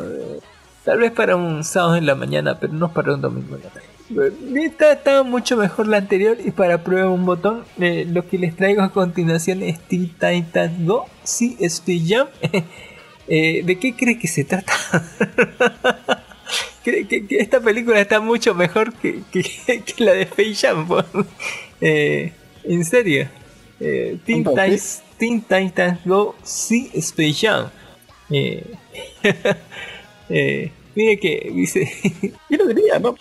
[0.84, 3.70] Tal vez para un sábado en la mañana, pero no para un domingo en la
[3.70, 3.95] tarde.
[4.10, 8.84] Estaba mucho mejor la anterior y para prueba un botón, eh, lo que les traigo
[8.84, 12.28] a continuación es Teen Titans Go, sí, Space Jam.
[13.28, 14.72] Eh, ¿De qué cree que se trata?
[16.84, 19.24] que, que, esta película está mucho mejor que,
[19.98, 20.88] la de Space Jam.
[21.82, 22.34] Eh,
[22.66, 23.28] en serio.
[23.80, 27.72] Teen, Titans, Teen Titans Go, sí, Space Jam.
[28.30, 28.64] Eh,
[30.94, 31.92] mire que dice.
[32.48, 33.16] Yo lo diría, ¿no?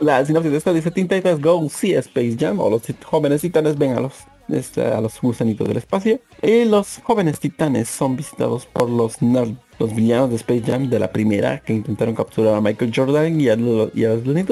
[0.00, 3.78] La sinopsis de esta dice Teen Titans Go See Space Jam o los jóvenes titanes
[3.78, 4.14] ven a los
[4.48, 6.20] este, a los gusanitos del espacio.
[6.42, 9.16] Y los jóvenes titanes son visitados por los
[9.78, 13.48] los villanos de Space Jam de la primera que intentaron capturar a Michael Jordan y
[13.48, 14.44] a, los Looney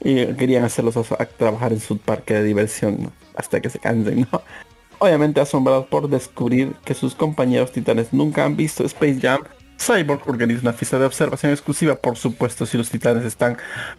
[0.00, 4.42] y querían hacerlos a, trabajar en su parque de diversión hasta que se cansen, ¿no?
[4.98, 9.42] Obviamente asombrados por descubrir que sus compañeros titanes nunca han visto Space Jam
[9.84, 11.96] Cyborg organiza una fiesta de observación exclusiva.
[11.96, 13.56] Por supuesto, si los titanes están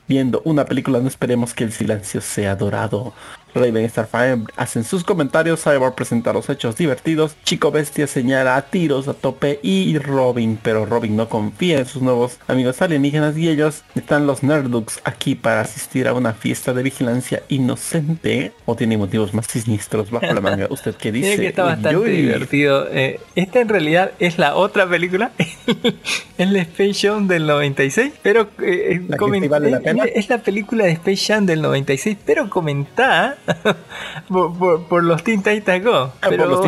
[0.07, 3.13] viendo una película, no esperemos que el silencio sea dorado.
[3.53, 9.07] Raven Starfire hacen sus comentarios, Cyborg presenta los hechos divertidos, Chico Bestia señala a tiros
[9.07, 13.83] a tope y Robin, pero Robin no confía en sus nuevos amigos alienígenas y ellos
[13.95, 19.33] están los Nerduks aquí para asistir a una fiesta de vigilancia inocente o tiene motivos
[19.33, 20.67] más siniestros bajo la manga.
[20.69, 21.37] ¿Usted qué dice?
[21.37, 22.87] que está bastante divertido.
[22.91, 25.31] Eh, esta en realidad es la otra película,
[26.37, 29.01] es la Space Jam del 96, pero eh,
[30.13, 33.37] es la película de Space Jam del 96, pero comentada
[34.27, 36.11] por, los Teen Titans Go.
[36.21, 36.61] Ah, Pero,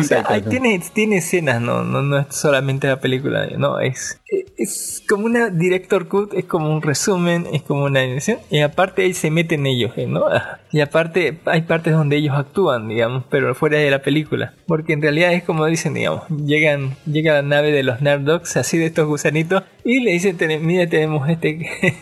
[0.48, 4.20] tiene, tiene escenas, no, no, no es solamente la película, no, es,
[4.56, 9.02] es como una director cut, es como un resumen, es como una edición, y aparte
[9.02, 10.06] ahí se meten ellos, ¿eh?
[10.06, 10.24] ¿no?
[10.76, 14.52] Y aparte hay partes donde ellos actúan, digamos, pero fuera de la película.
[14.66, 18.76] Porque en realidad es como dicen, digamos, llegan, llega la nave de los Nerdogs, así
[18.76, 20.36] de estos gusanitos, y le dicen,
[20.66, 21.64] mire, tenemos este...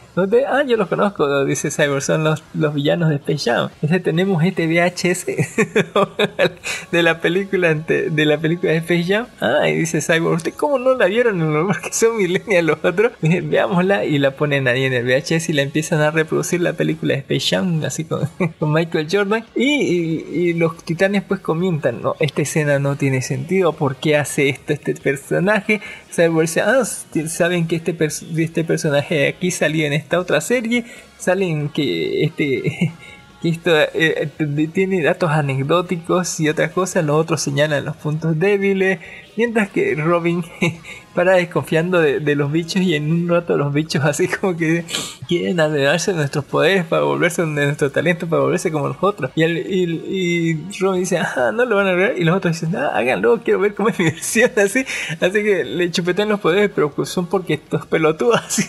[0.48, 3.68] ah, yo los conozco, dice Cyber, son los, los villanos de Space Jam.
[4.02, 5.26] tenemos este VHS
[6.90, 9.26] de la película de la película de Space Jam.
[9.40, 11.66] Ah, y dice Cyber, ¿usted cómo no la vieron?
[11.66, 13.12] Porque son millennials los otros.
[13.20, 17.14] Veámosla y la ponen ahí en el VHS y la empiezan a reproducir la película
[17.14, 18.26] de Space Jam, así con,
[18.72, 19.44] Michael Jordan.
[19.54, 24.72] Y, los titanes pues comentan, no, esta escena no tiene sentido, ¿por qué hace esto
[24.72, 25.80] este personaje?
[26.08, 27.96] Dice, ah, saben que este,
[28.36, 30.84] este personaje aquí salió en esta otra serie,
[31.18, 32.92] salen que este
[33.48, 34.28] esto eh,
[34.72, 39.00] tiene datos anecdóticos y otras cosas, los otros señalan los puntos débiles,
[39.36, 40.42] mientras que Robin
[41.14, 44.84] para desconfiando de, los bichos y en un rato los bichos así como que
[45.28, 49.30] quieren adueñarse de nuestros poderes para volverse de nuestro talento para volverse como los otros.
[49.36, 52.90] Y, y, Robin dice ah no lo van a lograr y los otros dicen ah
[52.94, 54.84] háganlo quiero ver cómo es mi versión así.
[55.20, 58.64] Así que le chupetan los poderes pero son porque estos pelotudos así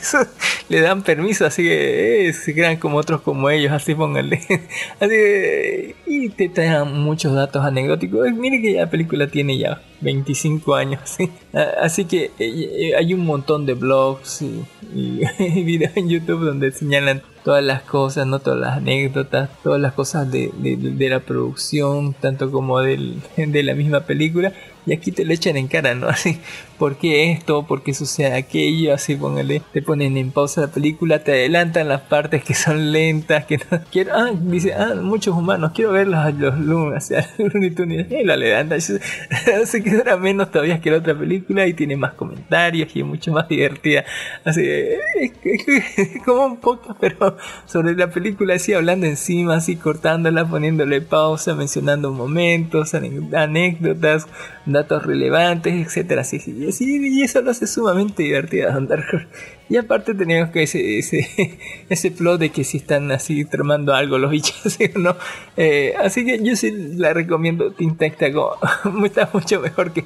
[0.70, 4.38] le dan permiso así que eh, se crean como otros como ellos así pónganle.
[5.00, 8.32] Así que y te traen muchos datos anecdóticos.
[8.34, 11.02] Mire que la película tiene ya 25 años.
[11.06, 11.30] ¿sí?
[11.82, 14.64] Así que eh, hay un montón de blogs y,
[15.64, 20.32] videos en YouTube donde señalan todas las cosas, no todas las anécdotas, todas las cosas
[20.32, 24.54] de, de, la producción, tanto como de la misma película
[24.86, 26.08] y aquí te lo echan en cara, ¿no?
[26.16, 26.40] Así,
[26.78, 27.66] ¿por qué esto?
[27.66, 28.94] ¿Por qué sucede aquello?
[28.94, 33.46] Así, póngale, te ponen en pausa la película, te adelantan las partes que son lentas,
[33.46, 37.28] que no quiero, ah, dice, ah, muchos humanos, quiero ver los, los Looney, o sea,
[37.38, 41.74] Looney Tunes, y lo adelantan, así que dura menos todavía que la otra película y
[41.74, 44.06] tiene más comentarios y es mucho más divertida,
[44.44, 45.32] así, es
[46.26, 52.12] como un poco, pero sobre la película así, hablando encima, así, cortándola, poniéndole pausa, mencionando
[52.12, 54.28] momentos, anécdotas,
[54.76, 59.28] datos relevantes, etcétera, así, y, así, y eso lo hace sumamente divertido Dark
[59.70, 61.58] Y aparte teníamos que ese, ese,
[61.90, 65.16] ese plot de que si están así tramando algo los bichos, ¿no?
[65.58, 67.74] Eh, así que yo sí la recomiendo
[68.34, 68.58] Go.
[69.06, 70.04] Está mucho mejor que.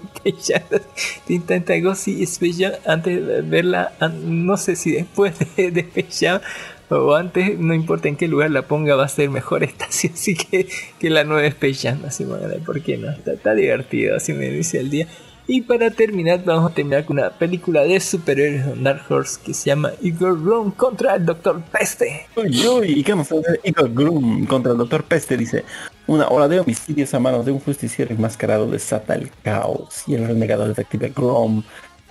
[1.26, 3.94] Tinta Go sí Space antes de verla,
[4.24, 6.42] no sé si después de, de Space
[6.90, 10.36] o antes, no importa en qué lugar la ponga, va a ser mejor esta así
[10.36, 10.68] que,
[11.00, 11.88] que la nueva Space.
[12.06, 13.10] Así, bueno, ¿por qué no?
[13.12, 15.08] Está, divertido, así me dice el día.
[15.52, 19.56] Y para terminar, vamos a terminar con una película de superhéroes de Dark Horse que
[19.56, 22.28] se llama Eagle Groom contra el Doctor Peste.
[22.36, 23.60] Uy, uy, ¿y qué vamos a hacer?
[23.64, 25.66] Eagle Groom contra el Doctor Peste, dice.
[26.06, 30.28] Una hora de homicidios a manos de un justiciero enmascarado desata el caos y el
[30.28, 31.64] renegado detective Grom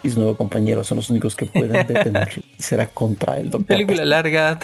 [0.03, 2.43] y su nuevo compañero son los únicos que pueden detenerlo.
[2.59, 3.67] y será contra el doctor.
[3.67, 4.59] Película larga.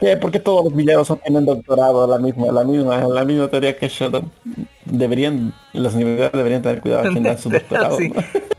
[0.00, 0.16] ¿Qué?
[0.16, 4.30] Porque todos los villanos tienen doctorado, la misma, la misma, la misma teoría que Sheldon.
[4.84, 7.98] Deberían, las universidades deberían tener cuidado a quien da su doctorado.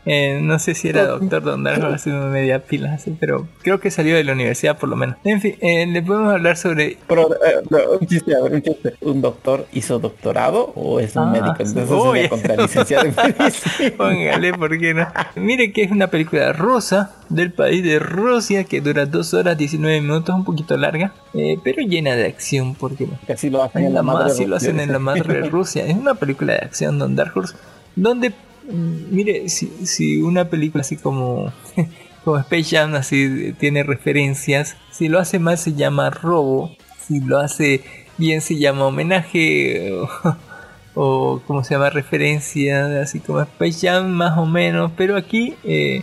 [0.06, 0.58] Eh, ¿no?
[0.58, 1.64] sé si era doctor Don
[1.98, 5.16] sido media pila, así, pero creo que salió de la universidad por lo menos.
[5.24, 6.98] En fin, eh, le podemos hablar sobre.
[7.06, 8.94] Pero, eh, un chiste, a ver, un chiste.
[9.00, 11.56] ¿Un doctor hizo doctorado o es un ah, médico?
[11.58, 13.92] Entonces sería contra licenciado en medicina.
[13.96, 15.06] Póngale, ¿por qué no?
[15.36, 20.00] Mire que es una película rosa del país de Rusia que dura 2 horas 19
[20.00, 24.02] minutos, un poquito larga, eh, pero llena de acción, porque así lo hacen en la
[24.02, 25.86] madre así lo hacen en la madre Rusia.
[25.86, 27.54] Es una película de acción donde Dark Horse,
[27.96, 31.52] donde mm, mire, si, si una película así como
[32.24, 36.74] como Space Jam así tiene referencias, si lo hace mal se llama robo,
[37.06, 37.82] si lo hace
[38.16, 39.92] bien se llama homenaje
[40.94, 46.02] o, como se llama referencia, así como Space Jam más o menos, pero aquí eh,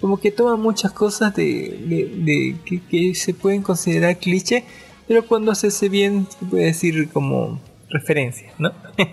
[0.00, 2.56] como que toma muchas cosas de,
[2.90, 4.64] que, se pueden considerar cliché,
[5.08, 7.60] pero cuando se hace bien se puede decir como
[7.90, 8.72] referencia, ¿no?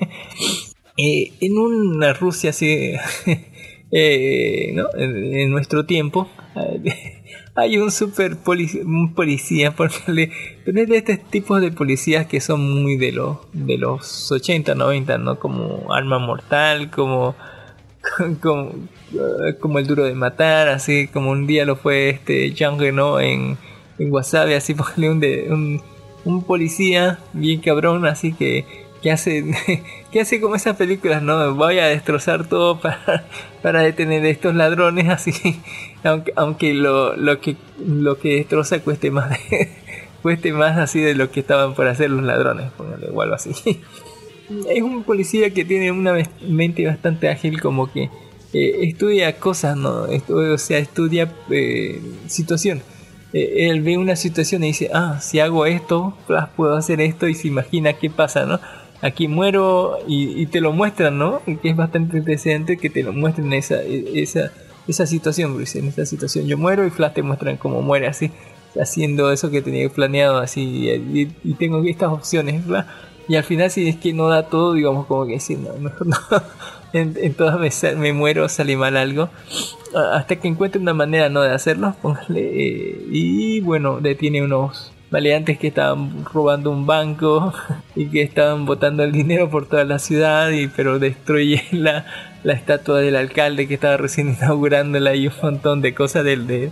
[0.96, 2.94] Eh, en una Rusia así,
[3.92, 4.86] eh, ¿no?
[4.96, 6.30] en, nuestro tiempo,
[7.56, 10.32] hay un super policía, un policía, porque
[10.66, 14.76] pero es de este tipo de policías que son muy de los, de los 80,
[14.76, 15.40] 90, ¿no?
[15.40, 17.36] Como Alma Mortal, como
[18.42, 18.72] como,
[19.60, 23.20] como el duro de matar, así como un día lo fue este Young ¿no?
[23.20, 23.58] En,
[24.00, 25.82] en Wasabi, así ponle un, un,
[26.26, 28.66] un, policía bien cabrón, así que,
[29.04, 29.46] que hace
[30.12, 31.54] que hace como esas películas, ¿no?
[31.54, 33.26] Voy a destrozar todo para,
[33.62, 35.34] para detener a estos ladrones, así,
[36.04, 39.38] aunque, aunque lo, lo, que, lo que destroza cueste más
[40.24, 43.54] cueste más así de lo que estaban por hacer los ladrones, póngale igual así
[44.70, 46.16] es un policía que tiene una
[46.48, 48.10] mente bastante ágil, como que
[48.54, 50.06] eh, estudia cosas, ¿no?
[50.30, 52.84] o sea, estudia eh, situaciones.
[53.34, 56.16] Eh, él ve una situación y dice, ah, si hago esto,
[56.56, 58.60] puedo hacer esto y se imagina qué pasa, ¿no?
[59.04, 61.42] Aquí muero y, te lo muestran, ¿no?
[61.46, 64.52] Que es bastante interesante que te lo muestren esa, esa,
[64.88, 68.32] esa situación, En esa situación yo muero y Flash te muestran cómo muere así,
[68.82, 72.88] haciendo eso que tenía planeado así y, y tengo estas opciones, ¿verdad?
[73.28, 76.18] Y al final si es que no da todo, digamos como que sí, no, no.
[76.94, 79.30] En, todas me, me, muero, sale mal algo.
[79.96, 82.42] Hasta que encuentre una manera no de hacerlo, póngale.
[82.42, 87.54] Eh, y bueno, detiene unos maleantes que estaban robando un banco
[87.96, 92.04] y que estaban botando el dinero por toda la ciudad, y, pero destruye la,
[92.44, 96.72] estatua del alcalde que estaba recién inaugurándola y un montón de cosas del de,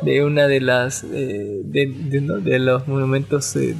[0.00, 3.76] de una de las eh, de, los monumentos eh,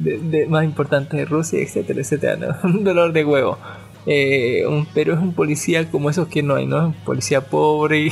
[0.48, 2.60] más importantes de Rusia, etcétera, etcétera.
[2.64, 3.58] Un dolor de huevo.
[4.06, 4.64] Eh,
[4.94, 6.86] pero es un policía como esos que no hay, ¿no?
[6.86, 8.10] Un policía pobre,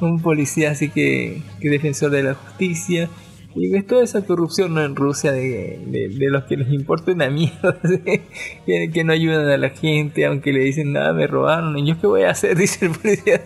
[0.00, 3.08] un policía así que, que defensor de la justicia.
[3.56, 4.84] Y ves toda esa corrupción ¿no?
[4.84, 7.78] en Rusia de, de, los que les importa una mierda,
[8.66, 11.98] que, que, no ayudan a la gente, aunque le dicen nada, me robaron, y yo
[11.98, 13.42] qué voy a hacer, dice el policía.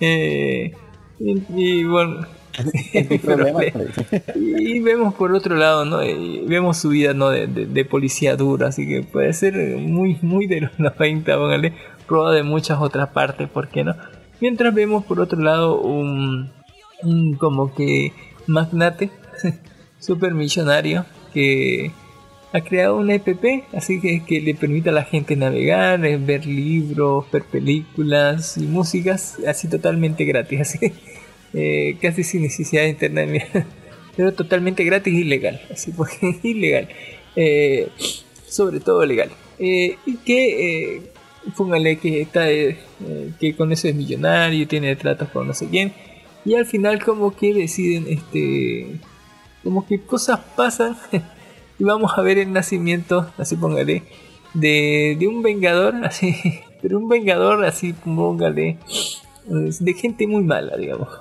[0.00, 0.72] Eh,
[1.20, 2.26] y, bueno,
[4.34, 6.04] y vemos por otro lado, ¿no?
[6.04, 7.30] Y vemos su vida, ¿no?
[7.30, 11.72] De, de- policía duro, así que puede ser muy, muy de los 90, póngale,
[12.06, 13.94] probado de muchas otras partes, ¿por qué no?
[14.40, 16.50] Mientras vemos por otro lado un,
[17.04, 18.12] un como que
[18.48, 19.10] magnate,
[20.00, 21.92] super millonario, que
[22.52, 26.44] ha creado una EPP, así que, que le permite a la gente navegar, eh, ver
[26.44, 30.92] libros, ver películas y músicas, así totalmente gratis, así,
[31.54, 33.66] eh, casi sin necesidad de internet,
[34.16, 36.88] pero totalmente gratis y legal, así porque ilegal,
[37.36, 37.88] eh,
[38.46, 39.96] sobre todo legal, y
[40.26, 41.02] que
[41.56, 45.92] póngale que está, que con eso es millonario, tiene tratos con no sé quién,
[46.44, 48.98] y al final como que deciden, este,
[49.62, 50.96] como que cosas pasan
[51.78, 54.02] y vamos a ver el nacimiento, así póngale,
[54.54, 56.34] de, de un vengador, así,
[56.80, 58.78] pero un vengador así, póngale,
[59.46, 61.08] de gente muy mala, digamos.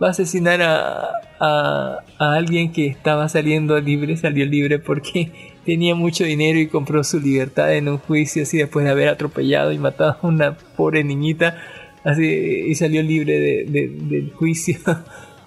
[0.00, 1.08] Va a asesinar a,
[1.40, 5.32] a, a alguien que estaba saliendo libre, salió libre porque
[5.66, 9.72] tenía mucho dinero y compró su libertad en un juicio así después de haber atropellado
[9.72, 11.60] y matado a una pobre niñita
[12.04, 14.78] así y salió libre de- de- del juicio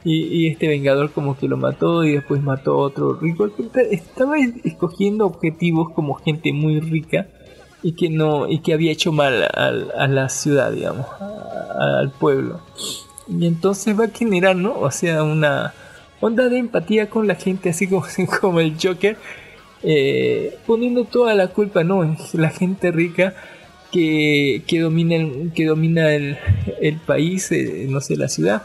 [0.03, 3.47] y, este vengador como que lo mató y después mató a otro rico.
[3.91, 7.27] Estaba escogiendo objetivos como gente muy rica
[7.83, 12.11] y que no y que había hecho mal al- a, la ciudad digamos a- al
[12.11, 12.61] pueblo.
[13.27, 15.73] Y entonces va a generar no o sea una
[16.19, 18.05] onda de empatía con la gente así como,
[18.41, 19.17] como el Joker
[19.83, 23.33] eh, poniendo toda la culpa no en la gente rica
[23.91, 26.37] que, que domina el, que domina el,
[26.81, 28.61] el país eh, no sé la ciudad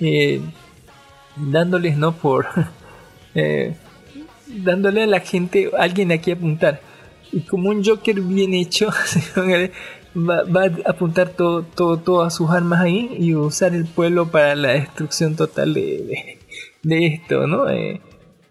[0.00, 0.40] eh,
[1.36, 2.46] dándoles no por
[3.34, 3.74] eh,
[4.46, 6.80] dándole a la gente alguien a quien apuntar
[7.32, 8.88] y como un Joker bien hecho
[10.16, 14.68] va, a apuntar todo, todo, todas sus armas ahí y usar el pueblo para la
[14.70, 16.38] destrucción total de,
[16.82, 17.68] esto, ¿no?
[17.68, 18.00] Eh,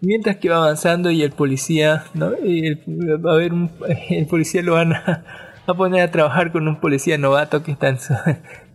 [0.00, 2.32] mientras que va avanzando y el policía, ¿no?
[2.34, 2.82] El,
[3.24, 3.52] va a haber
[4.10, 5.24] el policía lo van a,
[5.66, 8.14] a poner a trabajar con un policía novato que está en su-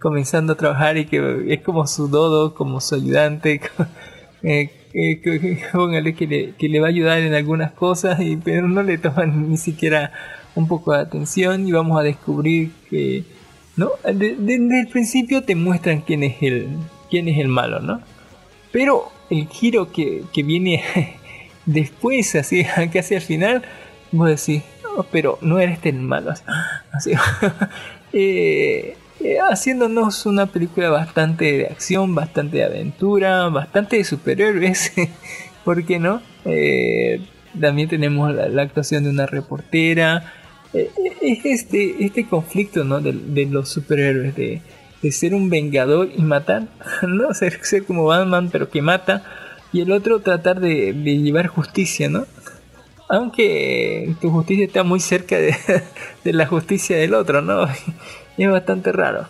[0.01, 3.61] comenzando a trabajar y que es como su dodo, como su ayudante,
[4.43, 9.49] eh, eh, que, le, va a ayudar en algunas cosas, y, pero no le toman
[9.49, 10.11] ni siquiera
[10.55, 13.23] un poco de atención y vamos a descubrir que,
[13.77, 13.91] ¿no?
[14.03, 16.67] De- de- desde el principio te muestran quién es el,
[17.09, 18.01] quién es el malo, ¿no?
[18.71, 20.83] Pero el giro que, que viene
[21.65, 23.63] después, así, casi al final,
[24.11, 26.33] vos decís, no, pero no eres tan malo.
[26.91, 27.11] Así,
[28.13, 34.93] eh, eh, haciéndonos una película bastante de acción, bastante de aventura, bastante de superhéroes,
[35.65, 36.21] ¿por qué no?
[36.45, 37.21] Eh,
[37.59, 40.33] también tenemos la, actuación de una reportera.
[40.73, 40.89] Eh,
[41.21, 42.99] es este, este conflicto ¿no?
[42.99, 44.61] de, los superhéroes, de,
[45.11, 46.63] ser un vengador y matar,
[47.07, 47.33] ¿no?
[47.35, 49.23] Ser, como Batman pero que mata,
[49.71, 52.25] y el otro tratar de, llevar justicia, ¿no?
[53.07, 55.53] Aunque tu justicia está muy cerca de
[56.23, 57.67] la justicia del otro, ¿no?
[58.37, 59.25] Es bastante raro.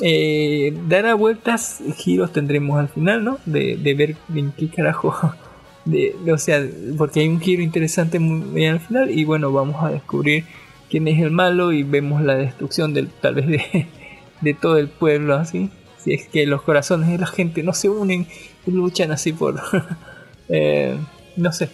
[0.00, 3.38] Eh, dará vueltas, giros tendremos al final, ¿no?
[3.46, 5.14] De, de ver en qué carajo.
[5.84, 6.64] De, o sea,
[6.96, 9.10] porque hay un giro interesante muy al final.
[9.10, 10.44] Y bueno, vamos a descubrir
[10.88, 13.88] quién es el malo y vemos la destrucción del, tal vez de,
[14.42, 15.70] de todo el pueblo, así.
[15.98, 18.26] Si es que los corazones de la gente no se unen
[18.66, 19.60] y luchan así por,
[20.48, 20.96] eh,
[21.36, 21.68] no sé,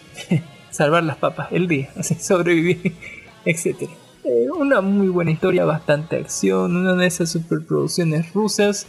[0.70, 2.94] salvar las papas el día, así sobrevivir,
[3.44, 3.92] etcétera.
[4.58, 8.86] Una muy buena historia, bastante acción, una de esas superproducciones rusas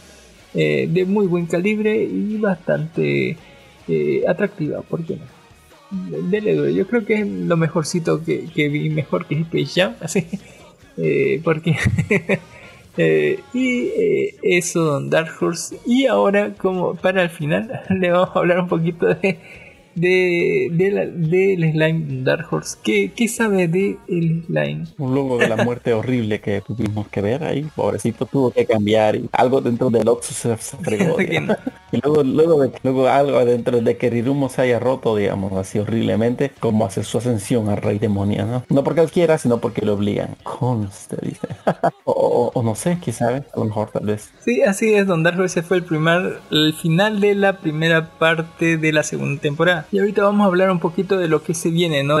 [0.52, 3.36] eh, de muy buen calibre y bastante
[3.88, 6.28] eh, atractiva, ¿por qué no?
[6.28, 9.94] Dele duro, yo creo que es lo mejorcito que, que vi, mejor que Space Jam,
[10.00, 10.26] así,
[10.96, 11.76] eh, porque...
[13.54, 13.90] y
[14.42, 15.78] eso, Dark Horse.
[15.86, 19.38] Y ahora, como para el final, le vamos a hablar un poquito de,
[19.94, 22.78] de, de la- del slime Dark Horse.
[22.82, 24.84] ¿Qué, qué sabe de el slime?
[24.98, 29.28] Luego de la muerte horrible que tuvimos que ver ahí, pobrecito tuvo que cambiar y
[29.32, 31.16] algo dentro del Oxo se, se fregó.
[31.18, 31.56] digamos.
[31.92, 35.78] y luego, luego, de, luego algo dentro de que Rirumo se haya roto, digamos, así
[35.78, 38.64] horriblemente, como hace su ascensión al rey demonio, ¿no?
[38.68, 40.36] No porque él quiera, sino porque lo obligan.
[40.42, 41.48] Conste, dice.
[42.04, 44.30] o, o- o no sé, quién sabe, a lo mejor tal vez.
[44.44, 48.76] Sí, así es, Don Dark Horse fue el primer, el final de la primera parte
[48.76, 49.79] de la segunda temporada.
[49.92, 52.18] Y ahorita vamos a hablar un poquito de lo que se viene, ¿no?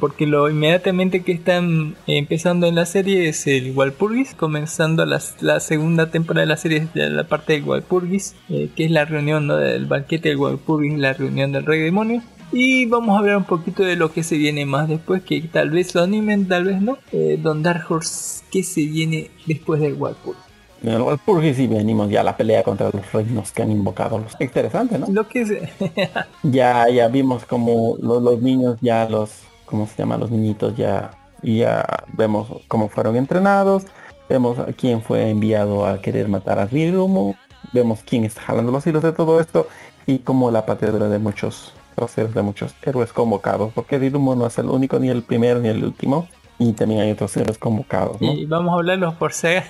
[0.00, 5.60] Porque lo inmediatamente que están empezando en la serie es el Walpurgis, comenzando la, la
[5.60, 9.46] segunda temporada de la serie de la parte del Walpurgis, eh, que es la reunión
[9.46, 9.56] ¿no?
[9.56, 12.22] del banquete del Walpurgis, la reunión del rey demonio.
[12.52, 15.70] Y vamos a hablar un poquito de lo que se viene más después, que tal
[15.70, 16.98] vez lo animen, tal vez no.
[17.10, 20.51] Eh, Don Dark Horse, ¿qué se viene después del Walpurgis?
[20.82, 24.18] En el Walpurgis y venimos ya a la pelea contra los reinos que han invocado
[24.18, 24.40] los.
[24.40, 25.06] Interesante, ¿no?
[25.08, 25.50] Lo que es...
[26.42, 30.16] ya, ya vimos como los, los niños, ya los, ¿cómo se llama?
[30.16, 31.84] Los niñitos ya, ya
[32.14, 33.84] vemos cómo fueron entrenados,
[34.28, 37.36] vemos a quién fue enviado a querer matar a Rirumo,
[37.72, 39.68] vemos quién está jalando los hilos de todo esto
[40.06, 44.58] y como la patria de muchos procesos de muchos héroes convocados, porque Rirumo no es
[44.58, 46.26] el único, ni el primero, ni el último.
[46.62, 48.32] Y también hay otros héroes convocados, ¿no?
[48.32, 49.64] Y vamos a hablarlos por Sega.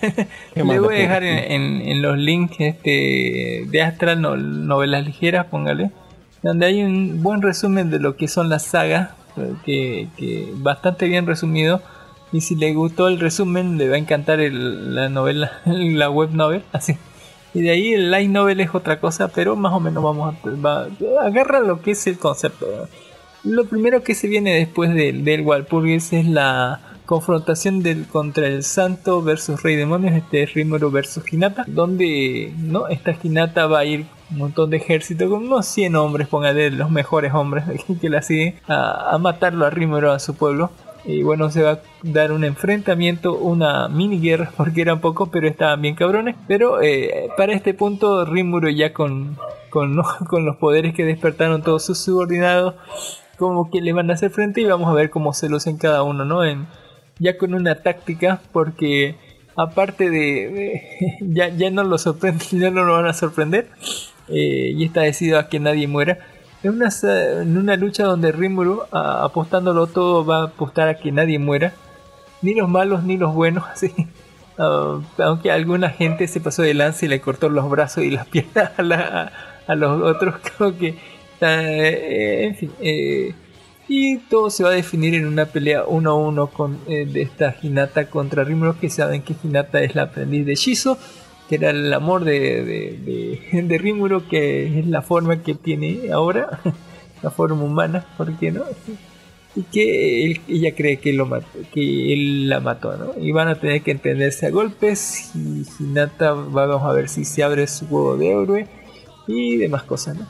[0.54, 5.90] Le voy a dejar en, en, los links este, de Astral novelas ligeras, póngale,
[6.42, 9.10] donde hay un buen resumen de lo que son las sagas,
[9.64, 11.80] que, que bastante bien resumido.
[12.30, 16.30] Y si le gustó el resumen, le va a encantar el, la novela, la web
[16.32, 16.96] novel, así.
[17.54, 20.88] Y de ahí el light novel es otra cosa, pero más o menos vamos a...
[21.24, 22.66] agarra lo que es el concepto.
[23.44, 29.20] Lo primero que se viene después del Walpurgis es la confrontación del contra el santo
[29.22, 34.38] versus rey demonios, este Rimuru versus Hinata, donde no esta Hinata va a ir un
[34.38, 37.64] montón de ejército con unos 100 hombres, póngale los mejores hombres
[38.00, 40.70] que la siguen a, a matarlo a Rimuru a su pueblo
[41.04, 45.48] y bueno, se va a dar un enfrentamiento, una mini guerra, porque eran pocos, pero
[45.48, 46.36] estaban bien cabrones.
[46.46, 49.36] Pero eh, para este punto, Rimuro ya con,
[49.70, 52.74] con, con, los poderes que despertaron todos sus subordinados,
[53.42, 56.02] como que le van a hacer frente y vamos a ver cómo se lucen cada
[56.02, 56.44] uno, ¿no?
[56.44, 56.66] En,
[57.18, 59.16] ya con una táctica, porque
[59.56, 63.68] aparte de, ya, ya no lo sorprende, ya no lo van a sorprender.
[64.28, 66.18] Eh, y está decidido a que nadie muera
[66.62, 66.88] en una,
[67.42, 71.72] en una lucha donde Rimuru, apostándolo todo, va a apostar a que nadie muera.
[72.40, 73.92] Ni los malos ni los buenos, así.
[74.58, 78.26] Ah, aunque alguna gente se pasó de lance y le cortó los brazos y las
[78.26, 81.11] piernas a, los otros, creo que...
[81.42, 82.70] Eh, en fin.
[82.80, 83.34] Eh,
[83.88, 87.22] y todo se va a definir en una pelea uno a uno con, eh, de
[87.22, 90.98] esta Hinata contra Rimuru, que saben que Hinata es la aprendiz de Shizo
[91.48, 96.60] que era el amor de, de, de, Rimuro, que es la forma que tiene ahora,
[97.22, 98.62] la forma humana, ¿por qué no?
[99.54, 101.28] Y que ella cree que, lo
[101.74, 103.22] que él la mató, ¿no?
[103.22, 107.42] Y van a tener que entenderse a golpes, y Hinata vamos a ver si se
[107.42, 108.66] abre su huevo de héroe
[109.26, 110.26] y demás cosas, ¿no?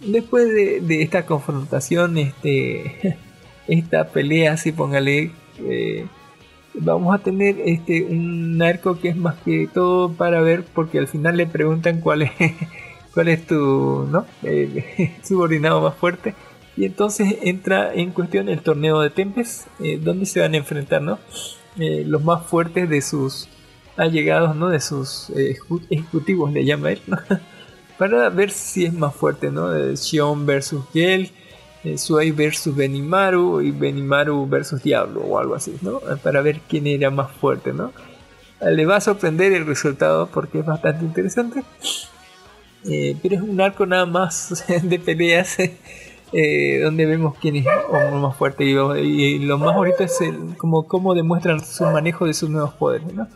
[0.00, 3.16] Después de, esta confrontación, este,
[3.68, 6.06] esta pelea, así póngale, eh,
[6.74, 11.08] vamos a tener este un arco que es más que todo para ver porque al
[11.08, 12.30] final le preguntan cuál es
[13.14, 14.26] cuál es tu no
[15.22, 16.34] subordinado más fuerte.
[16.76, 21.00] Y entonces entra en cuestión el torneo de Tempest eh, donde se van a enfrentar
[21.00, 21.18] no
[21.78, 23.48] eh, los más fuertes de sus
[23.96, 25.56] allegados no de sus eh,
[25.88, 27.00] ejecutivos le llama él
[27.98, 31.30] para ver si es más fuerte no Shion versus Gel
[31.86, 36.00] eh, Suei versus Benimaru y Benimaru versus Diablo o algo así, ¿no?
[36.22, 37.92] Para ver quién era más fuerte, ¿no?
[38.60, 41.62] Le va a sorprender el resultado porque es bastante interesante.
[42.88, 48.36] Eh, pero es un arco nada más de peleas eh, donde vemos quién es más
[48.36, 52.74] fuerte y, lo más bonito es el, como cómo demuestran su manejo de sus nuevos
[52.74, 53.12] poderes.
[53.12, 53.28] ¿no?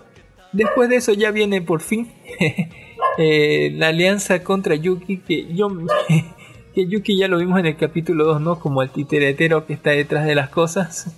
[0.53, 2.11] Después de eso ya viene por fin
[3.21, 5.69] la alianza contra Yuki que yo
[6.75, 8.59] que Yuki ya lo vimos en el capítulo 2, ¿no?
[8.59, 11.15] Como el titeretero que está detrás de las cosas,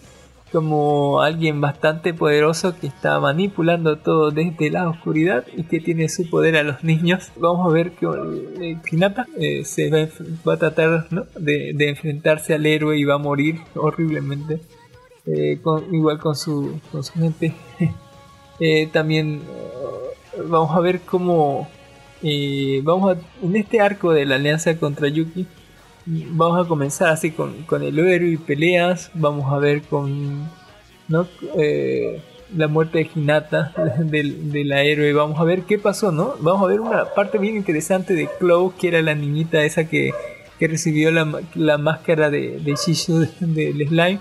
[0.51, 6.29] como alguien bastante poderoso que está manipulando todo desde la oscuridad y que tiene su
[6.29, 7.33] poder a los niños.
[7.37, 8.79] Vamos a ver que eh,
[9.39, 11.09] eh, se va, a tratar
[11.39, 14.61] de, enfrentarse al héroe y va a morir horriblemente.
[15.27, 15.61] Eh,
[15.93, 17.55] igual con su, con su gente.
[18.93, 19.43] también
[20.49, 21.69] vamos a ver cómo
[22.83, 25.47] vamos a, en este arco de la alianza contra Yuki,
[26.07, 29.11] vamos a comenzar así con, con el héroe y peleas.
[29.15, 30.49] Vamos a ver con
[31.09, 31.27] ¿no?
[31.59, 32.21] Eh,
[32.57, 35.13] la muerte de Hinata, de, la héroe.
[35.13, 36.35] Vamos a ver qué pasó, ¿no?
[36.41, 40.13] Vamos a ver una parte bien interesante de Chloe, que era la niñita esa que,
[40.59, 44.21] que recibió la, la, máscara de, de Shishu del slime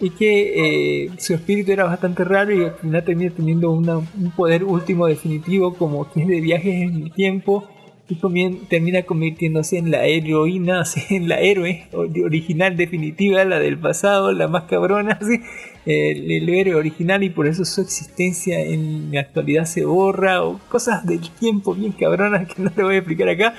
[0.00, 4.64] y que eh, su espíritu era bastante raro y al final termina teniendo un poder
[4.64, 7.68] último definitivo como que es de viajes en el tiempo
[8.10, 14.48] y termina convirtiéndose en la heroína, en la héroe original definitiva, la del pasado, la
[14.48, 15.18] más cabrona,
[15.86, 20.58] el, el, héroe original y por eso su existencia en la actualidad se borra o
[20.68, 23.54] cosas del tiempo bien cabronas que no te voy a explicar acá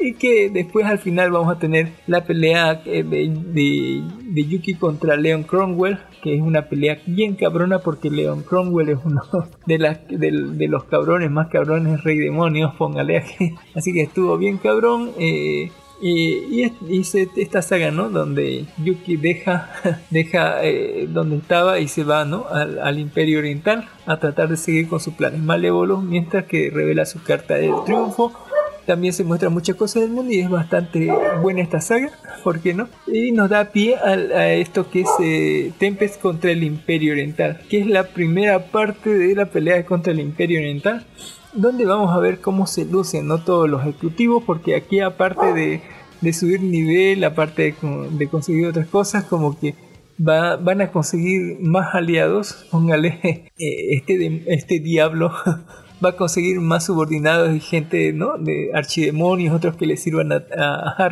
[0.00, 4.02] y que después al final vamos a tener la pelea eh, de,
[4.48, 9.22] Yuki contra Leon Cromwell, que es una pelea bien cabrona porque Leon Cromwell es uno
[9.66, 13.24] de, de, los cabrones más cabrones, rey demonios, póngale.
[13.74, 15.10] Así que estuvo bien cabrón.
[15.18, 15.70] Eh,
[16.02, 17.02] Y, y,
[17.36, 18.08] esta saga, ¿no?
[18.08, 19.68] Donde Yuki deja,
[20.10, 22.46] deja eh, donde estaba y se va, ¿no?
[22.50, 27.04] Al, al, Imperio Oriental a tratar de seguir con sus planes malévolos mientras que revela
[27.04, 28.32] su carta de triunfo.
[28.90, 32.10] También se muestra muchas cosas del mundo y es bastante buena esta saga,
[32.42, 32.88] ¿por qué no?
[33.06, 37.78] Y nos da pie a, esto que es eh, Tempest contra el Imperio Oriental, que
[37.78, 41.06] es la primera parte de la pelea contra el Imperio Oriental
[41.52, 43.38] donde vamos a ver cómo se lucen ¿no?
[43.44, 45.80] todos los ejecutivos, porque aquí aparte
[46.20, 47.76] de, subir nivel, aparte
[48.10, 49.76] de, conseguir otras cosas, como que
[50.18, 53.20] van a conseguir más aliados, póngale,
[53.56, 55.32] eh, este, este diablo
[56.04, 58.38] va a conseguir más subordinados y gente ¿no?
[58.38, 60.36] de archidemonios, otros que le sirvan a,
[60.98, 61.10] a.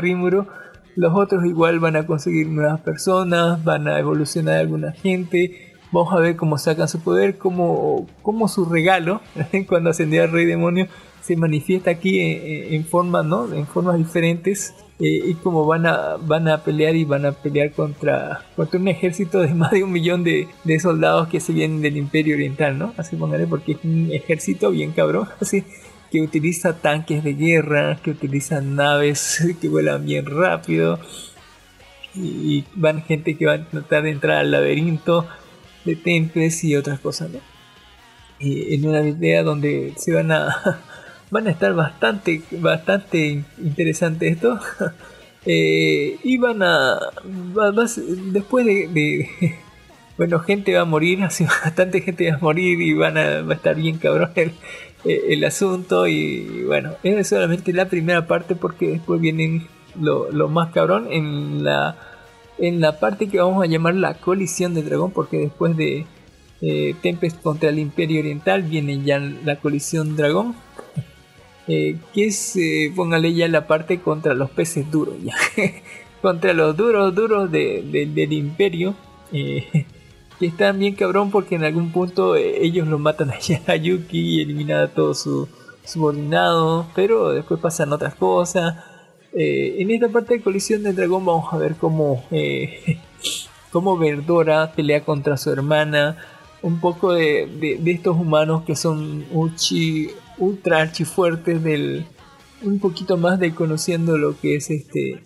[0.97, 6.19] Los otros igual van a conseguir nuevas personas, van a evolucionar alguna gente, Vamos a
[6.19, 8.07] ver cómo sacan su poder, cómo
[8.49, 9.23] su regalo,
[9.69, 10.87] cuando ascendió al rey demonio,
[11.29, 13.53] se manifiesta aquí en, formas, ¿no?
[13.53, 14.75] En formas diferentes.
[14.99, 18.89] Eh, y cómo van a, van a pelear y van a pelear contra, contra un
[18.89, 22.77] ejército de más de un millón de, de soldados que se vienen del Imperio Oriental,
[22.77, 22.95] ¿no?
[22.97, 25.63] Así póngale, porque es un ejército bien cabrón, así
[26.11, 30.99] que utiliza tanques de guerra, que utiliza naves que vuelan bien rápido
[32.15, 35.29] y van gente que va a tratar de entrar al laberinto
[35.85, 37.39] de temples y otras cosas, ¿no?
[38.41, 40.81] Y en una idea donde se van a
[41.31, 44.59] van a estar bastante bastante interesante esto.
[45.51, 46.99] Eh, y van a
[48.33, 49.31] después de,
[50.19, 53.53] bueno gente va a morir así bastante gente va a morir y van a, va
[53.53, 54.53] a estar bien cabrón el,
[55.05, 56.07] el, asunto.
[56.07, 59.69] Y bueno es solamente la primera parte porque después vienen
[60.01, 61.97] lo, más cabrón en la
[62.59, 66.07] en la parte que vamos a llamar la colisión del dragón, porque después de
[66.61, 70.57] eh, Tempest contra el Imperio Oriental viene ya la colisión dragón,
[71.69, 75.35] eh, que es, eh, póngale ya la parte contra los peces duros, ya.
[76.23, 78.95] contra los duros, duros del Imperio,
[79.31, 79.87] que
[80.41, 83.31] están bien cabrón porque en algún punto ellos lo matan
[83.67, 85.49] a Yuki y eliminan a todo su
[85.85, 88.77] subordinado, pero después pasan otras cosas.
[89.33, 92.99] Eh, en esta parte de colisión del dragón vamos a ver cómo, eh,
[93.71, 96.17] cómo Verdora pelea contra su hermana.
[96.61, 102.07] Un poco de, de, estos humanos que son uchi, ultra archifuertes del.
[102.63, 105.21] Un poquito más de conociendo lo que es este.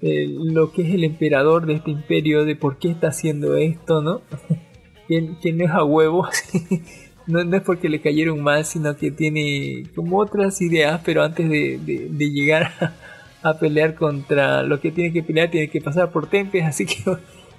[0.00, 4.22] lo que es el emperador de este imperio, de por qué está haciendo esto, ¿no?
[5.08, 6.28] que, no es a huevo,
[7.26, 11.48] no, no, es porque le cayeron mal, sino que tiene como otras ideas, pero antes
[11.48, 12.72] de, de llegar
[13.42, 17.02] a, pelear contra lo que tiene que pelear, tiene que pasar por Tempes, así que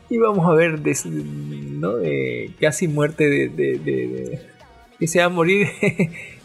[0.09, 1.93] y vamos a ver ¿no?
[2.59, 4.39] casi muerte de,
[4.99, 5.67] que se va a morir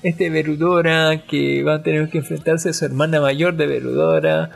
[0.03, 4.51] este Verudora, que va a tener que enfrentarse a su hermana mayor de Verudora,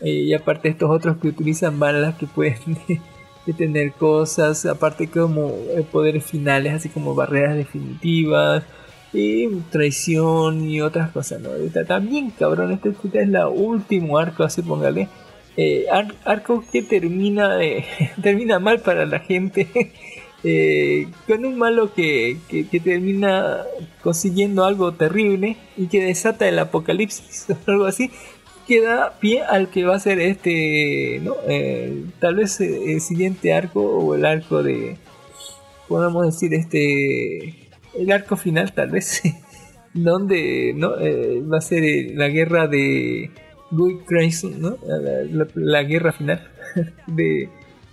[0.00, 2.78] eh, y aparte estos otros que utilizan balas que pueden
[3.46, 8.64] detener cosas, aparte como eh, poderes finales, así como barreras definitivas
[9.12, 11.50] y traición y otras cosas, ¿no?
[11.84, 15.08] también cabrón, este, es la último arco, así póngale.
[15.56, 15.86] Eh,
[16.24, 17.84] arco que termina, eh,
[18.22, 19.66] termina mal para la gente.
[20.42, 23.58] Eh, con un malo que, que, termina
[24.02, 28.10] consiguiendo algo terrible y que desata el apocalipsis o algo así,
[28.66, 31.34] que da pie al que va a ser este, ¿no?
[32.20, 34.96] tal vez el siguiente arco o el arco de,
[35.90, 37.68] podemos decir, este,
[37.98, 39.22] el arco final tal vez,
[39.94, 40.98] donde ¿no?
[40.98, 43.30] Eh, va a ser eh, la guerra de
[43.72, 44.78] Guy Grayson, ¿no?
[45.54, 46.48] La, guerra final
[47.08, 47.48] de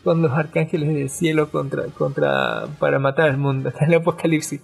[0.07, 4.61] con los arcángeles del cielo contra, contra para matar al mundo, el apocalipsis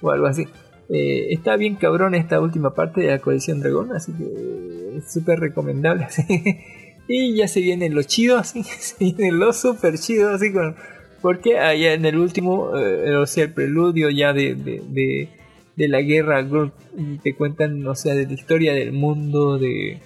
[0.00, 0.46] o algo así.
[0.88, 5.40] Eh, está bien cabrón esta última parte de la coalición dragón, así que es súper
[5.40, 6.06] recomendable.
[7.06, 10.76] Y ya se viene lo chido, así, se viene lo súper chido, así con
[11.20, 15.28] porque allá en el último, eh, o sea, el preludio ya de, de,
[15.76, 16.46] de, la guerra,
[17.22, 20.00] te cuentan, o sea, de la historia del mundo, de,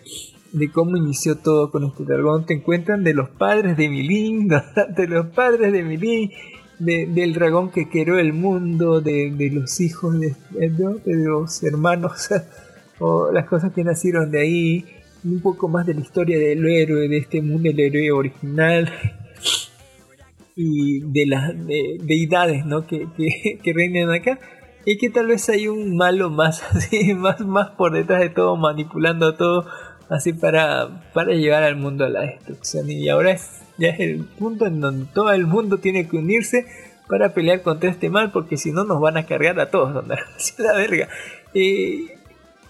[0.53, 2.47] de cómo inició todo con este dragón.
[2.47, 4.49] Te encuentran de los padres de Milin,
[4.97, 6.31] de los padres de Milin,
[6.79, 12.29] del dragón que creó el mundo, de, de los hijos de, de, los hermanos,
[12.99, 14.85] o las cosas que nacieron de ahí.
[15.25, 18.89] Un poco más de la historia del héroe, de este mundo, el héroe original
[20.55, 22.87] y de las deidades ¿no?
[22.87, 24.39] que, que, que, reinan acá
[24.85, 28.57] y que tal vez hay un malo más así más más por detrás de todo
[28.57, 29.67] manipulando todo
[30.09, 34.25] así para para llevar al mundo a la destrucción y ahora es ya es el
[34.25, 36.67] punto en donde todo el mundo tiene que unirse
[37.09, 40.17] para pelear contra este mal porque si no nos van a cargar a todos donde
[40.59, 41.09] la verga
[41.55, 42.11] y,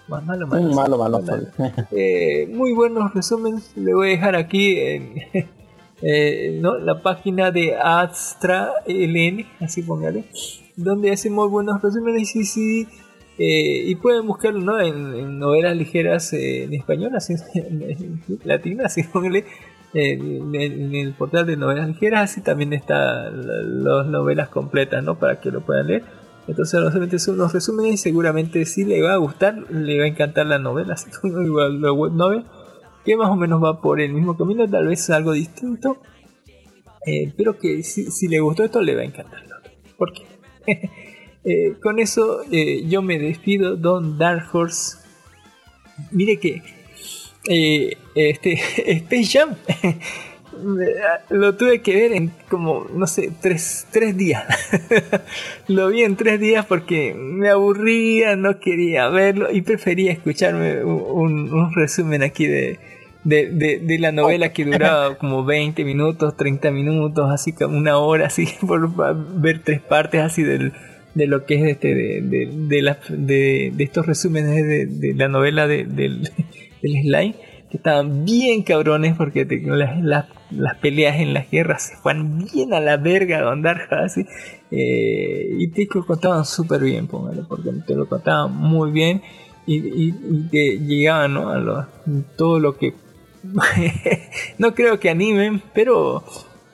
[0.07, 0.61] Más malo, malo.
[0.63, 1.19] Un malo, malo.
[1.91, 3.71] Eh, muy buenos resúmenes.
[3.75, 5.15] Le voy a dejar aquí en
[6.01, 6.77] eh, ¿no?
[6.77, 10.25] la página de Astra LN, así póngale,
[10.75, 12.87] donde hace muy buenos resúmenes y sí.
[13.41, 14.81] Eh, y pueden buscarlo ¿no?
[14.81, 19.45] en, novelas ligeras eh, en español, así en, latina, así póngale.
[19.93, 25.17] En, en, el portal de novelas ligeras, así también está las novelas completas, ¿no?
[25.17, 26.03] Para que lo puedan leer.
[26.49, 30.07] Entonces solamente son unos resúmenes y seguramente sí le va a gustar, le va a
[30.07, 32.43] encantar la novela, así como igual la web novel,
[33.05, 36.01] que más o menos va por el mismo camino, tal vez algo distinto,
[37.05, 39.43] eh, pero que si, le gustó esto le va a encantar.
[39.95, 40.25] ¿Por qué?
[41.43, 44.97] eh, con eso eh, yo me despido, Don Dark Horse.
[46.11, 46.61] Mire que
[47.49, 48.53] eh, este
[48.91, 49.55] Space Jam
[51.29, 54.43] lo tuve que ver en como, no sé, tres, tres días.
[55.67, 61.73] lo vi en tres días porque me aburría, no quería verlo y prefería escucharme un,
[61.73, 62.79] resumen aquí de,
[63.23, 68.47] de, la novela que duraba como 20 minutos, 30 minutos, así como una hora, así,
[68.65, 68.89] por
[69.39, 70.73] ver tres partes así del,
[71.15, 75.95] de lo que es este, de, de, de estos resúmenes de, la novela del,
[76.81, 77.35] del slime
[77.69, 82.79] que estaban bien cabrones porque las, las, peleas en las guerras se fueron bien a
[82.79, 84.25] la verga de andar así.
[84.71, 89.21] Eh, y te lo contaban súper bien, póngale, porque te lo contaban muy bien
[89.67, 91.49] y, y, que llegaban ¿no?
[91.51, 91.89] a
[92.35, 92.95] todo lo que...
[94.57, 96.23] no creo que animen, pero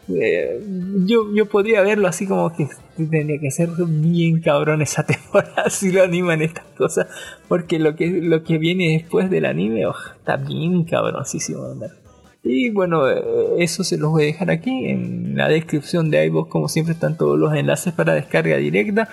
[0.07, 0.61] eh,
[1.05, 5.91] yo, yo podría verlo así como que tendría que ser bien cabrón esa temporada si
[5.91, 7.07] lo animan estas cosas.
[7.47, 11.63] Porque lo que, lo que viene después del anime oh, está bien cabroncísimo.
[12.43, 13.21] Y bueno, eh,
[13.59, 16.49] eso se los voy a dejar aquí en la descripción de iVoox.
[16.49, 19.09] Como siempre están todos los enlaces para descarga directa.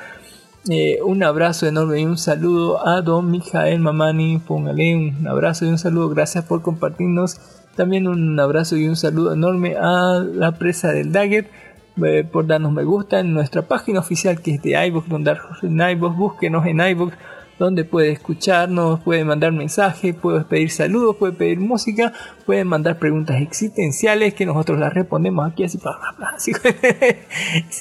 [0.68, 4.38] Eh, un abrazo enorme y un saludo a don Mijael Mamani.
[4.38, 6.08] Póngale un abrazo y un saludo.
[6.10, 7.40] Gracias por compartirnos
[7.74, 11.48] también un abrazo y un saludo enorme a la presa del Dagger
[12.04, 15.80] eh, por darnos me gusta en nuestra página oficial que es de iVoox, donde en
[15.80, 17.14] iVoox, búsquenos en iVoox
[17.58, 22.12] donde puede escucharnos, puede mandar mensajes, puede pedir saludos, puede pedir música,
[22.44, 25.98] puede mandar preguntas existenciales que nosotros las respondemos aquí así, para
[26.34, 26.52] así.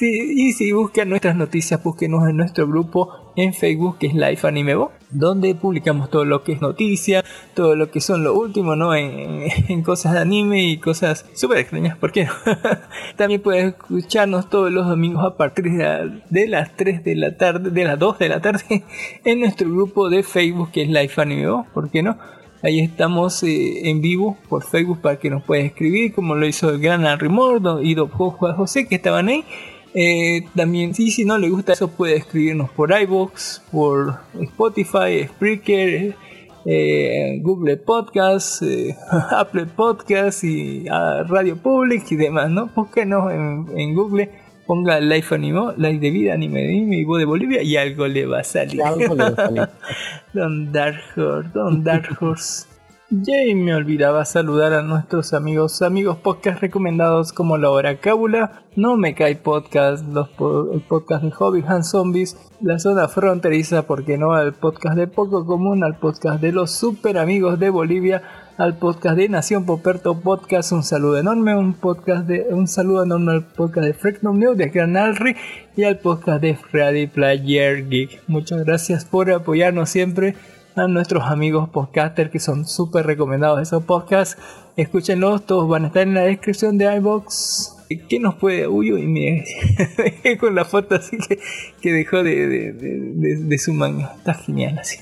[0.00, 4.76] y si buscan nuestras noticias, búsquenos en nuestro grupo en Facebook que es Life Anime
[5.12, 8.94] donde publicamos todo lo que es noticia, todo lo que son lo último, ¿no?
[8.94, 12.32] En, cosas de anime y cosas súper extrañas, ¿por qué no?
[13.16, 17.84] También puedes escucharnos todos los domingos a partir de, las 3 de la tarde, de
[17.84, 18.84] las 2 de la tarde,
[19.24, 22.16] en nuestro grupo de Facebook que es Life Anime ¿por qué no?
[22.62, 26.70] Ahí estamos eh, en vivo por Facebook para que nos puedas escribir, como lo hizo
[26.70, 29.44] el gran Henry Mordo y Juan José que estaban ahí.
[29.94, 36.16] Eh, también, sí, si no le gusta eso, puede escribirnos por iBox, por Spotify, Spreaker,
[36.64, 38.96] eh, Google Podcast, eh,
[39.30, 42.70] Apple Podcast y ah, Radio Public y demás, ¿no?
[42.74, 44.30] Búsquenos en, Google,
[44.66, 48.24] ponga Life Animo, Life de Vida, Anime Anime y Voz de Bolivia y algo le
[48.24, 48.80] va a salir.
[50.32, 52.71] Don Dark Horse, Don Dark Horse.
[53.14, 58.96] Y me olvidaba saludar a nuestros amigos, amigos podcast recomendados como La Hora Cábula, No
[58.96, 60.30] Me Cae Podcast, los
[60.72, 65.44] el podcast de Hobby Hand Zombies, La Zona Fronteriza, porque no, al podcast de Poco
[65.44, 68.22] Común, al podcast de los super amigos de Bolivia,
[68.56, 73.32] al podcast de Nación Poperto Podcast, un saludo enorme, un podcast de un saludo enorme
[73.32, 75.36] al podcast de Freaknom News de Gran Alri
[75.76, 78.22] y al podcast de Freddy Player Geek.
[78.26, 80.34] Muchas gracias por apoyarnos siempre
[80.76, 84.40] a nuestros amigos podcasters que son súper recomendados esos podcasts.
[84.76, 87.76] Escúchenlos, todos van a estar en la descripción de iBox.
[88.08, 88.66] ¿Qué nos puede?
[88.66, 89.44] Uy, uy,
[90.40, 91.38] con la foto así que,
[91.80, 94.14] que dejó de, de, su manga.
[94.16, 94.98] Está genial, así.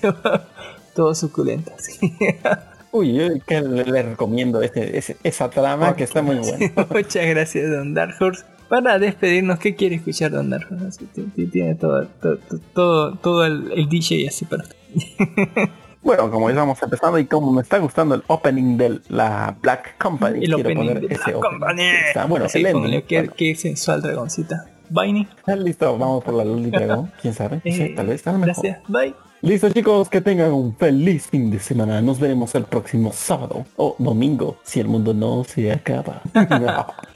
[0.94, 2.14] Todo suculento, así.
[2.90, 3.28] Uy, yo
[3.60, 6.86] le, recomiendo este, esa trama que está muy buena.
[6.90, 8.44] Muchas gracias, Don Dark Horse.
[8.70, 11.04] Para despedirnos, ¿qué quiere escuchar Don Dark Horse?
[11.50, 12.06] Tiene todo,
[12.72, 14.62] todo, todo, el, el DJ así para
[16.02, 19.98] Bueno, como ya vamos empezando y como me está gustando el opening de la Black
[19.98, 21.82] Company, quiero poner ese opening.
[22.06, 23.02] Está, bueno, sí, excelente.
[23.02, 24.66] Qué, qué, sensual dragoncita.
[24.88, 25.26] Bye.
[25.58, 27.10] Listo, vamos por la Luli Dragón.
[27.20, 27.60] ¿Quién sabe?
[27.64, 28.78] Eh, tal vez Gracias.
[28.86, 29.14] Bye.
[29.42, 32.00] Listo chicos, que tengan un feliz fin de semana.
[32.02, 36.22] Nos veremos el próximo sábado o domingo, si el mundo no se acaba.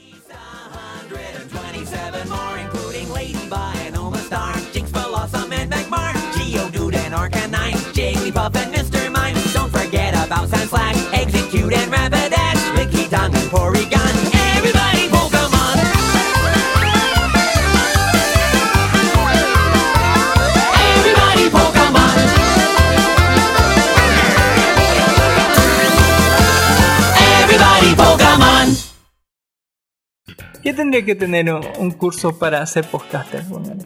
[30.65, 31.45] ¿Qué tendría que tener
[31.77, 33.43] un, curso para ser podcaster?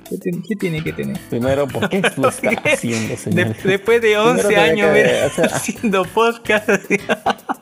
[0.10, 1.20] ¿qué, tiene- qué tiene que tener?
[1.30, 3.54] Primero, ¿por qué lo está haciendo, señor?
[3.54, 6.70] De- después de 11 Primero tenía años que mira, hacer- haciendo podcast.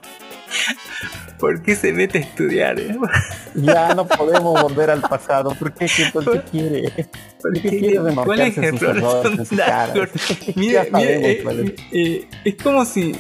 [1.39, 2.79] ¿Por qué se mete a estudiar?
[2.79, 2.97] eh?
[3.55, 5.51] Ya no podemos volver al pasado.
[5.57, 5.85] ¿Por qué?
[5.85, 6.91] ¿Qué, por qué quiere?
[7.41, 9.93] ¿Por qué quiere ¿Cuál es remarcarse el sus errores en su cara?
[10.55, 13.15] Mira, Ya mira, eh, eh, es como si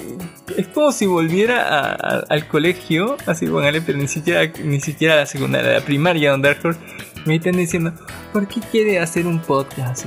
[0.55, 5.13] es como si volviera a- a- al colegio, así póngale, pero ni siquiera ni siquiera
[5.13, 6.79] a la secundaria, a la primaria donde Dark Horse
[7.25, 7.93] me están diciendo,
[8.33, 10.05] ¿por qué quiere hacer un podcast?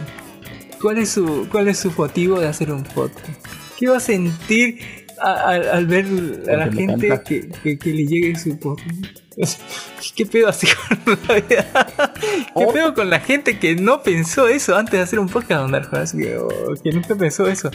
[0.81, 3.29] ¿Cuál es su cuál es su motivo de hacer un podcast?
[3.79, 6.05] ¿Qué va a sentir a- a- al ver
[6.49, 7.09] a la gente
[7.63, 8.95] que- que le llegue su podcast?
[10.17, 10.67] ¿Qué pedo así
[11.05, 11.67] con la vida?
[12.21, 12.73] ¿Qué Oh.
[12.73, 16.17] pedo con la gente que no pensó eso antes de hacer un podcast Dark Horse?
[16.83, 17.71] Que, nunca pensó eso.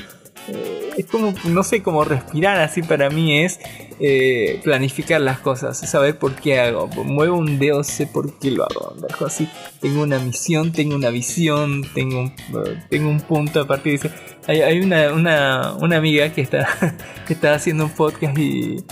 [0.48, 3.60] Eh, es como, no sé, como respirar así para mí es
[4.00, 6.88] eh, planificar las cosas, saber por qué hago.
[6.88, 8.96] Muevo un dedo, sé por qué lo hago.
[9.26, 9.50] Así.
[9.82, 14.08] Tengo una misión, tengo una visión, tengo un, eh, tengo un punto a partir de
[14.08, 14.16] ese.
[14.48, 16.68] Hay, hay una, una, una amiga que está,
[17.28, 18.84] que está haciendo un podcast y,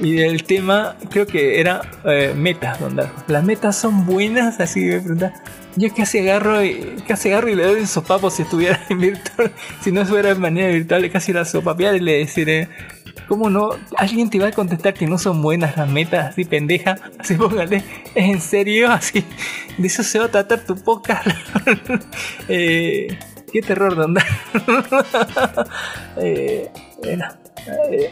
[0.00, 3.22] y el tema creo que era eh, metas, don Darjo.
[3.28, 5.34] Las metas son buenas, así me pregunta.
[5.76, 9.52] Yo casi agarro y casi agarro y le doy un sopapo si estuviera en virtual,
[9.82, 12.68] si no fuera de manera virtual, casi la sopapear y le deciré,
[13.28, 13.70] ¿cómo no?
[13.96, 17.82] Alguien te va a contestar que no son buenas las metas, así pendeja, así póngale,
[18.14, 18.92] ¿es en serio?
[18.92, 19.24] Así,
[19.76, 21.26] de eso se va a tratar tu podcast.
[22.48, 23.18] eh,
[23.52, 24.16] qué terror, don
[26.16, 26.70] era, eh,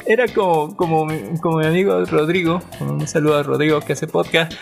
[0.07, 1.07] era como, como,
[1.41, 4.53] como mi amigo Rodrigo, un saludo a Rodrigo que hace podcast,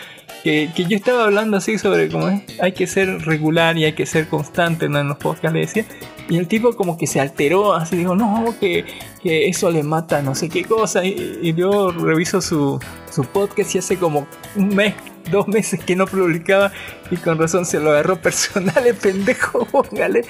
[0.43, 4.05] que, que yo estaba hablando así sobre cómo hay que ser regular y hay que
[4.05, 5.85] ser constante en los podcasts, le decía.
[6.29, 8.85] Y el tipo como que se alteró, así dijo, no, que,
[9.21, 11.03] que eso le mata no sé qué cosa.
[11.03, 12.79] Y, y yo reviso su,
[13.11, 14.95] su podcast y hace como un mes,
[15.31, 16.71] dos meses que no publicaba
[17.09, 20.25] y con razón se lo agarró personal, el pendejo, póngale.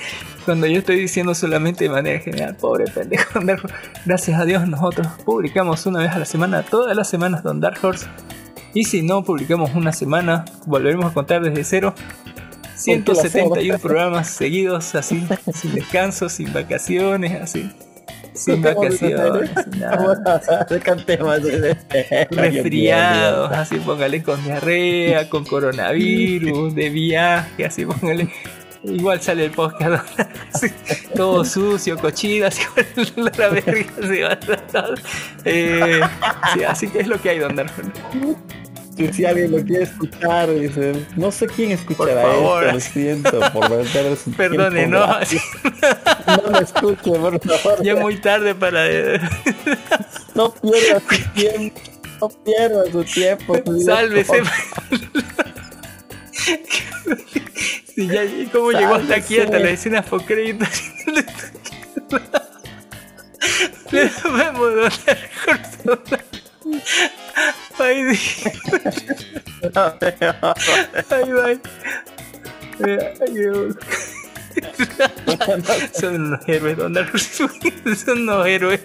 [0.45, 3.39] Cuando yo estoy diciendo solamente de manera general, pobre pendejo.
[4.05, 7.79] Gracias a Dios nosotros publicamos una vez a la semana, todas las semanas Don Dark
[7.83, 8.07] Horse.
[8.73, 11.93] Y si no publicamos una semana, volveremos a contar desde cero.
[12.75, 15.23] 171 programas seguidos, así,
[15.53, 17.69] sin descanso, sin vacaciones, así.
[18.41, 20.61] Sin vacaciones, nada.
[20.83, 21.39] Cantemos.
[22.31, 28.29] Resfriados, así póngale con diarrea, con coronavirus, de viaje, así póngale.
[28.83, 30.03] Igual sale el podcast
[30.53, 30.67] así,
[31.15, 32.63] todo sucio, cochino, así
[33.13, 34.95] con la verga, va todo.
[35.45, 36.01] Eh,
[36.53, 37.83] sí, así que es lo que hay, Don Darjo.
[39.07, 43.67] Si, si alguien lo quiere escuchar, dice, no sé quién escuchará esto, lo siento por
[43.67, 45.07] perder su Perdone, tiempo no.
[46.27, 47.83] No lo escuche, por favor.
[47.83, 48.85] Ya es muy tarde para.
[50.35, 51.81] No pierda su tiempo.
[52.19, 53.55] No pierda su tiempo.
[53.85, 54.43] Sálvese.
[57.93, 58.21] Sí, ya,
[58.53, 60.69] ¿Cómo llegó hasta aquí, hasta la escena créditos?
[63.91, 66.03] Le vemos donar corto.
[67.81, 68.17] Ay.
[71.09, 71.59] Ay, ay.
[75.93, 77.49] Son unos héroes, donar Son
[78.21, 78.81] unos héroes.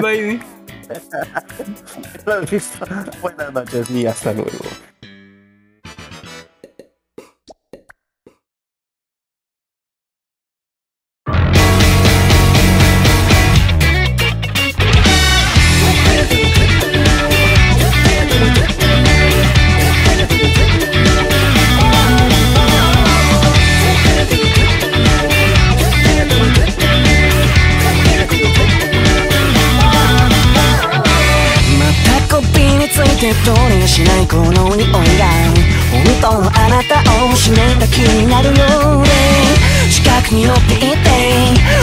[0.00, 0.40] Bye.
[3.20, 4.50] Buenas noches y hasta luego.
[34.30, 35.26] この匂いが
[35.90, 38.54] 本当のあなたを失った気になるよ
[39.00, 39.10] うで
[39.90, 40.96] 近くに寄っていて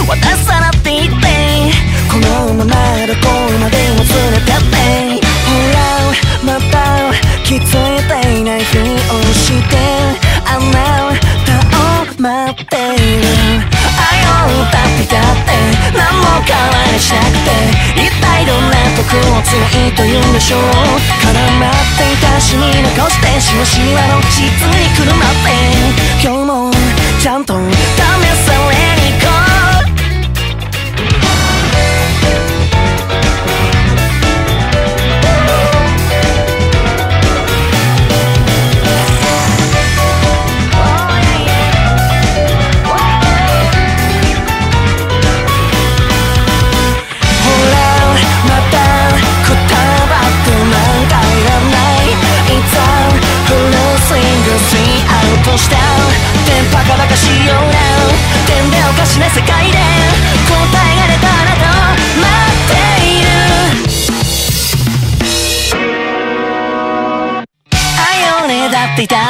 [0.07, 1.15] 渡さなっていって
[2.09, 2.15] こ
[2.47, 2.71] のまま
[3.05, 3.27] どこ
[3.59, 4.79] までも連れてって
[5.43, 5.83] ほら
[6.45, 7.11] また
[7.43, 7.86] 気づいてい
[12.27, 13.31] 待っている。
[13.95, 15.55] 愛を歌ってたって
[15.95, 19.55] 何も変わらしなくて一体どんなとこを強
[19.87, 20.59] いと言うんでしょう。
[20.59, 24.43] 絡まっていた死に残してしわしわの実
[24.75, 25.55] にくるまって。
[26.21, 26.71] 今日も
[27.21, 27.53] ちゃんと
[57.17, 57.57] しよう。
[57.73, 59.46] な点でおかしな世界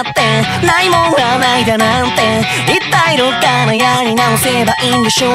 [0.10, 0.22] って
[0.66, 2.22] ないもんはないだなんて
[2.68, 5.32] 一体どっからやり直せばいいんでしょう。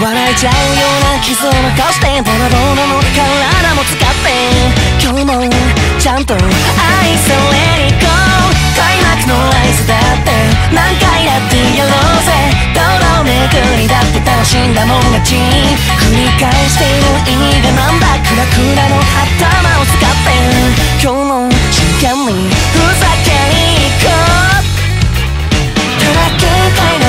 [0.00, 4.32] 笑えちゃうような傷を残してボロボロの体も使って
[5.00, 5.44] 今日も
[5.98, 6.40] ちゃんと愛
[7.18, 10.32] されに行こう開幕の合図だって
[10.72, 12.32] 何回だってやろうぜ
[12.72, 12.80] ど
[13.20, 13.32] の巡
[13.76, 17.16] りだって楽しんだもん勝ち繰り返している。
[17.26, 20.32] 意味がなんだクラクラの頭を使って
[21.02, 23.45] 今日も真剣にふざけ